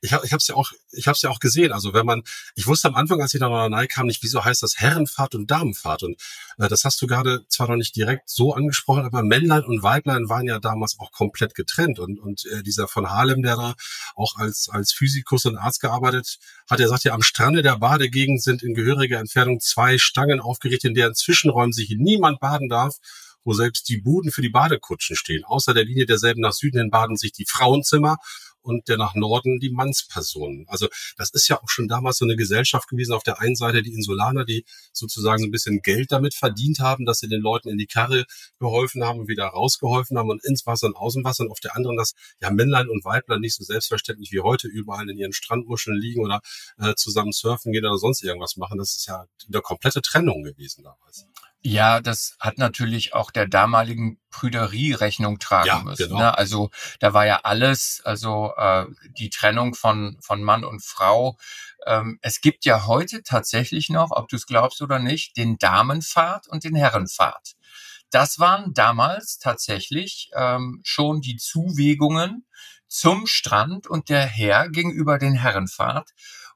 Ich 0.00 0.12
habe 0.12 0.26
ich 0.26 0.32
hab's 0.32 0.46
ja 0.48 0.54
auch, 0.54 0.72
ich 0.92 1.06
habe 1.06 1.18
ja 1.20 1.30
auch 1.30 1.40
gesehen. 1.40 1.72
Also 1.72 1.94
wenn 1.94 2.06
man, 2.06 2.22
ich 2.54 2.66
wusste 2.66 2.88
am 2.88 2.94
Anfang, 2.94 3.20
als 3.20 3.34
ich 3.34 3.40
nach 3.40 3.48
Norderney 3.48 3.86
kam, 3.88 4.06
nicht, 4.06 4.22
wieso 4.22 4.44
heißt 4.44 4.62
das 4.62 4.78
Herrenfahrt 4.78 5.34
und 5.34 5.50
Damenfahrt. 5.50 6.02
Und 6.02 6.20
äh, 6.58 6.68
das 6.68 6.84
hast 6.84 7.00
du 7.02 7.06
gerade 7.06 7.46
zwar 7.48 7.68
noch 7.68 7.76
nicht 7.76 7.96
direkt 7.96 8.28
so 8.28 8.54
angesprochen, 8.54 9.04
aber 9.04 9.22
Männlein 9.22 9.64
und 9.64 9.82
Weiblein 9.82 10.28
waren 10.28 10.46
ja 10.46 10.58
damals 10.58 10.98
auch 10.98 11.12
komplett 11.12 11.54
getrennt. 11.54 11.98
Und 11.98 12.18
und 12.18 12.44
äh, 12.46 12.62
dieser 12.62 12.88
von 12.88 13.10
Harlem, 13.10 13.42
der 13.42 13.56
da 13.56 13.74
auch 14.14 14.36
als 14.36 14.68
als 14.70 14.92
Physikus 14.92 15.44
und 15.46 15.56
Arzt 15.56 15.80
gearbeitet 15.80 16.38
hat, 16.68 16.80
er 16.80 16.88
sagt 16.88 17.04
ja, 17.04 17.14
am 17.14 17.22
Strande 17.22 17.62
der 17.62 17.78
Badegegend 17.78 18.42
sind 18.42 18.62
in 18.62 18.74
gehöriger 18.74 19.18
Entfernung 19.18 19.60
zwei 19.60 19.98
Stangen 19.98 20.40
aufgerichtet, 20.40 20.90
in 20.90 20.94
deren 20.94 21.14
Zwischenräumen 21.14 21.72
sich 21.72 21.94
niemand 21.98 22.40
baden 22.40 22.68
darf 22.68 22.96
wo 23.44 23.52
selbst 23.52 23.88
die 23.88 23.98
Buden 23.98 24.32
für 24.32 24.42
die 24.42 24.48
Badekutschen 24.48 25.16
stehen. 25.16 25.44
Außer 25.44 25.74
der 25.74 25.84
Linie 25.84 26.06
derselben 26.06 26.40
nach 26.40 26.52
Süden 26.52 26.78
hin 26.78 26.90
baden 26.90 27.16
sich 27.16 27.32
die 27.32 27.46
Frauenzimmer 27.46 28.16
und 28.64 28.88
der 28.88 28.96
nach 28.96 29.14
Norden 29.14 29.60
die 29.60 29.70
Mannspersonen. 29.70 30.66
Also 30.68 30.88
das 31.16 31.30
ist 31.30 31.48
ja 31.48 31.62
auch 31.62 31.68
schon 31.68 31.86
damals 31.86 32.18
so 32.18 32.24
eine 32.24 32.36
Gesellschaft 32.36 32.88
gewesen. 32.88 33.12
Auf 33.12 33.22
der 33.22 33.40
einen 33.40 33.56
Seite 33.56 33.82
die 33.82 33.92
Insulaner, 33.92 34.44
die 34.44 34.64
sozusagen 34.92 35.40
so 35.40 35.46
ein 35.46 35.50
bisschen 35.50 35.80
Geld 35.82 36.12
damit 36.12 36.34
verdient 36.34 36.78
haben, 36.80 37.04
dass 37.04 37.18
sie 37.18 37.28
den 37.28 37.42
Leuten 37.42 37.68
in 37.68 37.78
die 37.78 37.86
Karre 37.86 38.24
geholfen 38.58 39.04
haben 39.04 39.20
und 39.20 39.28
wieder 39.28 39.44
rausgeholfen 39.44 40.18
haben 40.18 40.30
und 40.30 40.44
ins 40.44 40.66
Wasser 40.66 40.86
und 40.86 40.96
aus 40.96 41.14
dem 41.14 41.24
Wasser. 41.24 41.44
Und 41.44 41.50
auf 41.50 41.60
der 41.60 41.76
anderen, 41.76 41.96
dass 41.96 42.14
ja 42.40 42.50
Männlein 42.50 42.88
und 42.88 43.04
Weiblein 43.04 43.40
nicht 43.40 43.54
so 43.54 43.64
selbstverständlich 43.64 44.32
wie 44.32 44.40
heute 44.40 44.68
überall 44.68 45.08
in 45.08 45.18
ihren 45.18 45.32
Strandmuscheln 45.32 45.96
liegen 45.96 46.24
oder 46.24 46.40
äh, 46.78 46.94
zusammen 46.94 47.32
surfen 47.32 47.72
gehen 47.72 47.84
oder 47.84 47.98
sonst 47.98 48.22
irgendwas 48.22 48.56
machen. 48.56 48.78
Das 48.78 48.96
ist 48.96 49.06
ja 49.06 49.26
eine 49.46 49.60
komplette 49.60 50.00
Trennung 50.00 50.42
gewesen 50.42 50.82
damals. 50.82 51.26
Ja, 51.66 52.00
das 52.00 52.36
hat 52.40 52.58
natürlich 52.58 53.14
auch 53.14 53.30
der 53.30 53.48
damaligen 53.48 54.20
Prüderie 54.30 54.92
Rechnung 54.92 55.38
tragen 55.38 55.66
Ja, 55.68 55.78
müssen. 55.82 56.08
genau. 56.08 56.18
Ne? 56.18 56.36
Also 56.36 56.68
da 57.00 57.14
war 57.14 57.24
ja 57.24 57.40
alles, 57.42 58.02
also 58.04 58.52
äh, 58.58 58.84
die 59.18 59.30
Trennung 59.30 59.74
von, 59.74 60.18
von 60.20 60.42
Mann 60.42 60.62
und 60.62 60.84
Frau. 60.84 61.38
Ähm, 61.86 62.18
es 62.20 62.42
gibt 62.42 62.66
ja 62.66 62.86
heute 62.86 63.22
tatsächlich 63.22 63.88
noch, 63.88 64.10
ob 64.10 64.28
du 64.28 64.36
es 64.36 64.46
glaubst 64.46 64.82
oder 64.82 64.98
nicht, 64.98 65.38
den 65.38 65.56
Damenpfad 65.56 66.48
und 66.48 66.64
den 66.64 66.74
Herrenpfad. 66.74 67.54
Das 68.10 68.38
waren 68.38 68.74
damals 68.74 69.38
tatsächlich 69.38 70.30
ähm, 70.36 70.82
schon 70.84 71.22
die 71.22 71.36
Zuwegungen 71.36 72.46
zum 72.88 73.26
Strand 73.26 73.86
und 73.86 74.10
der 74.10 74.26
Herr 74.26 74.68
gegenüber 74.68 75.18
den 75.18 75.34
Herrenpfad 75.34 76.10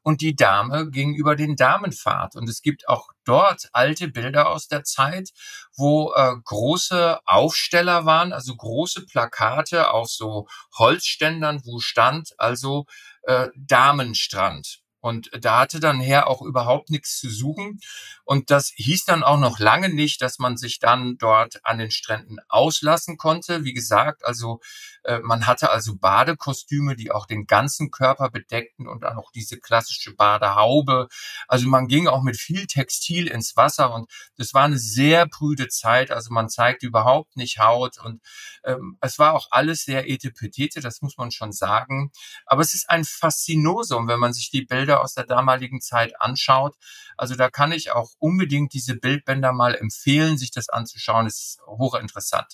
und 0.09 0.23
die 0.23 0.35
Dame 0.35 0.91
gegenüber 0.91 1.37
den 1.37 1.55
Damenpfad. 1.55 2.35
Und 2.35 2.49
es 2.49 2.63
gibt 2.63 2.89
auch 2.89 3.11
dort 3.25 3.69
alte 3.75 4.09
Bilder 4.09 4.49
aus 4.49 4.67
der 4.67 4.83
Zeit, 4.83 5.33
wo 5.77 6.15
äh, 6.15 6.35
große 6.45 7.21
Aufsteller 7.27 8.07
waren, 8.07 8.33
also 8.33 8.57
große 8.57 9.05
Plakate 9.05 9.91
auf 9.91 10.09
so 10.09 10.49
Holzständern, 10.79 11.61
wo 11.67 11.79
stand 11.81 12.33
also 12.39 12.87
äh, 13.25 13.49
Damenstrand. 13.55 14.81
Und 15.01 15.31
da 15.41 15.61
hatte 15.61 15.81
dann 15.81 16.01
Herr 16.01 16.27
auch 16.27 16.43
überhaupt 16.43 16.91
nichts 16.91 17.19
zu 17.19 17.31
suchen. 17.31 17.81
Und 18.25 18.51
das 18.51 18.73
hieß 18.75 19.05
dann 19.05 19.23
auch 19.23 19.39
noch 19.39 19.59
lange 19.59 19.89
nicht, 19.89 20.21
dass 20.23 20.39
man 20.39 20.57
sich 20.57 20.79
dann 20.81 21.17
dort 21.19 21.61
an 21.65 21.79
den 21.79 21.91
Stränden 21.91 22.39
auslassen 22.49 23.17
konnte. 23.17 23.65
Wie 23.65 23.73
gesagt, 23.73 24.25
also 24.25 24.61
äh, 25.05 25.21
man 25.21 25.47
hatte 25.47 25.71
also 25.71 25.97
Badekostüme, 25.97 26.97
die 26.97 27.11
auch 27.11 27.27
den 27.27 27.47
ganzen 27.47 27.91
Körper 27.91 28.31
bedeckten 28.31 28.89
und 28.89 29.03
dann 29.05 29.17
auch 29.17 29.31
diese 29.33 29.59
klassische 29.59 30.15
Badehaube. 30.15 31.09
Also 31.47 31.69
man 31.69 31.87
ging 31.87 32.09
auch 32.09 32.23
mit 32.23 32.37
viel 32.37 32.67
Textil 32.67 33.29
ins 33.29 33.57
Wasser 33.57 33.95
und 33.95 34.11
das 34.37 34.53
war 34.53 34.65
eine 34.65 34.79
sehr 34.79 35.27
prüde 35.27 35.69
Zeit. 35.69 36.11
Also 36.11 36.33
man 36.33 36.49
zeigte 36.49 36.87
überhaupt 36.87 37.37
nicht 37.37 37.59
Haut 37.59 37.99
und 37.99 38.21
ähm, 38.65 38.99
es 39.01 39.19
war 39.19 39.35
auch 39.35 39.49
alles 39.51 39.85
sehr 39.85 40.09
etepetete, 40.09 40.81
das 40.81 41.03
muss 41.03 41.17
man 41.17 41.31
schon 41.31 41.53
sagen. 41.53 42.11
Aber 42.47 42.63
es 42.63 42.75
ist 42.75 42.91
ein 42.91 43.05
Faszinosum, 43.05 44.09
wenn 44.09 44.21
man 44.21 44.33
sich 44.33 44.51
die 44.51 44.63
Bilder 44.63 44.88
aus 44.97 45.15
der 45.15 45.25
damaligen 45.25 45.81
Zeit 45.81 46.21
anschaut. 46.21 46.75
Also 47.17 47.35
da 47.35 47.51
kann 47.51 47.73
ich 47.73 47.93
auch 47.93 48.11
unbedingt 48.19 48.73
diese 48.73 48.95
Bildbänder 48.95 49.53
mal 49.53 49.75
empfehlen, 49.75 50.39
sich 50.39 50.51
das 50.51 50.69
anzuschauen. 50.69 51.27
Das 51.27 51.35
ist 51.35 51.59
hochinteressant. 51.67 52.47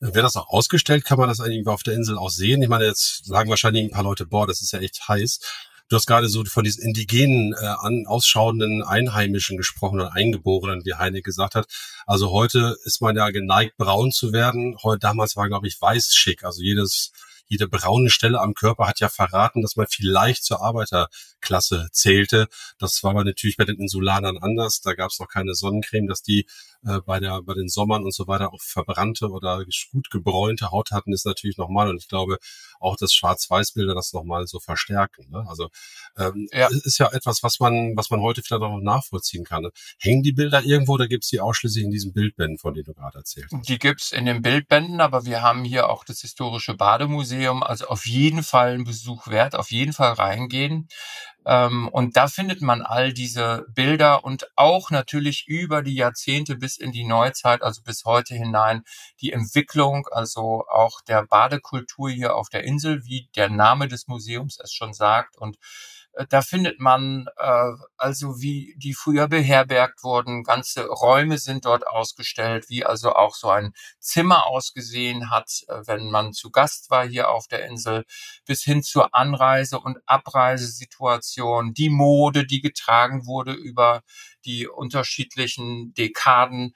Wird 0.00 0.24
das 0.24 0.36
auch 0.36 0.48
ausgestellt? 0.48 1.04
Kann 1.04 1.18
man 1.18 1.28
das 1.28 1.40
eigentlich 1.40 1.66
auf 1.66 1.82
der 1.82 1.94
Insel 1.94 2.18
auch 2.18 2.30
sehen? 2.30 2.62
Ich 2.62 2.68
meine, 2.68 2.86
jetzt 2.86 3.24
sagen 3.24 3.50
wahrscheinlich 3.50 3.84
ein 3.84 3.90
paar 3.90 4.04
Leute, 4.04 4.26
boah, 4.26 4.46
das 4.46 4.62
ist 4.62 4.72
ja 4.72 4.80
echt 4.80 5.08
heiß. 5.08 5.40
Du 5.88 5.96
hast 5.96 6.06
gerade 6.06 6.28
so 6.28 6.42
von 6.44 6.64
diesen 6.64 6.82
indigenen, 6.82 7.52
äh, 7.52 7.66
an, 7.66 8.06
ausschauenden 8.06 8.82
Einheimischen 8.82 9.58
gesprochen 9.58 10.00
oder 10.00 10.14
Eingeborenen, 10.14 10.84
wie 10.86 10.94
Heine 10.94 11.20
gesagt 11.20 11.54
hat. 11.54 11.66
Also 12.06 12.30
heute 12.30 12.76
ist 12.84 13.02
man 13.02 13.14
ja 13.14 13.28
geneigt, 13.30 13.76
braun 13.76 14.10
zu 14.10 14.32
werden. 14.32 14.76
Heute 14.82 15.00
damals 15.00 15.36
war, 15.36 15.48
glaube 15.48 15.68
ich, 15.68 15.78
weiß 15.78 16.14
schick. 16.14 16.44
Also 16.44 16.62
jedes 16.62 17.12
jede 17.52 17.68
braune 17.68 18.08
Stelle 18.08 18.40
am 18.40 18.54
Körper 18.54 18.88
hat 18.88 19.00
ja 19.00 19.10
verraten, 19.10 19.60
dass 19.60 19.76
man 19.76 19.86
vielleicht 19.86 20.42
zur 20.42 20.62
Arbeiterklasse 21.42 21.88
zählte. 21.92 22.48
Das 22.78 23.02
war 23.02 23.10
aber 23.10 23.24
natürlich 23.24 23.56
bei 23.56 23.64
den 23.64 23.76
Insulanern 23.76 24.38
anders. 24.38 24.80
Da 24.80 24.94
gab 24.94 25.10
es 25.10 25.18
noch 25.18 25.28
keine 25.28 25.54
Sonnencreme, 25.54 26.06
dass 26.06 26.22
die 26.22 26.46
äh, 26.84 27.00
bei 27.04 27.20
der 27.20 27.42
bei 27.42 27.54
den 27.54 27.68
Sommern 27.68 28.04
und 28.04 28.14
so 28.14 28.26
weiter 28.26 28.52
auch 28.52 28.60
verbrannte 28.60 29.28
oder 29.28 29.64
gut 29.92 30.10
gebräunte 30.10 30.70
Haut 30.70 30.90
hatten, 30.90 31.12
ist 31.12 31.26
natürlich 31.26 31.58
normal. 31.58 31.90
Und 31.90 31.98
ich 31.98 32.08
glaube 32.08 32.38
auch, 32.80 32.96
dass 32.96 33.12
Schwarz-Weiß-Bilder 33.12 33.94
das 33.94 34.12
nochmal 34.12 34.46
so 34.46 34.58
verstärken. 34.58 35.26
Ne? 35.30 35.44
Also 35.48 35.68
ähm, 36.16 36.48
ja. 36.52 36.68
ist 36.68 36.98
ja 36.98 37.10
etwas, 37.12 37.42
was 37.42 37.60
man 37.60 37.96
was 37.96 38.10
man 38.10 38.20
heute 38.20 38.42
vielleicht 38.42 38.62
auch 38.62 38.70
noch 38.70 38.80
nachvollziehen 38.80 39.44
kann. 39.44 39.62
Ne? 39.62 39.70
Hängen 39.98 40.22
die 40.22 40.32
Bilder 40.32 40.62
irgendwo 40.62 40.94
oder 40.94 41.08
gibt's 41.08 41.28
die 41.28 41.40
ausschließlich 41.40 41.84
in 41.84 41.90
diesen 41.90 42.12
Bildbänden, 42.12 42.58
von 42.58 42.74
denen 42.74 42.84
du 42.84 42.94
gerade 42.94 43.18
erzählt 43.18 43.48
hast? 43.52 43.68
Die 43.68 43.78
gibt's 43.78 44.12
in 44.12 44.26
den 44.26 44.42
Bildbänden, 44.42 45.00
aber 45.00 45.24
wir 45.24 45.42
haben 45.42 45.64
hier 45.64 45.88
auch 45.88 46.04
das 46.04 46.20
historische 46.20 46.74
Bademuseum. 46.74 47.62
Also 47.62 47.86
auf 47.86 48.06
jeden 48.06 48.42
Fall 48.42 48.74
ein 48.74 48.84
Besuch 48.84 49.28
wert, 49.28 49.54
auf 49.54 49.70
jeden 49.70 49.92
Fall 49.92 50.12
reingehen. 50.12 50.88
Ähm, 51.46 51.88
und 51.88 52.16
da 52.16 52.28
findet 52.28 52.60
man 52.60 52.82
all 52.82 53.12
diese 53.12 53.66
Bilder 53.74 54.24
und 54.24 54.46
auch 54.56 54.90
natürlich 54.90 55.46
über 55.46 55.82
die 55.82 55.94
Jahrzehnte 55.94 56.56
bis 56.56 56.76
in 56.76 56.92
die 56.92 57.04
Neuzeit, 57.04 57.62
also 57.62 57.82
bis 57.82 58.04
heute 58.04 58.34
hinein, 58.34 58.82
die 59.20 59.32
Entwicklung, 59.32 60.06
also 60.10 60.64
auch 60.70 61.00
der 61.02 61.26
Badekultur 61.26 62.10
hier 62.10 62.36
auf 62.36 62.48
der 62.48 62.64
Insel, 62.64 63.04
wie 63.04 63.28
der 63.36 63.48
Name 63.48 63.88
des 63.88 64.06
Museums 64.08 64.58
es 64.62 64.72
schon 64.72 64.92
sagt. 64.92 65.36
Und 65.36 65.56
da 66.28 66.42
findet 66.42 66.78
man 66.78 67.26
äh, 67.38 67.70
also, 67.96 68.40
wie 68.40 68.74
die 68.76 68.94
früher 68.94 69.28
beherbergt 69.28 70.02
wurden. 70.04 70.42
Ganze 70.44 70.86
Räume 70.86 71.38
sind 71.38 71.64
dort 71.64 71.86
ausgestellt, 71.86 72.66
wie 72.68 72.84
also 72.84 73.14
auch 73.14 73.34
so 73.34 73.48
ein 73.48 73.72
Zimmer 73.98 74.46
ausgesehen 74.46 75.30
hat, 75.30 75.62
äh, 75.68 75.80
wenn 75.86 76.10
man 76.10 76.32
zu 76.34 76.50
Gast 76.50 76.90
war 76.90 77.06
hier 77.06 77.30
auf 77.30 77.46
der 77.48 77.64
Insel, 77.66 78.04
bis 78.44 78.62
hin 78.62 78.82
zur 78.82 79.14
Anreise- 79.14 79.80
und 79.80 79.98
Abreisesituation, 80.06 81.72
die 81.74 81.90
Mode, 81.90 82.46
die 82.46 82.60
getragen 82.60 83.26
wurde 83.26 83.52
über 83.52 84.02
die 84.44 84.68
unterschiedlichen 84.68 85.94
Dekaden. 85.94 86.74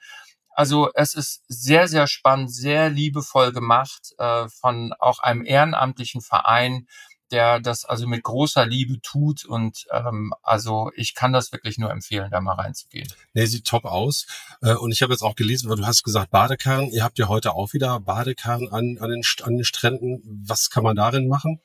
Also 0.49 0.89
es 0.95 1.13
ist 1.13 1.43
sehr, 1.47 1.87
sehr 1.87 2.07
spannend, 2.07 2.51
sehr 2.51 2.89
liebevoll 2.89 3.51
gemacht 3.51 4.13
äh, 4.17 4.47
von 4.49 4.93
auch 4.99 5.19
einem 5.19 5.45
ehrenamtlichen 5.45 6.21
Verein, 6.21 6.87
der 7.31 7.59
das 7.59 7.85
also 7.85 8.07
mit 8.07 8.23
großer 8.23 8.65
Liebe 8.65 9.01
tut 9.01 9.45
und 9.45 9.85
ähm, 9.91 10.33
also 10.43 10.91
ich 10.95 11.13
kann 11.15 11.33
das 11.33 11.51
wirklich 11.51 11.77
nur 11.77 11.91
empfehlen, 11.91 12.29
da 12.31 12.41
mal 12.41 12.53
reinzugehen. 12.53 13.07
Nee, 13.33 13.45
sieht 13.45 13.65
top 13.65 13.85
aus. 13.85 14.27
Äh, 14.61 14.75
und 14.75 14.91
ich 14.91 15.01
habe 15.01 15.13
jetzt 15.13 15.21
auch 15.21 15.35
gelesen, 15.35 15.69
weil 15.69 15.77
du 15.77 15.85
hast 15.85 16.03
gesagt 16.03 16.31
Badekarren. 16.31 16.89
Ihr 16.89 17.03
habt 17.03 17.19
ja 17.19 17.27
heute 17.27 17.53
auch 17.53 17.73
wieder 17.73 17.99
Badekarren 17.99 18.69
an, 18.71 18.97
an, 18.99 19.09
den, 19.09 19.23
an 19.43 19.55
den 19.55 19.63
Stränden. 19.63 20.21
Was 20.45 20.69
kann 20.69 20.83
man 20.83 20.95
darin 20.95 21.27
machen? 21.27 21.61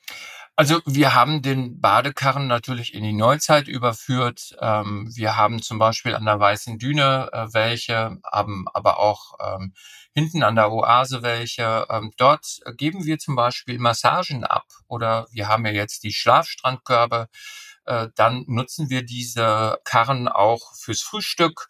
Also 0.55 0.81
wir 0.85 1.15
haben 1.15 1.41
den 1.41 1.81
Badekarren 1.81 2.45
natürlich 2.45 2.93
in 2.93 3.03
die 3.03 3.13
Neuzeit 3.13 3.67
überführt. 3.67 4.55
Ähm, 4.61 5.09
wir 5.15 5.35
haben 5.35 5.63
zum 5.63 5.79
Beispiel 5.79 6.13
an 6.13 6.25
der 6.25 6.39
Weißen 6.39 6.77
Düne 6.77 7.29
äh, 7.33 7.47
welche, 7.53 8.19
haben 8.31 8.65
aber 8.71 8.99
auch 8.99 9.33
ähm, 9.41 9.73
hinten 10.13 10.43
an 10.43 10.55
der 10.55 10.71
Oase 10.71 11.23
welche. 11.23 11.87
Ähm, 11.89 12.11
dort 12.17 12.59
geben 12.77 13.03
wir 13.03 13.17
zum 13.17 13.35
Beispiel 13.35 13.79
Massagen 13.79 14.43
ab 14.43 14.67
oder 14.87 15.25
wir 15.31 15.47
haben 15.47 15.65
ja 15.65 15.71
jetzt 15.71 16.03
die 16.03 16.13
Schlafstrandkörbe. 16.13 17.29
Äh, 17.85 18.09
dann 18.15 18.43
nutzen 18.47 18.91
wir 18.91 19.03
diese 19.03 19.79
Karren 19.85 20.27
auch 20.27 20.75
fürs 20.75 21.01
Frühstück 21.01 21.67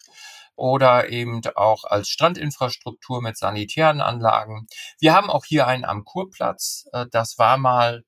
oder 0.56 1.08
eben 1.08 1.40
auch 1.54 1.84
als 1.84 2.10
Strandinfrastruktur 2.10 3.22
mit 3.22 3.38
sanitären 3.38 4.02
Anlagen. 4.02 4.66
Wir 5.00 5.14
haben 5.14 5.30
auch 5.30 5.46
hier 5.46 5.66
einen 5.66 5.86
am 5.86 6.04
Kurplatz. 6.04 6.84
Äh, 6.92 7.06
das 7.10 7.38
war 7.38 7.56
mal 7.56 8.04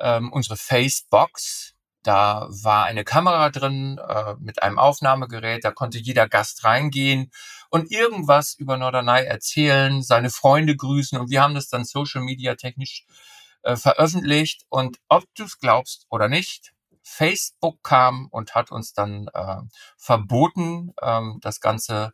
ähm, 0.00 0.32
unsere 0.32 0.56
Facebox. 0.56 1.74
Da 2.02 2.46
war 2.48 2.84
eine 2.84 3.04
Kamera 3.04 3.50
drin 3.50 3.98
äh, 3.98 4.34
mit 4.38 4.62
einem 4.62 4.78
Aufnahmegerät, 4.78 5.64
da 5.64 5.70
konnte 5.70 5.98
jeder 5.98 6.28
Gast 6.28 6.64
reingehen 6.64 7.30
und 7.68 7.90
irgendwas 7.90 8.54
über 8.54 8.78
Norderney 8.78 9.24
erzählen, 9.26 10.02
seine 10.02 10.30
Freunde 10.30 10.74
grüßen 10.76 11.18
und 11.18 11.30
wir 11.30 11.42
haben 11.42 11.54
das 11.54 11.68
dann 11.68 11.84
Social 11.84 12.22
Media 12.22 12.54
technisch 12.54 13.04
äh, 13.62 13.76
veröffentlicht 13.76 14.64
und 14.70 14.96
ob 15.08 15.24
du 15.34 15.44
es 15.44 15.58
glaubst 15.58 16.06
oder 16.08 16.28
nicht, 16.28 16.72
Facebook 17.02 17.82
kam 17.82 18.28
und 18.30 18.54
hat 18.54 18.70
uns 18.70 18.92
dann 18.94 19.28
äh, 19.34 19.56
verboten, 19.98 20.94
ähm, 21.02 21.38
das 21.42 21.60
Ganze 21.60 22.12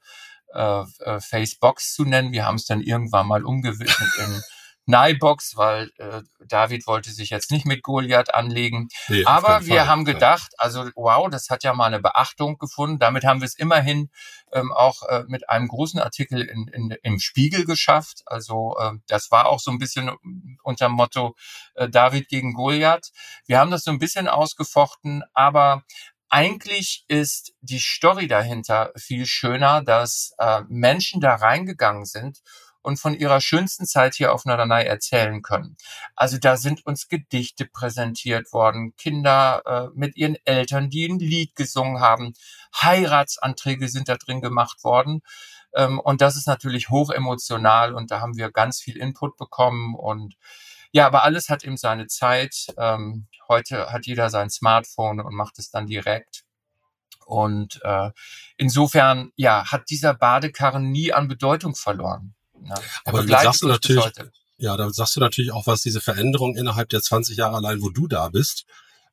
äh, 0.52 0.84
äh, 1.00 1.20
Facebox 1.20 1.94
zu 1.94 2.04
nennen. 2.04 2.32
Wir 2.32 2.46
haben 2.46 2.56
es 2.56 2.66
dann 2.66 2.80
irgendwann 2.80 3.26
mal 3.26 3.44
umgewidmet 3.44 4.10
in 4.18 4.42
Nybox, 4.86 5.56
weil 5.56 5.90
äh, 5.98 6.22
David 6.46 6.86
wollte 6.86 7.10
sich 7.10 7.30
jetzt 7.30 7.50
nicht 7.50 7.66
mit 7.66 7.82
Goliath 7.82 8.34
anlegen. 8.34 8.88
Nee, 9.08 9.24
Aber 9.24 9.66
wir 9.66 9.78
Fall. 9.78 9.88
haben 9.88 10.04
gedacht, 10.04 10.52
also 10.58 10.88
wow, 10.94 11.28
das 11.28 11.50
hat 11.50 11.64
ja 11.64 11.74
mal 11.74 11.86
eine 11.86 12.00
Beachtung 12.00 12.56
gefunden. 12.58 12.98
Damit 12.98 13.24
haben 13.24 13.40
wir 13.40 13.46
es 13.46 13.56
immerhin 13.56 14.10
ähm, 14.52 14.72
auch 14.72 15.02
äh, 15.08 15.24
mit 15.26 15.50
einem 15.50 15.68
großen 15.68 16.00
Artikel 16.00 16.42
in, 16.42 16.68
in, 16.68 16.96
im 17.02 17.18
Spiegel 17.18 17.64
geschafft. 17.64 18.22
Also 18.26 18.76
äh, 18.78 18.92
das 19.08 19.30
war 19.30 19.46
auch 19.46 19.60
so 19.60 19.70
ein 19.70 19.78
bisschen 19.78 20.10
unter 20.62 20.88
Motto 20.88 21.34
äh, 21.74 21.88
David 21.88 22.28
gegen 22.28 22.54
Goliath. 22.54 23.10
Wir 23.46 23.58
haben 23.58 23.70
das 23.70 23.84
so 23.84 23.90
ein 23.90 23.98
bisschen 23.98 24.28
ausgefochten, 24.28 25.24
aber 25.34 25.82
eigentlich 26.28 27.04
ist 27.08 27.52
die 27.60 27.78
Story 27.78 28.26
dahinter 28.26 28.92
viel 28.96 29.26
schöner, 29.26 29.82
dass 29.82 30.32
äh, 30.38 30.62
Menschen 30.68 31.20
da 31.20 31.36
reingegangen 31.36 32.04
sind 32.04 32.40
und 32.86 33.00
von 33.00 33.14
ihrer 33.14 33.40
schönsten 33.40 33.84
Zeit 33.84 34.14
hier 34.14 34.32
auf 34.32 34.44
Norderney 34.44 34.84
erzählen 34.84 35.42
können. 35.42 35.76
Also 36.14 36.38
da 36.38 36.56
sind 36.56 36.86
uns 36.86 37.08
Gedichte 37.08 37.66
präsentiert 37.66 38.52
worden, 38.52 38.94
Kinder 38.96 39.62
äh, 39.66 39.98
mit 39.98 40.16
ihren 40.16 40.36
Eltern, 40.44 40.88
die 40.88 41.04
ein 41.06 41.18
Lied 41.18 41.56
gesungen 41.56 42.00
haben, 42.00 42.34
Heiratsanträge 42.80 43.88
sind 43.88 44.08
da 44.08 44.14
drin 44.14 44.40
gemacht 44.40 44.84
worden. 44.84 45.22
Ähm, 45.74 45.98
und 45.98 46.20
das 46.20 46.36
ist 46.36 46.46
natürlich 46.46 46.88
hoch 46.88 47.10
emotional 47.10 47.92
und 47.92 48.12
da 48.12 48.20
haben 48.20 48.36
wir 48.36 48.52
ganz 48.52 48.80
viel 48.80 48.96
Input 48.96 49.36
bekommen 49.36 49.96
und 49.96 50.36
ja, 50.92 51.06
aber 51.06 51.24
alles 51.24 51.48
hat 51.48 51.64
eben 51.64 51.76
seine 51.76 52.06
Zeit. 52.06 52.72
Ähm, 52.78 53.26
heute 53.48 53.92
hat 53.92 54.06
jeder 54.06 54.30
sein 54.30 54.48
Smartphone 54.48 55.20
und 55.20 55.34
macht 55.34 55.58
es 55.58 55.70
dann 55.70 55.86
direkt. 55.86 56.44
Und 57.26 57.80
äh, 57.82 58.12
insofern, 58.56 59.32
ja, 59.34 59.72
hat 59.72 59.90
dieser 59.90 60.14
Badekarren 60.14 60.92
nie 60.92 61.12
an 61.12 61.26
Bedeutung 61.26 61.74
verloren. 61.74 62.35
Ja, 62.64 62.74
aber 63.04 63.24
da 63.24 63.42
sagst 63.42 63.62
du 63.62 63.68
natürlich, 63.68 64.04
ja, 64.58 64.76
da 64.76 64.90
sagst 64.90 65.16
du 65.16 65.20
natürlich 65.20 65.52
auch, 65.52 65.66
was 65.66 65.82
diese 65.82 66.00
Veränderung 66.00 66.56
innerhalb 66.56 66.88
der 66.88 67.02
20 67.02 67.36
Jahre 67.36 67.56
allein, 67.56 67.82
wo 67.82 67.90
du 67.90 68.06
da 68.06 68.28
bist, 68.28 68.64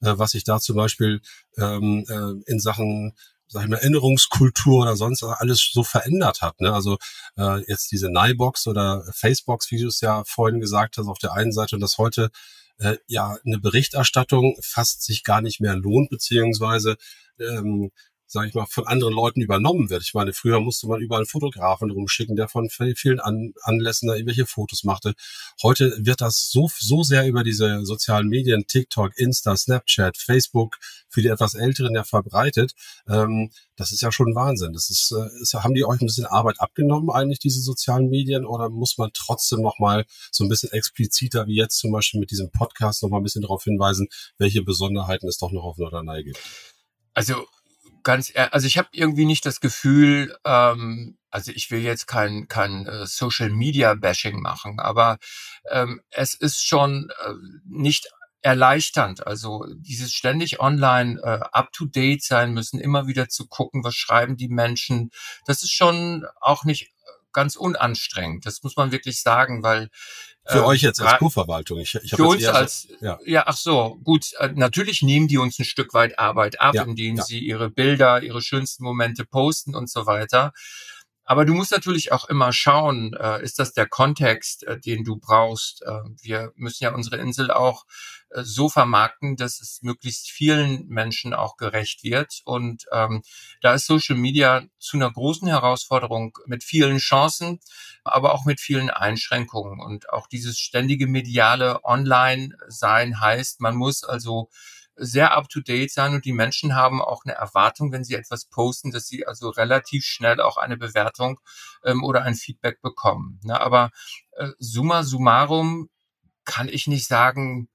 äh, 0.01 0.13
was 0.17 0.31
sich 0.31 0.43
da 0.43 0.59
zum 0.59 0.75
Beispiel 0.75 1.21
ähm, 1.57 2.05
äh, 2.07 2.51
in 2.51 2.59
Sachen 2.59 3.13
sag 3.53 3.63
ich 3.63 3.69
mal, 3.69 3.77
Erinnerungskultur 3.77 4.81
oder 4.81 4.95
sonst 4.95 5.23
alles 5.23 5.69
so 5.71 5.83
verändert 5.83 6.41
hat. 6.41 6.59
Ne? 6.59 6.73
Also 6.73 6.97
äh, 7.37 7.59
jetzt 7.67 7.91
diese 7.91 8.09
Nybox 8.09 8.67
oder 8.67 9.05
Facebox, 9.13 9.69
wie 9.69 9.79
du 9.79 9.87
es 9.87 10.01
ja 10.01 10.23
vorhin 10.25 10.59
gesagt 10.59 10.97
hast, 10.97 11.07
auf 11.07 11.19
der 11.19 11.33
einen 11.33 11.51
Seite 11.51 11.75
und 11.75 11.81
das 11.81 11.99
heute 11.99 12.31
äh, 12.79 12.97
ja 13.07 13.37
eine 13.45 13.59
Berichterstattung 13.59 14.57
fast 14.61 15.03
sich 15.03 15.23
gar 15.23 15.41
nicht 15.41 15.61
mehr 15.61 15.75
lohnt, 15.75 16.09
beziehungsweise 16.09 16.97
ähm, 17.39 17.91
sage 18.33 18.49
ich 18.49 18.53
mal, 18.55 18.65
von 18.65 18.87
anderen 18.87 19.13
Leuten 19.13 19.41
übernommen 19.41 19.89
wird. 19.89 20.01
Ich 20.03 20.13
meine, 20.13 20.33
früher 20.33 20.59
musste 20.59 20.87
man 20.87 20.99
überall 20.99 21.21
einen 21.21 21.27
Fotografen 21.27 21.91
rumschicken, 21.91 22.35
der 22.35 22.49
von 22.49 22.69
vielen 22.69 23.19
An 23.19 23.53
Anlässen 23.61 24.07
da 24.07 24.15
irgendwelche 24.15 24.45
Fotos 24.45 24.83
machte. 24.83 25.13
Heute 25.61 25.95
wird 25.99 26.19
das 26.19 26.49
so, 26.51 26.69
so 26.77 27.03
sehr 27.03 27.27
über 27.27 27.43
diese 27.43 27.85
sozialen 27.85 28.27
Medien, 28.27 28.65
TikTok, 28.67 29.17
Insta, 29.17 29.55
Snapchat, 29.55 30.17
Facebook, 30.17 30.79
für 31.07 31.21
die 31.21 31.27
etwas 31.27 31.53
Älteren 31.53 31.93
ja 31.93 32.03
verbreitet. 32.03 32.73
Ähm, 33.07 33.51
das 33.75 33.91
ist 33.91 34.01
ja 34.01 34.11
schon 34.11 34.35
Wahnsinn. 34.35 34.73
Das 34.73 34.89
ist, 34.89 35.11
äh, 35.11 35.57
haben 35.57 35.75
die 35.75 35.85
euch 35.85 36.01
ein 36.01 36.07
bisschen 36.07 36.25
Arbeit 36.25 36.59
abgenommen 36.59 37.11
eigentlich, 37.11 37.39
diese 37.39 37.61
sozialen 37.61 38.09
Medien, 38.09 38.45
oder 38.45 38.69
muss 38.69 38.97
man 38.97 39.11
trotzdem 39.13 39.61
nochmal 39.61 40.05
so 40.31 40.43
ein 40.43 40.49
bisschen 40.49 40.71
expliziter, 40.71 41.45
wie 41.47 41.55
jetzt 41.55 41.77
zum 41.77 41.91
Beispiel 41.91 42.19
mit 42.19 42.31
diesem 42.31 42.49
Podcast, 42.51 43.03
nochmal 43.03 43.19
ein 43.19 43.23
bisschen 43.23 43.43
darauf 43.43 43.63
hinweisen, 43.63 44.07
welche 44.39 44.63
Besonderheiten 44.63 45.27
es 45.27 45.37
doch 45.37 45.51
noch 45.51 45.63
auf 45.63 45.77
Norderney 45.77 46.23
gibt? 46.23 46.39
Also 47.13 47.45
ganz, 48.03 48.31
also 48.51 48.67
ich 48.67 48.77
habe 48.77 48.89
irgendwie 48.91 49.25
nicht 49.25 49.45
das 49.45 49.59
Gefühl, 49.59 50.35
ähm, 50.45 51.17
also 51.29 51.51
ich 51.51 51.71
will 51.71 51.81
jetzt 51.81 52.05
kein, 52.05 52.47
kein 52.47 52.85
äh, 52.85 53.07
Social 53.07 53.49
Media 53.49 53.95
Bashing 53.95 54.41
machen, 54.41 54.79
aber 54.79 55.17
ähm, 55.71 56.01
es 56.11 56.35
ist 56.35 56.65
schon 56.65 57.09
äh, 57.25 57.33
nicht 57.65 58.07
erleichternd. 58.43 59.25
Also 59.25 59.65
dieses 59.75 60.13
ständig 60.13 60.59
online 60.59 61.19
äh, 61.23 61.39
up 61.51 61.71
to 61.71 61.85
date 61.85 62.23
sein 62.23 62.53
müssen, 62.53 62.79
immer 62.79 63.07
wieder 63.07 63.29
zu 63.29 63.47
gucken, 63.47 63.83
was 63.83 63.95
schreiben 63.95 64.37
die 64.37 64.49
Menschen. 64.49 65.11
Das 65.45 65.63
ist 65.63 65.71
schon 65.71 66.25
auch 66.41 66.65
nicht 66.65 66.92
ganz 67.33 67.55
unanstrengend. 67.55 68.45
Das 68.45 68.63
muss 68.63 68.75
man 68.75 68.91
wirklich 68.91 69.21
sagen, 69.21 69.63
weil 69.63 69.89
für 70.45 70.59
äh, 70.59 70.61
euch 70.61 70.81
jetzt 70.81 71.01
als 71.01 71.19
Kurverwaltung. 71.19 71.79
Ich, 71.79 71.95
ich 71.95 72.11
für 72.11 72.25
uns 72.25 72.45
als 72.45 72.83
so, 72.83 72.95
ja. 73.05 73.19
ja, 73.25 73.43
ach 73.45 73.55
so, 73.55 73.99
gut. 74.03 74.33
Äh, 74.39 74.49
natürlich 74.55 75.01
nehmen 75.01 75.27
die 75.27 75.37
uns 75.37 75.57
ein 75.57 75.65
Stück 75.65 75.93
weit 75.93 76.19
Arbeit 76.19 76.59
ab, 76.59 76.75
ja, 76.75 76.83
indem 76.83 77.15
ja. 77.17 77.23
sie 77.23 77.39
ihre 77.39 77.69
Bilder, 77.69 78.21
ihre 78.21 78.41
schönsten 78.41 78.83
Momente 78.83 79.25
posten 79.25 79.73
und 79.73 79.89
so 79.89 80.05
weiter. 80.05 80.51
Aber 81.25 81.45
du 81.45 81.53
musst 81.53 81.71
natürlich 81.71 82.11
auch 82.11 82.25
immer 82.25 82.51
schauen, 82.51 83.13
äh, 83.13 83.41
ist 83.43 83.59
das 83.59 83.73
der 83.73 83.87
Kontext, 83.87 84.63
äh, 84.63 84.79
den 84.79 85.03
du 85.03 85.17
brauchst? 85.17 85.81
Äh, 85.83 86.01
wir 86.21 86.51
müssen 86.55 86.83
ja 86.83 86.93
unsere 86.93 87.17
Insel 87.17 87.49
auch 87.49 87.85
äh, 88.29 88.43
so 88.43 88.67
vermarkten, 88.67 89.37
dass 89.37 89.61
es 89.61 89.81
möglichst 89.83 90.29
vielen 90.29 90.85
Menschen 90.87 91.33
auch 91.33 91.55
gerecht 91.55 92.03
wird. 92.03 92.41
Und 92.43 92.85
ähm, 92.91 93.23
da 93.61 93.73
ist 93.73 93.85
Social 93.85 94.17
Media 94.17 94.63
zu 94.79 94.97
einer 94.97 95.11
großen 95.11 95.47
Herausforderung 95.47 96.37
mit 96.45 96.63
vielen 96.63 96.97
Chancen, 96.97 97.59
aber 98.03 98.33
auch 98.33 98.43
mit 98.45 98.59
vielen 98.59 98.89
Einschränkungen. 98.89 99.79
Und 99.79 100.09
auch 100.09 100.27
dieses 100.27 100.59
ständige 100.59 101.07
mediale 101.07 101.83
Online-Sein 101.85 103.21
heißt, 103.21 103.61
man 103.61 103.75
muss 103.75 104.03
also 104.03 104.49
sehr 104.95 105.33
up-to-date 105.35 105.91
sein 105.91 106.13
und 106.13 106.25
die 106.25 106.33
Menschen 106.33 106.75
haben 106.75 107.01
auch 107.01 107.25
eine 107.25 107.33
Erwartung, 107.33 107.91
wenn 107.91 108.03
sie 108.03 108.15
etwas 108.15 108.45
posten, 108.45 108.91
dass 108.91 109.07
sie 109.07 109.25
also 109.25 109.49
relativ 109.49 110.05
schnell 110.05 110.39
auch 110.39 110.57
eine 110.57 110.77
Bewertung 110.77 111.39
ähm, 111.83 112.03
oder 112.03 112.23
ein 112.23 112.35
Feedback 112.35 112.81
bekommen. 112.81 113.39
Ne? 113.43 113.59
Aber 113.59 113.89
äh, 114.33 114.49
summa 114.59 115.03
summarum 115.03 115.89
kann 116.45 116.67
ich 116.67 116.87
nicht 116.87 117.07
sagen, 117.07 117.69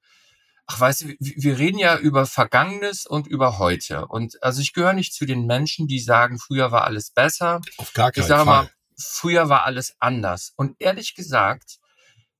ach 0.66 0.80
weißt 0.80 1.02
du, 1.02 1.14
wir 1.18 1.58
reden 1.58 1.78
ja 1.78 1.98
über 1.98 2.26
Vergangenes 2.26 3.06
und 3.06 3.26
über 3.26 3.58
heute. 3.58 4.06
Und 4.06 4.42
also 4.42 4.60
ich 4.60 4.72
gehöre 4.72 4.92
nicht 4.92 5.14
zu 5.14 5.24
den 5.24 5.46
Menschen, 5.46 5.88
die 5.88 6.00
sagen, 6.00 6.38
früher 6.38 6.70
war 6.70 6.84
alles 6.84 7.10
besser. 7.10 7.60
Auf 7.78 7.92
gar 7.94 8.12
keinen 8.12 8.22
ich 8.22 8.28
sage 8.28 8.44
Fall. 8.44 8.64
Mal, 8.64 8.70
früher 8.96 9.48
war 9.48 9.64
alles 9.64 9.96
anders. 9.98 10.52
Und 10.56 10.76
ehrlich 10.78 11.14
gesagt, 11.14 11.78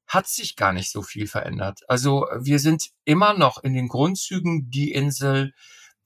hat 0.08 0.26
sich 0.26 0.56
gar 0.56 0.72
nicht 0.72 0.90
so 0.90 1.02
viel 1.02 1.26
verändert. 1.26 1.80
Also 1.88 2.26
wir 2.40 2.58
sind 2.58 2.90
immer 3.04 3.34
noch 3.34 3.62
in 3.62 3.74
den 3.74 3.88
Grundzügen 3.88 4.70
die 4.70 4.92
Insel, 4.92 5.52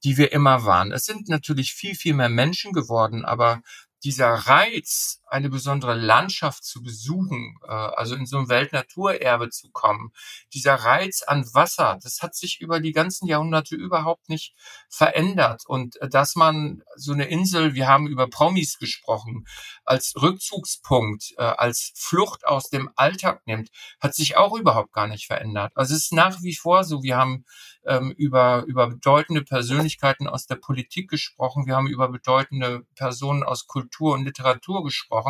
die 0.05 0.19
wir 0.19 0.33
immer 0.33 0.65
waren. 0.65 0.93
Es 0.93 1.05
sind 1.05 1.29
natürlich 1.29 1.73
viel, 1.73 1.95
viel 1.95 2.15
mehr 2.15 2.29
Menschen 2.29 2.73
geworden, 2.73 3.25
aber 3.25 3.63
dieser 4.03 4.33
Reiz, 4.33 5.22
eine 5.33 5.49
besondere 5.49 5.95
Landschaft 5.95 6.63
zu 6.63 6.83
besuchen, 6.83 7.57
äh, 7.67 7.73
also 7.73 8.15
in 8.15 8.27
so 8.27 8.37
ein 8.37 8.51
Weltnaturerbe 8.51 9.49
zu 9.49 9.71
kommen, 9.71 10.13
dieser 10.53 10.75
Reiz 10.75 11.23
an 11.23 11.47
Wasser, 11.55 11.99
das 12.03 12.21
hat 12.21 12.35
sich 12.35 12.61
über 12.61 12.81
die 12.81 12.93
ganzen 12.93 13.27
Jahrhunderte 13.27 13.75
überhaupt 13.75 14.29
nicht 14.29 14.55
verändert. 14.91 15.63
Und 15.67 15.97
äh, 16.03 16.09
dass 16.09 16.35
man 16.37 16.83
so 16.97 17.13
eine 17.13 17.25
Insel, 17.25 17.73
wir 17.75 17.89
haben 17.89 18.07
über 18.07 18.29
Promis 18.29 18.79
gesprochen, 18.79 19.47
als 19.85 20.13
Rückzugspunkt, 20.21 21.33
äh, 21.39 21.43
als 21.43 21.93
Flucht 21.97 22.47
aus 22.47 22.69
dem 22.69 22.91
Alltag 22.97 23.41
nimmt, 23.47 23.71
hat 24.01 24.15
sich 24.15 24.37
auch 24.37 24.55
überhaupt 24.55 24.93
gar 24.93 25.07
nicht 25.07 25.27
verändert. 25.27 25.73
Also 25.75 25.95
es 25.95 26.05
ist 26.05 26.13
nach 26.13 26.43
wie 26.43 26.55
vor 26.55 26.85
so, 26.85 27.03
wir 27.03 27.17
haben 27.17 27.47
ähm, 27.87 28.13
über, 28.17 28.65
über 28.67 28.87
bedeutende 28.89 29.43
Persönlichkeiten 29.43 30.29
aus 30.29 30.47
der 30.47 30.57
Politik 30.57 31.09
gesprochen, 31.09 31.67
wir 31.67 31.75
haben 31.75 31.89
über 31.89 32.09
bedeutende 32.09 32.85
Personen 32.95 33.43
aus 33.43 33.67
Kultur 33.67 34.13
und 34.13 34.25
Literatur 34.25 34.85
gesprochen. 34.85 35.22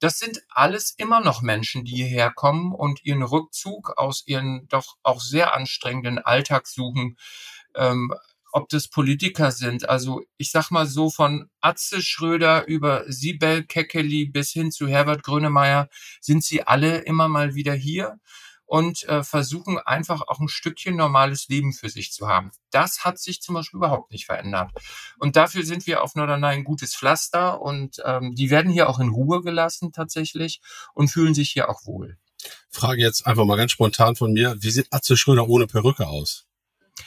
Das 0.00 0.18
sind 0.18 0.42
alles 0.48 0.94
immer 0.96 1.20
noch 1.20 1.42
Menschen, 1.42 1.84
die 1.84 1.94
hierher 1.94 2.32
kommen 2.32 2.72
und 2.72 3.04
ihren 3.04 3.22
Rückzug 3.22 3.96
aus 3.96 4.24
ihren 4.26 4.66
doch 4.68 4.96
auch 5.02 5.20
sehr 5.20 5.54
anstrengenden 5.54 6.18
Alltag 6.18 6.66
suchen. 6.66 7.16
Ähm, 7.74 8.12
ob 8.52 8.68
das 8.68 8.88
Politiker 8.88 9.50
sind. 9.50 9.88
Also 9.88 10.22
ich 10.36 10.50
sag 10.50 10.70
mal 10.70 10.86
so 10.86 11.10
von 11.10 11.48
Atze 11.60 12.02
Schröder 12.02 12.66
über 12.66 13.04
Sibel 13.10 13.64
Kekeli 13.64 14.26
bis 14.26 14.50
hin 14.50 14.70
zu 14.70 14.86
Herbert 14.86 15.22
Grönemeyer 15.22 15.88
sind 16.20 16.44
sie 16.44 16.62
alle 16.62 16.98
immer 16.98 17.28
mal 17.28 17.54
wieder 17.54 17.72
hier 17.72 18.20
und 18.72 19.06
äh, 19.06 19.22
versuchen 19.22 19.76
einfach 19.76 20.22
auch 20.28 20.40
ein 20.40 20.48
Stückchen 20.48 20.96
normales 20.96 21.46
Leben 21.48 21.74
für 21.74 21.90
sich 21.90 22.10
zu 22.10 22.28
haben. 22.28 22.52
Das 22.70 23.04
hat 23.04 23.18
sich 23.18 23.42
zum 23.42 23.54
Beispiel 23.54 23.76
überhaupt 23.76 24.12
nicht 24.12 24.24
verändert. 24.24 24.70
Und 25.18 25.36
dafür 25.36 25.62
sind 25.62 25.86
wir 25.86 26.02
auf 26.02 26.14
Norderney 26.14 26.46
ein 26.46 26.64
gutes 26.64 26.96
Pflaster 26.96 27.60
und 27.60 28.00
ähm, 28.06 28.34
die 28.34 28.48
werden 28.48 28.72
hier 28.72 28.88
auch 28.88 28.98
in 28.98 29.10
Ruhe 29.10 29.42
gelassen 29.42 29.92
tatsächlich 29.92 30.62
und 30.94 31.08
fühlen 31.08 31.34
sich 31.34 31.50
hier 31.50 31.68
auch 31.68 31.84
wohl. 31.84 32.16
Frage 32.70 33.02
jetzt 33.02 33.26
einfach 33.26 33.44
mal 33.44 33.58
ganz 33.58 33.72
spontan 33.72 34.16
von 34.16 34.32
mir. 34.32 34.56
Wie 34.60 34.70
sieht 34.70 34.86
Atze 34.90 35.18
Schröder 35.18 35.46
ohne 35.50 35.66
Perücke 35.66 36.08
aus? 36.08 36.46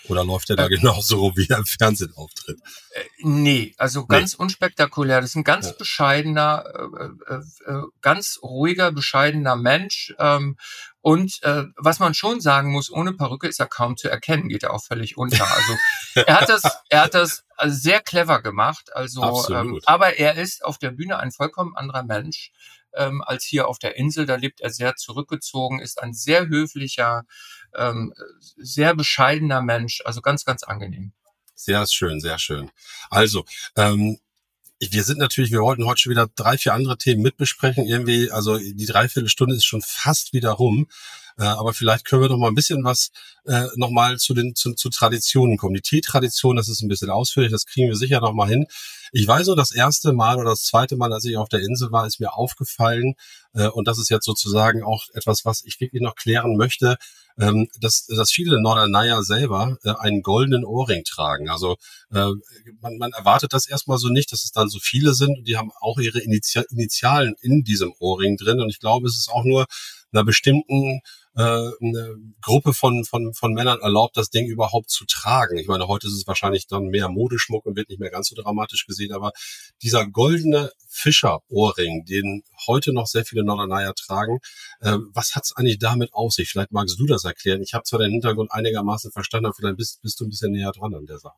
Oder 0.08 0.24
läuft 0.24 0.50
er 0.50 0.56
da 0.56 0.66
äh, 0.66 0.70
genauso 0.70 1.20
rum, 1.20 1.34
wie 1.36 1.48
er 1.48 1.58
im 1.58 1.66
Fernsehen 1.66 2.14
auftritt? 2.16 2.60
Äh, 2.92 3.04
nee, 3.22 3.74
also 3.78 4.06
ganz 4.06 4.34
nee. 4.34 4.44
unspektakulär. 4.44 5.22
Das 5.22 5.32
ist 5.32 5.36
ein 5.36 5.44
ganz 5.44 5.68
ja. 5.68 5.74
bescheidener, 5.78 6.64
äh, 7.00 7.34
äh, 7.34 7.72
äh, 7.72 7.84
ganz 8.02 8.40
ruhiger, 8.42 8.92
bescheidener 8.92 9.56
Mensch. 9.56 10.14
Ähm, 10.20 10.58
und 11.06 11.44
äh, 11.44 11.66
was 11.78 12.00
man 12.00 12.16
schon 12.16 12.42
sagen 12.42 12.72
muss, 12.72 12.92
ohne 12.92 13.14
Perücke 13.14 13.48
ist 13.48 13.60
er 13.60 13.68
kaum 13.68 13.96
zu 13.96 14.10
erkennen, 14.10 14.50
geht 14.50 14.64
er 14.64 14.74
auch 14.74 14.84
völlig 14.84 15.18
unter. 15.18 15.46
Also 15.46 15.78
er 16.16 16.42
hat 16.42 16.50
das, 16.50 16.64
er 16.90 17.02
hat 17.04 17.14
das 17.14 17.44
also 17.56 17.78
sehr 17.78 18.02
clever 18.02 18.42
gemacht. 18.42 18.90
Also, 18.92 19.22
ähm, 19.54 19.80
aber 19.86 20.18
er 20.18 20.34
ist 20.34 20.66
auf 20.66 20.80
der 20.80 20.90
Bühne 20.90 21.20
ein 21.20 21.32
vollkommen 21.32 21.76
anderer 21.76 22.02
Mensch 22.02 22.50
ähm, 22.96 23.22
als 23.22 23.44
hier 23.44 23.68
auf 23.68 23.78
der 23.78 23.98
Insel. 23.98 24.26
Da 24.26 24.34
lebt 24.34 24.62
er 24.62 24.72
sehr 24.72 24.96
zurückgezogen, 24.96 25.80
ist 25.80 26.02
ein 26.02 26.14
sehr 26.14 26.48
höflicher, 26.48 27.26
ähm, 27.76 28.12
sehr 28.58 28.96
bescheidener 28.96 29.62
Mensch. 29.62 30.02
Also 30.06 30.22
ganz, 30.22 30.44
ganz 30.44 30.64
angenehm. 30.64 31.14
Sehr 31.54 31.86
schön, 31.86 32.20
sehr 32.20 32.40
schön. 32.40 32.72
Also, 33.12 33.46
ähm, 33.76 34.18
wir 34.80 35.04
sind 35.04 35.20
natürlich, 35.20 35.52
wir 35.52 35.62
wollten 35.62 35.86
heute 35.86 36.02
schon 36.02 36.12
wieder 36.12 36.28
drei, 36.36 36.58
vier 36.58 36.74
andere 36.74 36.98
Themen 36.98 37.22
mitbesprechen. 37.22 37.86
Irgendwie, 37.86 38.32
also 38.32 38.58
die 38.58 38.86
Dreiviertelstunde 38.86 39.56
ist 39.56 39.66
schon 39.66 39.82
fast 39.82 40.34
wieder 40.34 40.52
rum. 40.52 40.88
Äh, 41.38 41.44
aber 41.44 41.74
vielleicht 41.74 42.06
können 42.06 42.22
wir 42.22 42.30
noch 42.30 42.38
mal 42.38 42.48
ein 42.48 42.56
bisschen 42.56 42.84
was 42.84 43.10
äh, 43.46 43.68
noch 43.76 43.90
mal 43.90 44.18
zu 44.18 44.34
den 44.34 44.56
zu, 44.56 44.74
zu 44.74 44.90
Traditionen 44.90 45.58
kommen. 45.58 45.76
Die 45.76 45.82
Teetradition, 45.82 46.56
das 46.56 46.70
ist 46.70 46.82
ein 46.82 46.88
bisschen 46.88 47.10
ausführlich, 47.10 47.52
das 47.52 47.66
kriegen 47.66 47.90
wir 47.90 47.96
sicher 47.96 48.22
noch 48.22 48.34
mal 48.34 48.48
hin. 48.48 48.66
Ich 49.12 49.28
weiß 49.28 49.46
so, 49.46 49.56
das 49.56 49.72
erste 49.72 50.14
Mal 50.14 50.38
oder 50.38 50.50
das 50.50 50.64
zweite 50.64 50.96
Mal, 50.98 51.14
als 51.14 51.26
ich 51.26 51.38
auf 51.38 51.50
der 51.50 51.62
Insel 51.62 51.92
war, 51.92 52.06
ist 52.08 52.20
mir 52.20 52.34
aufgefallen, 52.34 53.16
äh, 53.54 53.68
und 53.68 53.88
das 53.88 53.98
ist 54.00 54.10
jetzt 54.10 54.26
sozusagen 54.26 54.84
auch 54.84 55.04
etwas, 55.14 55.46
was 55.46 55.64
ich 55.64 55.80
wirklich 55.80 56.02
noch 56.02 56.16
klären 56.16 56.58
möchte, 56.58 56.98
ähm, 57.38 57.68
dass, 57.80 58.06
dass 58.08 58.32
viele 58.32 58.62
Norderneier 58.62 59.24
selber 59.24 59.78
äh, 59.84 59.94
einen 60.00 60.22
goldenen 60.22 60.66
Ohrring 60.66 61.04
tragen. 61.04 61.50
Also 61.50 61.78
äh, 62.12 62.30
man, 62.82 62.98
man 62.98 63.12
erwartet 63.12 63.54
das 63.54 63.68
erstmal 63.68 63.98
so 63.98 64.10
nicht, 64.10 64.32
dass 64.32 64.44
es 64.44 64.52
dann 64.52 64.70
so 64.70 64.80
viele 64.82 65.14
sind 65.14 65.38
und 65.38 65.48
die 65.48 65.58
haben 65.58 65.72
auch 65.82 65.98
ihre 66.00 66.20
Initialen 66.20 67.36
in 67.42 67.64
diesem 67.64 67.94
Ohrring 68.00 68.38
drin. 68.38 68.62
Und 68.62 68.70
ich 68.70 68.80
glaube, 68.80 69.08
es 69.08 69.18
ist 69.18 69.30
auch 69.30 69.44
nur 69.44 69.66
einer 70.16 70.26
bestimmten 70.26 71.02
äh, 71.36 71.42
eine 71.42 72.16
Gruppe 72.42 72.74
von, 72.74 73.04
von, 73.04 73.34
von 73.34 73.54
Männern 73.54 73.80
erlaubt, 73.82 74.16
das 74.16 74.30
Ding 74.30 74.48
überhaupt 74.48 74.90
zu 74.90 75.06
tragen. 75.06 75.58
Ich 75.58 75.68
meine, 75.68 75.88
heute 75.88 76.08
ist 76.08 76.14
es 76.14 76.28
wahrscheinlich 76.28 76.68
dann 76.68 76.88
mehr 76.88 77.10
Modeschmuck 77.10 77.66
und 77.66 77.76
wird 77.76 77.90
nicht 77.90 78.00
mehr 78.00 78.10
ganz 78.10 78.30
so 78.30 78.42
dramatisch 78.42 78.86
gesehen, 78.86 79.12
aber 79.12 79.32
dieser 79.82 80.08
goldene 80.08 80.72
Fischerohrring, 80.88 82.06
den 82.06 82.44
heute 82.68 82.94
noch 82.94 83.08
sehr 83.08 83.26
viele 83.26 83.44
Norderneier 83.44 83.94
tragen, 83.96 84.40
äh, 84.80 84.98
was 85.14 85.36
hat 85.36 85.44
es 85.44 85.56
eigentlich 85.56 85.80
damit 85.80 86.14
auf 86.14 86.32
sich? 86.32 86.50
Vielleicht 86.50 86.72
magst 86.72 86.98
du 86.98 87.06
das 87.06 87.26
erklären. 87.26 87.62
Ich 87.62 87.74
habe 87.74 87.84
zwar 87.84 88.00
den 88.00 88.12
Hintergrund 88.12 88.52
einigermaßen 88.52 89.12
verstanden, 89.12 89.48
aber 89.48 89.56
vielleicht 89.56 89.78
bist, 89.78 90.02
bist 90.02 90.20
du 90.20 90.26
ein 90.26 90.30
bisschen 90.30 90.52
näher 90.52 90.72
dran 90.72 90.96
an 90.96 91.06
der 91.06 91.20
Sache. 91.20 91.36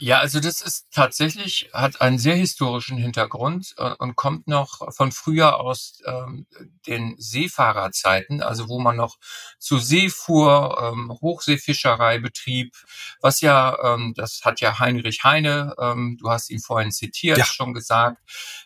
Ja, 0.00 0.20
also 0.20 0.38
das 0.38 0.60
ist 0.60 0.86
tatsächlich, 0.92 1.70
hat 1.72 2.00
einen 2.00 2.18
sehr 2.18 2.36
historischen 2.36 2.98
Hintergrund 2.98 3.74
äh, 3.78 3.94
und 3.98 4.14
kommt 4.14 4.46
noch 4.46 4.94
von 4.94 5.10
früher 5.10 5.58
aus 5.58 6.00
ähm, 6.06 6.46
den 6.86 7.16
Seefahrerzeiten, 7.18 8.40
also 8.40 8.68
wo 8.68 8.78
man 8.78 8.96
noch 8.96 9.16
zu 9.58 9.78
See 9.78 10.08
fuhr, 10.08 10.78
ähm, 10.80 11.10
Hochseefischerei 11.20 12.20
betrieb, 12.20 12.76
was 13.20 13.40
ja, 13.40 13.76
ähm, 13.82 14.14
das 14.14 14.42
hat 14.44 14.60
ja 14.60 14.78
Heinrich 14.78 15.24
Heine, 15.24 15.74
ähm, 15.80 16.16
du 16.20 16.30
hast 16.30 16.50
ihn 16.50 16.60
vorhin 16.60 16.92
zitiert, 16.92 17.38
ja. 17.38 17.44
schon 17.44 17.74
gesagt, 17.74 18.18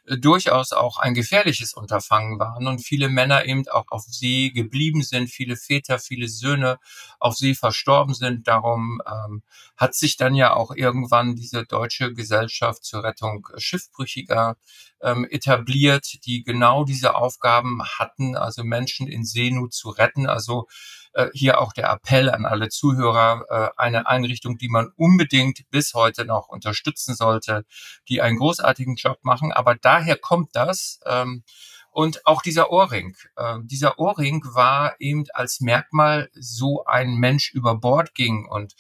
äh, 0.06 0.18
durchaus 0.18 0.72
auch 0.72 0.98
ein 0.98 1.14
gefährliches 1.14 1.72
Unterfangen 1.72 2.38
waren 2.38 2.66
und 2.66 2.80
viele 2.80 3.08
Männer 3.08 3.46
eben 3.46 3.66
auch 3.68 3.86
auf 3.88 4.02
See 4.02 4.50
geblieben 4.50 5.02
sind, 5.02 5.28
viele 5.28 5.56
Väter, 5.56 5.98
viele 5.98 6.28
Söhne 6.28 6.78
auf 7.18 7.36
See 7.36 7.54
verstorben 7.54 8.12
sind. 8.12 8.46
Darum 8.46 9.00
ähm, 9.06 9.42
hat 9.78 9.94
sich 9.94 10.18
dann 10.18 10.34
ja 10.34 10.52
auch 10.52 10.74
irgendwann 10.74 11.21
diese 11.36 11.64
deutsche 11.64 12.12
Gesellschaft 12.12 12.84
zur 12.84 13.04
Rettung 13.04 13.48
Schiffbrüchiger 13.56 14.56
ähm, 15.00 15.26
etabliert, 15.30 16.24
die 16.24 16.42
genau 16.42 16.84
diese 16.84 17.14
Aufgaben 17.14 17.82
hatten, 17.82 18.36
also 18.36 18.64
Menschen 18.64 19.08
in 19.08 19.24
Seenot 19.24 19.72
zu 19.72 19.90
retten. 19.90 20.28
Also 20.28 20.66
äh, 21.14 21.28
hier 21.34 21.60
auch 21.60 21.72
der 21.72 21.90
Appell 21.90 22.30
an 22.30 22.46
alle 22.46 22.68
Zuhörer, 22.68 23.44
äh, 23.48 23.80
eine 23.80 24.06
Einrichtung, 24.06 24.58
die 24.58 24.68
man 24.68 24.90
unbedingt 24.96 25.60
bis 25.70 25.94
heute 25.94 26.24
noch 26.24 26.48
unterstützen 26.48 27.14
sollte, 27.14 27.64
die 28.08 28.22
einen 28.22 28.38
großartigen 28.38 28.96
Job 28.96 29.18
machen. 29.22 29.52
Aber 29.52 29.74
daher 29.74 30.16
kommt 30.16 30.54
das. 30.54 31.00
Ähm, 31.06 31.44
Und 31.92 32.26
auch 32.26 32.40
dieser 32.40 32.70
Ohrring. 32.70 33.16
Äh, 33.36 33.58
dieser 33.64 33.98
Ohrring 33.98 34.42
war 34.54 34.96
eben 34.98 35.24
als 35.34 35.60
Merkmal 35.60 36.30
so 36.32 36.84
ein 36.86 37.16
Mensch 37.16 37.52
über 37.52 37.76
Bord 37.76 38.14
ging 38.14 38.46
und 38.48 38.74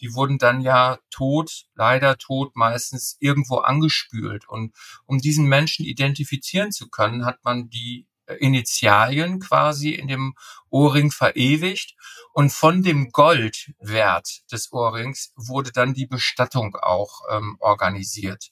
die 0.00 0.14
wurden 0.14 0.38
dann 0.38 0.60
ja 0.60 0.98
tot, 1.10 1.64
leider 1.74 2.18
tot, 2.18 2.54
meistens 2.54 3.16
irgendwo 3.20 3.56
angespült. 3.56 4.46
Und 4.48 4.74
um 5.06 5.18
diesen 5.18 5.46
Menschen 5.46 5.86
identifizieren 5.86 6.70
zu 6.70 6.88
können, 6.88 7.24
hat 7.24 7.42
man 7.42 7.70
die 7.70 8.06
Initialien 8.38 9.40
quasi 9.40 9.90
in 9.90 10.06
dem 10.08 10.34
Ohrring 10.70 11.10
verewigt 11.10 11.94
und 12.32 12.52
von 12.52 12.82
dem 12.82 13.10
Goldwert 13.10 14.42
des 14.52 14.72
Ohrrings 14.72 15.32
wurde 15.36 15.72
dann 15.72 15.94
die 15.94 16.06
Bestattung 16.06 16.76
auch 16.76 17.22
ähm, 17.30 17.56
organisiert. 17.58 18.50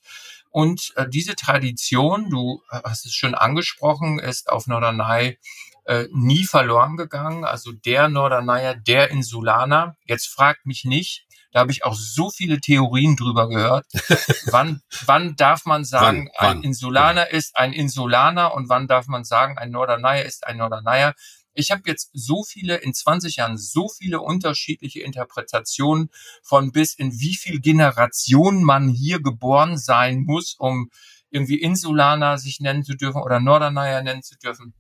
Und 0.57 0.94
äh, 0.96 1.07
diese 1.07 1.36
Tradition, 1.36 2.30
du 2.30 2.62
hast 2.70 3.04
es 3.04 3.12
schon 3.12 3.34
angesprochen, 3.34 4.18
ist 4.18 4.48
auf 4.48 4.66
Norderney 4.66 5.38
äh, 5.84 6.07
nie 6.12 6.46
verloren 6.46 6.96
gegangen. 6.96 7.44
Also 7.44 7.72
der 7.72 8.09
Norderneyer, 8.09 8.74
der 8.74 9.11
Insulaner. 9.11 9.96
Jetzt 10.07 10.28
fragt 10.28 10.64
mich 10.64 10.86
nicht, 10.86 11.26
da 11.52 11.61
habe 11.61 11.72
ich 11.72 11.84
auch 11.84 11.94
so 11.94 12.30
viele 12.30 12.59
Theorien 12.59 13.16
drüber 13.16 13.50
gehört. 13.50 13.84
wann, 14.50 14.80
wann 15.04 15.36
darf 15.36 15.66
man 15.66 15.84
sagen, 15.84 16.30
wann, 16.38 16.48
wann? 16.48 16.57
ein 16.57 16.62
Insulaner 16.62 17.30
ist 17.30 17.54
ein 17.59 17.74
Insulaner 17.74 18.54
und 18.54 18.70
wann 18.70 18.88
darf 18.88 19.09
man 19.09 19.24
sagen, 19.24 19.59
ein 19.59 19.70
Norderneyer 19.70 20.24
ist 20.24 20.46
ein 20.46 20.57
Norderneyer? 20.57 21.12
Ich 21.57 21.70
habe 21.70 21.82
jetzt 21.86 22.11
so 22.12 22.44
viele, 22.44 22.76
in 22.76 22.94
20 22.94 23.36
Jahren, 23.36 23.57
so 23.57 23.88
viele 23.88 24.20
unterschiedliche 24.20 25.00
Interpretationen 25.00 26.11
von 26.42 26.70
bis 26.70 26.94
in 26.94 27.18
wie 27.18 27.34
viel 27.34 27.61
Generationen 27.61 28.62
man 28.62 28.88
hier 28.88 29.20
geboren 29.20 29.78
sein 29.78 30.20
muss, 30.20 30.54
um 30.59 30.90
irgendwie 31.30 31.61
Insulaner 31.61 32.38
sich 32.38 32.61
nennen 32.61 32.84
zu 32.84 32.94
dürfen 32.94 33.22
oder 33.22 33.40
Norderneyer 33.40 34.02
nennen 34.02 34.22
zu 34.22 34.36
dürfen. 34.36 34.74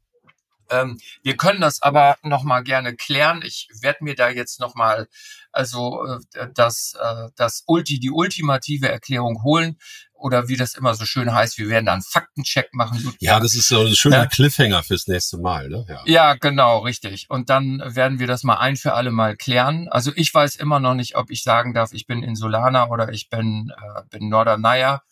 Ähm, 0.70 0.98
wir 1.22 1.36
können 1.36 1.60
das 1.60 1.80
aber 1.80 2.16
noch 2.22 2.42
mal 2.42 2.62
gerne 2.62 2.94
klären. 2.94 3.42
Ich 3.44 3.68
werde 3.80 4.04
mir 4.04 4.14
da 4.14 4.28
jetzt 4.28 4.60
noch 4.60 4.74
mal 4.74 5.08
also 5.52 6.04
äh, 6.34 6.48
das 6.54 6.94
äh, 7.00 7.28
das 7.36 7.62
Ulti 7.66 8.00
die 8.00 8.10
ultimative 8.10 8.88
Erklärung 8.88 9.42
holen 9.42 9.78
oder 10.18 10.48
wie 10.48 10.56
das 10.56 10.74
immer 10.74 10.94
so 10.94 11.04
schön 11.04 11.32
heißt, 11.32 11.58
wir 11.58 11.68
werden 11.68 11.86
dann 11.86 12.02
Faktencheck 12.02 12.72
machen. 12.72 13.14
Ja, 13.20 13.40
das 13.40 13.54
ist 13.54 13.68
so 13.68 13.80
ein 13.80 13.94
schöner 13.94 14.16
ja. 14.18 14.26
Cliffhanger 14.26 14.82
fürs 14.82 15.06
nächste 15.06 15.38
Mal. 15.38 15.68
Ne? 15.68 15.86
Ja. 15.88 16.00
ja, 16.06 16.34
genau, 16.34 16.78
richtig. 16.78 17.26
Und 17.28 17.50
dann 17.50 17.82
werden 17.84 18.18
wir 18.18 18.26
das 18.26 18.42
mal 18.42 18.56
ein 18.56 18.76
für 18.76 18.94
alle 18.94 19.10
Mal 19.10 19.36
klären. 19.36 19.88
Also 19.90 20.12
ich 20.14 20.32
weiß 20.32 20.56
immer 20.56 20.80
noch 20.80 20.94
nicht, 20.94 21.16
ob 21.16 21.30
ich 21.30 21.42
sagen 21.42 21.74
darf, 21.74 21.92
ich 21.92 22.06
bin 22.06 22.22
Insulaner 22.22 22.90
oder 22.90 23.12
ich 23.12 23.28
bin, 23.28 23.72
äh, 23.76 24.02
bin 24.10 24.28
Norderneier. 24.28 25.02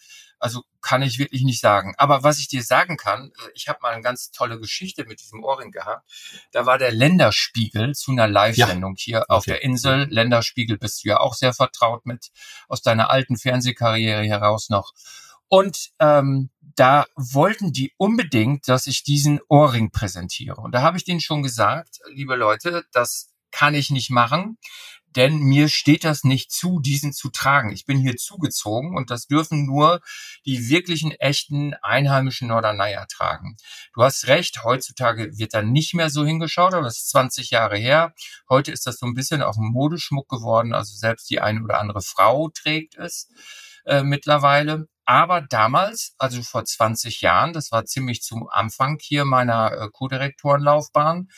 Also 0.45 0.63
kann 0.83 1.01
ich 1.01 1.19
wirklich 1.19 1.43
nicht 1.43 1.63
sagen. 1.63 1.95
Aber 1.97 2.23
was 2.23 2.39
ich 2.39 2.49
dir 2.49 2.63
sagen 2.63 2.99
kann, 2.99 3.29
äh, 3.29 3.49
ich 3.55 3.67
habe 3.67 3.79
mal 3.81 3.95
eine 3.95 4.03
ganz 4.03 4.31
tolle 4.31 4.61
Geschichte 4.61 5.07
mit 5.07 5.23
diesem 5.23 5.43
Ohrring 5.43 5.71
gehabt. 5.71 6.07
Da 6.53 6.67
war 6.67 6.77
der 6.77 6.93
Länderspiegel 6.93 7.95
zu 7.95 8.13
einer 8.13 8.29
Live-Sendung 8.29 8.95
ja. 8.99 9.03
hier 9.03 9.19
okay. 9.21 9.27
auf 9.31 9.45
der 9.47 9.63
Insel. 9.63 10.07
Länderspiegel 10.11 10.77
bist 10.77 11.03
du 11.03 11.09
ja 11.09 11.21
auch 11.21 11.33
sehr 11.33 11.55
vertraut 11.55 12.05
mit 12.05 12.31
aus 12.69 12.83
deiner 12.83 13.09
alten 13.09 13.39
Fernsehkarriere 13.39 14.23
heraus 14.25 14.69
noch. 14.69 14.93
Und 15.49 15.93
ähm, 15.99 16.51
da 16.61 17.07
wollten 17.17 17.73
die 17.73 17.95
unbedingt, 17.97 18.69
dass 18.69 18.87
ich 18.87 19.03
diesen 19.03 19.41
Ohrring 19.49 19.93
präsentiere. 19.93 20.57
Und 20.57 20.73
da 20.73 20.83
habe 20.83 20.99
ich 20.99 21.05
denen 21.05 21.21
schon 21.21 21.43
gesagt, 21.43 22.01
liebe 22.13 22.37
Leute, 22.37 22.85
das 22.93 23.31
kann 23.51 23.73
ich 23.73 23.89
nicht 23.89 24.11
machen 24.11 24.59
denn 25.17 25.39
mir 25.39 25.69
steht 25.69 26.05
das 26.05 26.25
nicht 26.25 26.51
zu, 26.51 26.81
diesen 26.81 27.13
zu 27.13 27.31
tragen. 27.31 27.71
Ich 27.71 27.87
bin 27.87 27.99
hier 27.99 28.17
zugezogen 28.17 28.97
und 28.97 29.11
das 29.11 29.27
dürfen 29.27 29.67
nur 29.67 30.01
die 30.45 30.69
wirklichen, 30.69 31.13
echten, 31.13 31.75
einheimischen 31.83 32.49
Norderneier 32.49 33.07
tragen. 33.07 33.57
Du 33.95 34.03
hast 34.03 34.27
recht, 34.27 34.65
heutzutage 34.65 35.39
wird 35.39 35.55
da 35.55 35.63
nicht 35.63 35.95
mehr 35.95 36.11
so 36.11 36.25
hingeschaut, 36.25 36.75
aber 36.75 36.85
das 36.85 36.99
ist 36.99 37.11
20 37.11 37.51
Jahre 37.51 37.77
her. 37.77 38.15
Heute 38.49 38.73
ist 38.73 38.87
das 38.87 38.99
so 38.99 39.07
ein 39.07 39.15
bisschen 39.15 39.43
auch 39.43 39.57
ein 39.57 39.71
Modeschmuck 39.73 40.29
geworden, 40.29 40.75
also 40.75 40.95
selbst 40.97 41.31
die 41.31 41.41
eine 41.41 41.63
oder 41.63 41.79
andere 41.79 42.03
Frau 42.03 42.51
trägt 42.51 42.97
es 42.97 43.29
äh, 43.87 44.03
mittlerweile. 44.03 44.89
Aber 45.07 45.43
damals, 45.43 46.15
also 46.17 46.43
vor 46.43 46.65
20 46.65 47.21
Jahren, 47.21 47.53
das 47.53 47.71
war 47.71 47.85
ziemlich 47.85 48.23
zum 48.23 48.49
Anfang 48.49 48.99
hier 49.01 49.27
meiner 49.27 49.73
äh, 49.73 49.89
Co-Direktorenlaufbahn, 49.93 51.29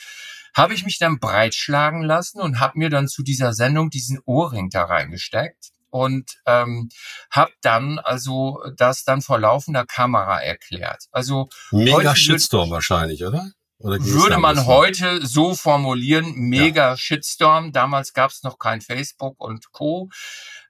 habe 0.57 0.75
ich 0.75 0.85
mich 0.85 0.99
dann 0.99 1.19
breitschlagen 1.21 2.03
lassen 2.03 2.41
und 2.41 2.61
habe 2.61 2.79
mir 2.79 2.89
dann 2.89 3.09
zu 3.09 3.23
dieser 3.23 3.53
Sendung 3.53 3.91
diesen 3.91 4.19
Ohrring 4.25 4.71
da 4.71 4.85
reingesteckt 4.85 5.71
und 5.91 6.39
ähm, 6.47 6.89
habe 7.31 7.53
dann 7.61 7.99
also 7.99 8.63
das 8.77 9.05
dann 9.05 9.21
vor 9.21 9.39
laufender 9.39 9.85
Kamera 9.85 10.41
erklärt. 10.41 11.05
Also 11.13 11.49
mega 11.71 12.17
Shitstorm 12.17 12.71
wahrscheinlich, 12.71 13.25
oder? 13.25 13.51
oder 13.79 13.99
würde 14.01 14.39
man 14.39 14.65
heute 14.65 15.25
so 15.27 15.55
formulieren, 15.55 16.33
mega 16.35 16.91
ja. 16.91 16.97
Shitstorm. 16.97 17.73
Damals 17.73 18.15
gab 18.15 18.31
es 18.31 18.43
noch 18.43 18.59
kein 18.59 18.81
Facebook 18.81 19.39
und 19.39 19.71
Co 19.73 20.09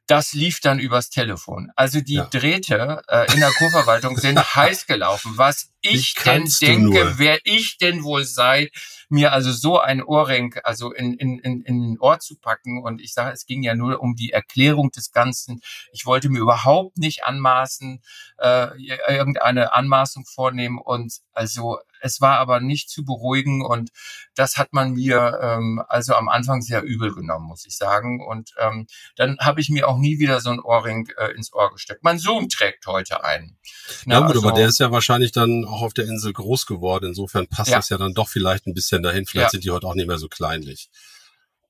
das 0.06 0.32
lief 0.32 0.60
dann 0.60 0.78
übers 0.78 1.10
Telefon. 1.10 1.70
Also 1.74 2.00
die 2.00 2.14
ja. 2.14 2.26
Drähte 2.26 3.02
äh, 3.08 3.32
in 3.32 3.40
der 3.40 3.50
Kurverwaltung 3.50 4.16
sind 4.16 4.38
heiß 4.54 4.86
gelaufen. 4.86 5.32
Was 5.36 5.70
ich 5.80 6.14
denn 6.14 6.48
denke, 6.60 7.18
wer 7.18 7.38
ich 7.44 7.78
denn 7.78 8.04
wohl 8.04 8.24
sei, 8.24 8.70
mir 9.08 9.32
also 9.32 9.52
so 9.52 9.78
ein 9.78 10.02
Ohrring 10.02 10.54
also 10.64 10.92
in, 10.92 11.14
in, 11.14 11.38
in, 11.38 11.62
in 11.62 11.82
den 11.82 11.98
Ohr 12.00 12.18
zu 12.18 12.36
packen. 12.36 12.82
Und 12.82 13.00
ich 13.00 13.14
sage, 13.14 13.32
es 13.32 13.46
ging 13.46 13.62
ja 13.62 13.74
nur 13.74 14.00
um 14.00 14.14
die 14.14 14.32
Erklärung 14.32 14.90
des 14.90 15.12
Ganzen. 15.12 15.60
Ich 15.92 16.06
wollte 16.06 16.28
mir 16.28 16.40
überhaupt 16.40 16.98
nicht 16.98 17.24
anmaßen, 17.24 18.02
äh, 18.38 18.68
irgendeine 19.08 19.72
Anmaßung 19.72 20.24
vornehmen. 20.24 20.78
Und 20.78 21.20
also 21.32 21.78
es 22.00 22.20
war 22.20 22.38
aber 22.38 22.60
nicht 22.60 22.88
zu 22.88 23.04
beruhigen 23.04 23.64
und 23.64 23.90
das 24.34 24.56
hat 24.56 24.72
man 24.72 24.92
mir 24.92 25.38
ähm, 25.42 25.82
also 25.88 26.14
am 26.14 26.28
Anfang 26.28 26.62
sehr 26.62 26.82
übel 26.82 27.14
genommen, 27.14 27.46
muss 27.46 27.66
ich 27.66 27.76
sagen. 27.76 28.24
Und 28.26 28.52
ähm, 28.58 28.86
dann 29.16 29.38
habe 29.40 29.60
ich 29.60 29.68
mir 29.68 29.88
auch 29.88 29.98
nie 29.98 30.18
wieder 30.18 30.40
so 30.40 30.50
ein 30.50 30.60
Ohrring 30.60 31.08
äh, 31.18 31.32
ins 31.32 31.52
Ohr 31.52 31.72
gesteckt. 31.72 32.04
Mein 32.04 32.18
Sohn 32.18 32.48
trägt 32.48 32.86
heute 32.86 33.24
einen. 33.24 33.56
Na, 34.04 34.16
ja 34.16 34.20
gut, 34.20 34.36
also, 34.36 34.48
aber 34.48 34.56
der 34.56 34.68
ist 34.68 34.78
ja 34.78 34.90
wahrscheinlich 34.90 35.32
dann 35.32 35.64
auch 35.64 35.82
auf 35.82 35.94
der 35.94 36.06
Insel 36.06 36.32
groß 36.32 36.66
geworden. 36.66 37.06
Insofern 37.06 37.46
passt 37.46 37.70
ja. 37.70 37.78
das 37.78 37.88
ja 37.88 37.98
dann 37.98 38.14
doch 38.14 38.28
vielleicht 38.28 38.66
ein 38.66 38.74
bisschen 38.74 39.02
dahin. 39.02 39.26
Vielleicht 39.26 39.46
ja. 39.46 39.50
sind 39.50 39.64
die 39.64 39.70
heute 39.70 39.86
auch 39.86 39.94
nicht 39.94 40.08
mehr 40.08 40.18
so 40.18 40.28
kleinlich. 40.28 40.90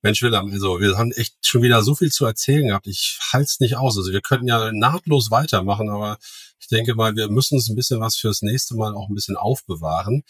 Mensch, 0.03 0.21
Willem, 0.21 0.51
also 0.51 0.79
wir 0.79 0.97
haben 0.97 1.11
echt 1.13 1.35
schon 1.45 1.63
wieder 1.63 1.81
so 1.81 1.95
viel 1.95 2.11
zu 2.11 2.25
erzählen 2.25 2.67
gehabt. 2.67 2.87
Ich 2.87 3.17
halte 3.33 3.45
es 3.45 3.59
nicht 3.59 3.77
aus. 3.77 3.97
Also 3.97 4.11
wir 4.11 4.21
könnten 4.21 4.47
ja 4.47 4.71
nahtlos 4.71 5.31
weitermachen, 5.31 5.89
aber 5.89 6.17
ich 6.59 6.67
denke 6.67 6.95
mal, 6.95 7.15
wir 7.15 7.29
müssen 7.29 7.55
uns 7.55 7.69
ein 7.69 7.75
bisschen 7.75 7.99
was 7.99 8.15
fürs 8.15 8.41
nächste 8.41 8.75
Mal 8.75 8.93
auch 8.93 9.09
ein 9.09 9.15
bisschen 9.15 9.37
aufbewahren. 9.37 10.23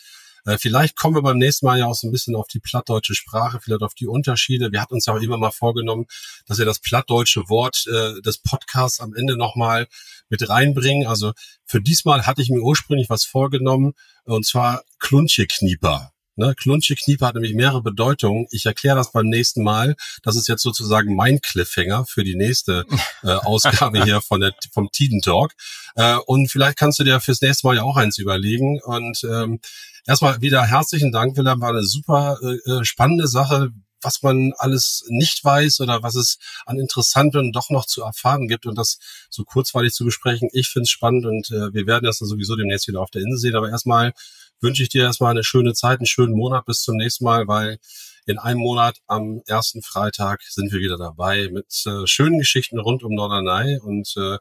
Äh, 0.45 0.57
vielleicht 0.57 0.95
kommen 0.95 1.15
wir 1.15 1.22
beim 1.22 1.38
nächsten 1.38 1.65
Mal 1.65 1.80
ja 1.80 1.88
auch 1.88 1.95
so 1.95 2.07
ein 2.07 2.11
bisschen 2.11 2.36
auf 2.36 2.47
die 2.47 2.61
plattdeutsche 2.61 3.13
Sprache, 3.13 3.59
vielleicht 3.61 3.82
auf 3.82 3.93
die 3.93 4.07
Unterschiede. 4.07 4.72
Wir 4.72 4.82
hatten 4.82 4.93
uns 4.93 5.05
ja 5.05 5.13
auch 5.13 5.22
immer 5.22 5.38
mal 5.38 5.51
vorgenommen, 5.51 6.05
dass 6.45 6.57
wir 6.57 6.65
das 6.65 6.80
plattdeutsche 6.80 7.49
Wort 7.49 7.86
äh, 7.88 8.22
des 8.22 8.38
Podcasts 8.38 9.01
am 9.01 9.13
Ende 9.13 9.36
nochmal 9.38 9.88
mit 10.30 10.47
reinbringen. 10.47 11.07
Also 11.07 11.34
für 11.65 11.82
diesmal 11.82 12.26
hatte 12.26 12.41
ich 12.41 12.49
mir 12.49 12.61
ursprünglich 12.61 13.09
was 13.09 13.26
vorgenommen, 13.26 13.93
und 14.24 14.45
zwar 14.45 14.84
Kluncheknieper. 14.99 16.13
Ne, 16.38 16.54
Klunsche 16.54 16.96
Kniepe 16.96 17.26
hat 17.26 17.34
nämlich 17.34 17.56
mehrere 17.56 17.82
Bedeutungen. 17.82 18.46
Ich 18.52 18.68
erkläre 18.68 18.96
das 18.96 19.12
beim 19.12 19.26
nächsten 19.26 19.64
Mal. 19.64 19.96
Das 20.22 20.36
ist 20.36 20.48
jetzt 20.48 20.62
sozusagen 20.62 21.16
mein 21.16 21.42
Cliffhanger 21.42 22.06
für 22.06 22.24
die 22.24 22.36
nächste 22.36 22.86
äh, 23.24 23.28
Ausgabe 23.32 24.04
hier 24.04 24.22
von 24.22 24.42
der, 24.42 24.54
vom 24.72 24.92
Tiden 24.92 25.22
Talk. 25.22 25.54
Äh, 25.96 26.18
und 26.28 26.52
vielleicht 26.52 26.78
kannst 26.78 27.00
du 27.00 27.04
dir 27.04 27.20
fürs 27.20 27.42
nächste 27.42 27.66
Mal 27.66 27.78
ja 27.78 27.82
auch 27.82 27.98
eins 27.98 28.20
überlegen. 28.20 28.80
Und 28.84 29.24
ähm, 29.24 29.60
erstmal 30.06 30.40
wieder 30.40 30.64
herzlichen 30.64 31.12
Dank, 31.12 31.36
Willem. 31.38 31.60
War 31.60 31.70
eine 31.70 31.84
super 31.84 32.38
äh, 32.44 32.72
äh 32.72 32.86
spannende 32.86 33.28
Sache 33.28 33.72
was 34.02 34.22
man 34.22 34.54
alles 34.58 35.06
nicht 35.08 35.44
weiß 35.44 35.82
oder 35.82 36.04
was 36.04 36.16
es 36.16 36.38
an 36.66 36.78
Interessanten 36.78 37.52
doch 37.52 37.72
noch 37.72 37.86
zu 37.86 38.04
erfahren 38.04 38.48
gibt 38.48 38.66
und 38.68 38.78
das 38.78 39.00
so 39.30 39.44
kurzweilig 39.44 39.94
zu 39.94 40.06
besprechen. 40.06 40.50
Ich 40.54 40.70
finde 40.70 40.84
es 40.84 40.92
spannend 40.92 41.26
und 41.26 41.50
äh, 41.50 41.74
wir 41.74 41.88
werden 41.88 42.06
das 42.06 42.20
dann 42.20 42.28
sowieso 42.28 42.56
demnächst 42.56 42.88
wieder 42.88 43.02
auf 43.02 43.10
der 43.10 43.24
Insel 43.24 43.40
sehen. 43.40 43.56
Aber 43.56 43.70
erstmal 43.70 44.14
wünsche 44.62 44.84
ich 44.84 44.89
dir 44.89 45.03
erstmal 45.03 45.32
eine 45.32 45.43
schöne 45.43 45.74
Zeit, 45.74 45.99
einen 45.99 46.08
schönen 46.08 46.34
Monat 46.34 46.66
bis 46.66 46.82
zum 46.82 46.95
nächsten 46.95 47.24
Mal, 47.24 47.47
weil 47.47 47.80
in 48.26 48.38
einem 48.38 48.60
Monat 48.60 48.99
am 49.08 49.41
ersten 49.47 49.82
Freitag 49.82 50.41
sind 50.43 50.72
wir 50.72 50.80
wieder 50.80 50.97
dabei 50.97 51.49
mit 51.49 51.84
äh, 51.86 52.05
schönen 52.05 52.39
Geschichten 52.39 52.78
rund 52.78 53.03
um 53.03 53.16
Norderney. 53.16 53.80
Und 53.80 54.14
äh, 54.18 54.38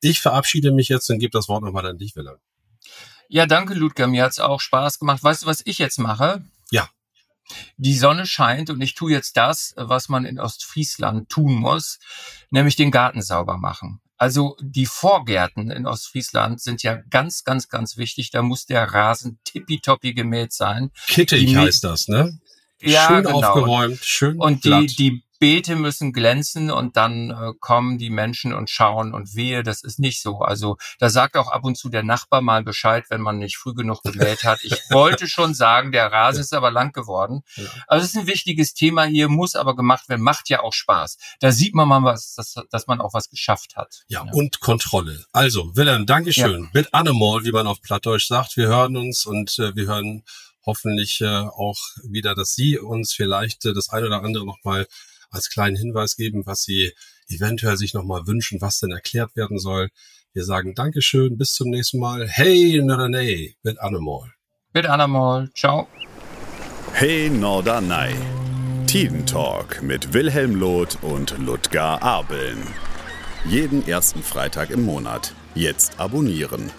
ich 0.00 0.20
verabschiede 0.20 0.70
mich 0.70 0.88
jetzt 0.88 1.10
und 1.10 1.18
gebe 1.18 1.32
das 1.32 1.48
Wort 1.48 1.64
nochmal 1.64 1.86
an 1.86 1.98
dich, 1.98 2.14
Willem. 2.14 2.36
Ja, 3.28 3.46
danke, 3.46 3.74
Ludger. 3.74 4.06
Mir 4.06 4.24
hat's 4.24 4.38
auch 4.38 4.60
Spaß 4.60 5.00
gemacht. 5.00 5.22
Weißt 5.22 5.42
du, 5.42 5.46
was 5.46 5.62
ich 5.66 5.78
jetzt 5.78 5.98
mache? 5.98 6.44
Ja. 6.70 6.88
Die 7.76 7.96
Sonne 7.96 8.26
scheint 8.26 8.70
und 8.70 8.80
ich 8.80 8.94
tue 8.94 9.12
jetzt 9.12 9.36
das, 9.36 9.74
was 9.76 10.08
man 10.08 10.24
in 10.24 10.38
Ostfriesland 10.38 11.28
tun 11.28 11.54
muss, 11.54 11.98
nämlich 12.50 12.76
den 12.76 12.90
Garten 12.90 13.20
sauber 13.20 13.58
machen. 13.58 14.00
Also 14.18 14.56
die 14.60 14.86
Vorgärten 14.86 15.70
in 15.70 15.86
Ostfriesland 15.86 16.60
sind 16.60 16.82
ja 16.82 16.96
ganz, 17.08 17.44
ganz, 17.44 17.68
ganz 17.68 17.96
wichtig. 17.96 18.30
Da 18.30 18.42
muss 18.42 18.66
der 18.66 18.82
Rasen 18.82 19.38
tippitoppi 19.44 20.12
gemäht 20.12 20.52
sein. 20.52 20.90
Kittig 21.06 21.54
heißt 21.56 21.84
das, 21.84 22.08
ne? 22.08 22.38
Ja, 22.80 23.06
schön 23.06 23.22
genau. 23.24 23.42
aufgeräumt, 23.42 24.00
schön 24.02 24.38
Und 24.40 24.64
die, 24.64 24.86
die 24.86 25.22
Beete 25.38 25.76
müssen 25.76 26.12
glänzen 26.12 26.70
und 26.70 26.96
dann 26.96 27.30
äh, 27.30 27.52
kommen 27.60 27.98
die 27.98 28.10
Menschen 28.10 28.52
und 28.52 28.70
schauen 28.70 29.14
und 29.14 29.34
wehe, 29.34 29.62
das 29.62 29.82
ist 29.82 29.98
nicht 29.98 30.22
so. 30.22 30.40
Also 30.40 30.76
da 30.98 31.10
sagt 31.10 31.36
auch 31.36 31.48
ab 31.48 31.64
und 31.64 31.76
zu 31.76 31.88
der 31.88 32.02
Nachbar 32.02 32.40
mal 32.40 32.64
Bescheid, 32.64 33.04
wenn 33.08 33.20
man 33.20 33.38
nicht 33.38 33.56
früh 33.56 33.74
genug 33.74 34.02
gemäht 34.02 34.44
hat. 34.44 34.60
Ich 34.62 34.72
wollte 34.90 35.28
schon 35.28 35.54
sagen, 35.54 35.92
der 35.92 36.10
Rasen 36.10 36.40
ist 36.40 36.54
aber 36.54 36.70
lang 36.70 36.92
geworden. 36.92 37.42
Also 37.86 38.04
es 38.04 38.10
ist 38.10 38.16
ein 38.16 38.26
wichtiges 38.26 38.74
Thema 38.74 39.04
hier, 39.04 39.28
muss 39.28 39.54
aber 39.54 39.76
gemacht 39.76 40.08
werden, 40.08 40.22
macht 40.22 40.48
ja 40.48 40.62
auch 40.62 40.72
Spaß. 40.72 41.18
Da 41.40 41.52
sieht 41.52 41.74
man 41.74 41.88
mal 41.88 42.02
was, 42.02 42.34
dass, 42.34 42.54
dass 42.70 42.86
man 42.86 43.00
auch 43.00 43.14
was 43.14 43.28
geschafft 43.30 43.76
hat. 43.76 44.02
Ja, 44.08 44.24
ja. 44.24 44.32
und 44.32 44.60
Kontrolle. 44.60 45.24
Also, 45.32 45.76
Wilhelm, 45.76 46.06
Dankeschön. 46.06 46.64
Ja. 46.64 46.70
Mit 46.72 46.94
Animal, 46.94 47.44
wie 47.44 47.52
man 47.52 47.66
auf 47.66 47.80
Plattdeutsch 47.80 48.26
sagt. 48.26 48.56
Wir 48.56 48.68
hören 48.68 48.96
uns 48.96 49.26
und 49.26 49.58
äh, 49.58 49.74
wir 49.74 49.86
hören 49.86 50.24
hoffentlich 50.66 51.20
äh, 51.20 51.26
auch 51.26 51.78
wieder, 52.04 52.34
dass 52.34 52.54
Sie 52.54 52.78
uns 52.78 53.12
vielleicht 53.14 53.64
äh, 53.64 53.72
das 53.72 53.88
eine 53.88 54.06
oder 54.06 54.22
andere 54.22 54.44
nochmal 54.44 54.86
als 55.30 55.50
kleinen 55.50 55.76
Hinweis 55.76 56.16
geben, 56.16 56.46
was 56.46 56.62
Sie 56.62 56.92
eventuell 57.28 57.76
sich 57.76 57.94
nochmal 57.94 58.26
wünschen, 58.26 58.60
was 58.60 58.78
denn 58.78 58.90
erklärt 58.90 59.36
werden 59.36 59.58
soll. 59.58 59.88
Wir 60.32 60.44
sagen 60.44 60.74
Dankeschön, 60.74 61.36
bis 61.36 61.54
zum 61.54 61.70
nächsten 61.70 61.98
Mal. 61.98 62.28
Hey 62.28 62.80
Norderney 62.82 63.56
mit 63.62 63.78
Animal. 63.80 64.32
Mit 64.72 64.86
Animal. 64.86 65.50
Ciao. 65.54 65.88
Hey 66.92 67.30
Norderney. 67.30 68.14
Tiden 68.86 69.26
Talk 69.26 69.82
mit 69.82 70.14
Wilhelm 70.14 70.54
Loth 70.54 71.02
und 71.02 71.36
Ludger 71.38 72.02
Abeln. 72.02 72.58
Jeden 73.46 73.86
ersten 73.86 74.22
Freitag 74.22 74.70
im 74.70 74.82
Monat. 74.82 75.34
Jetzt 75.54 75.98
abonnieren. 76.00 76.70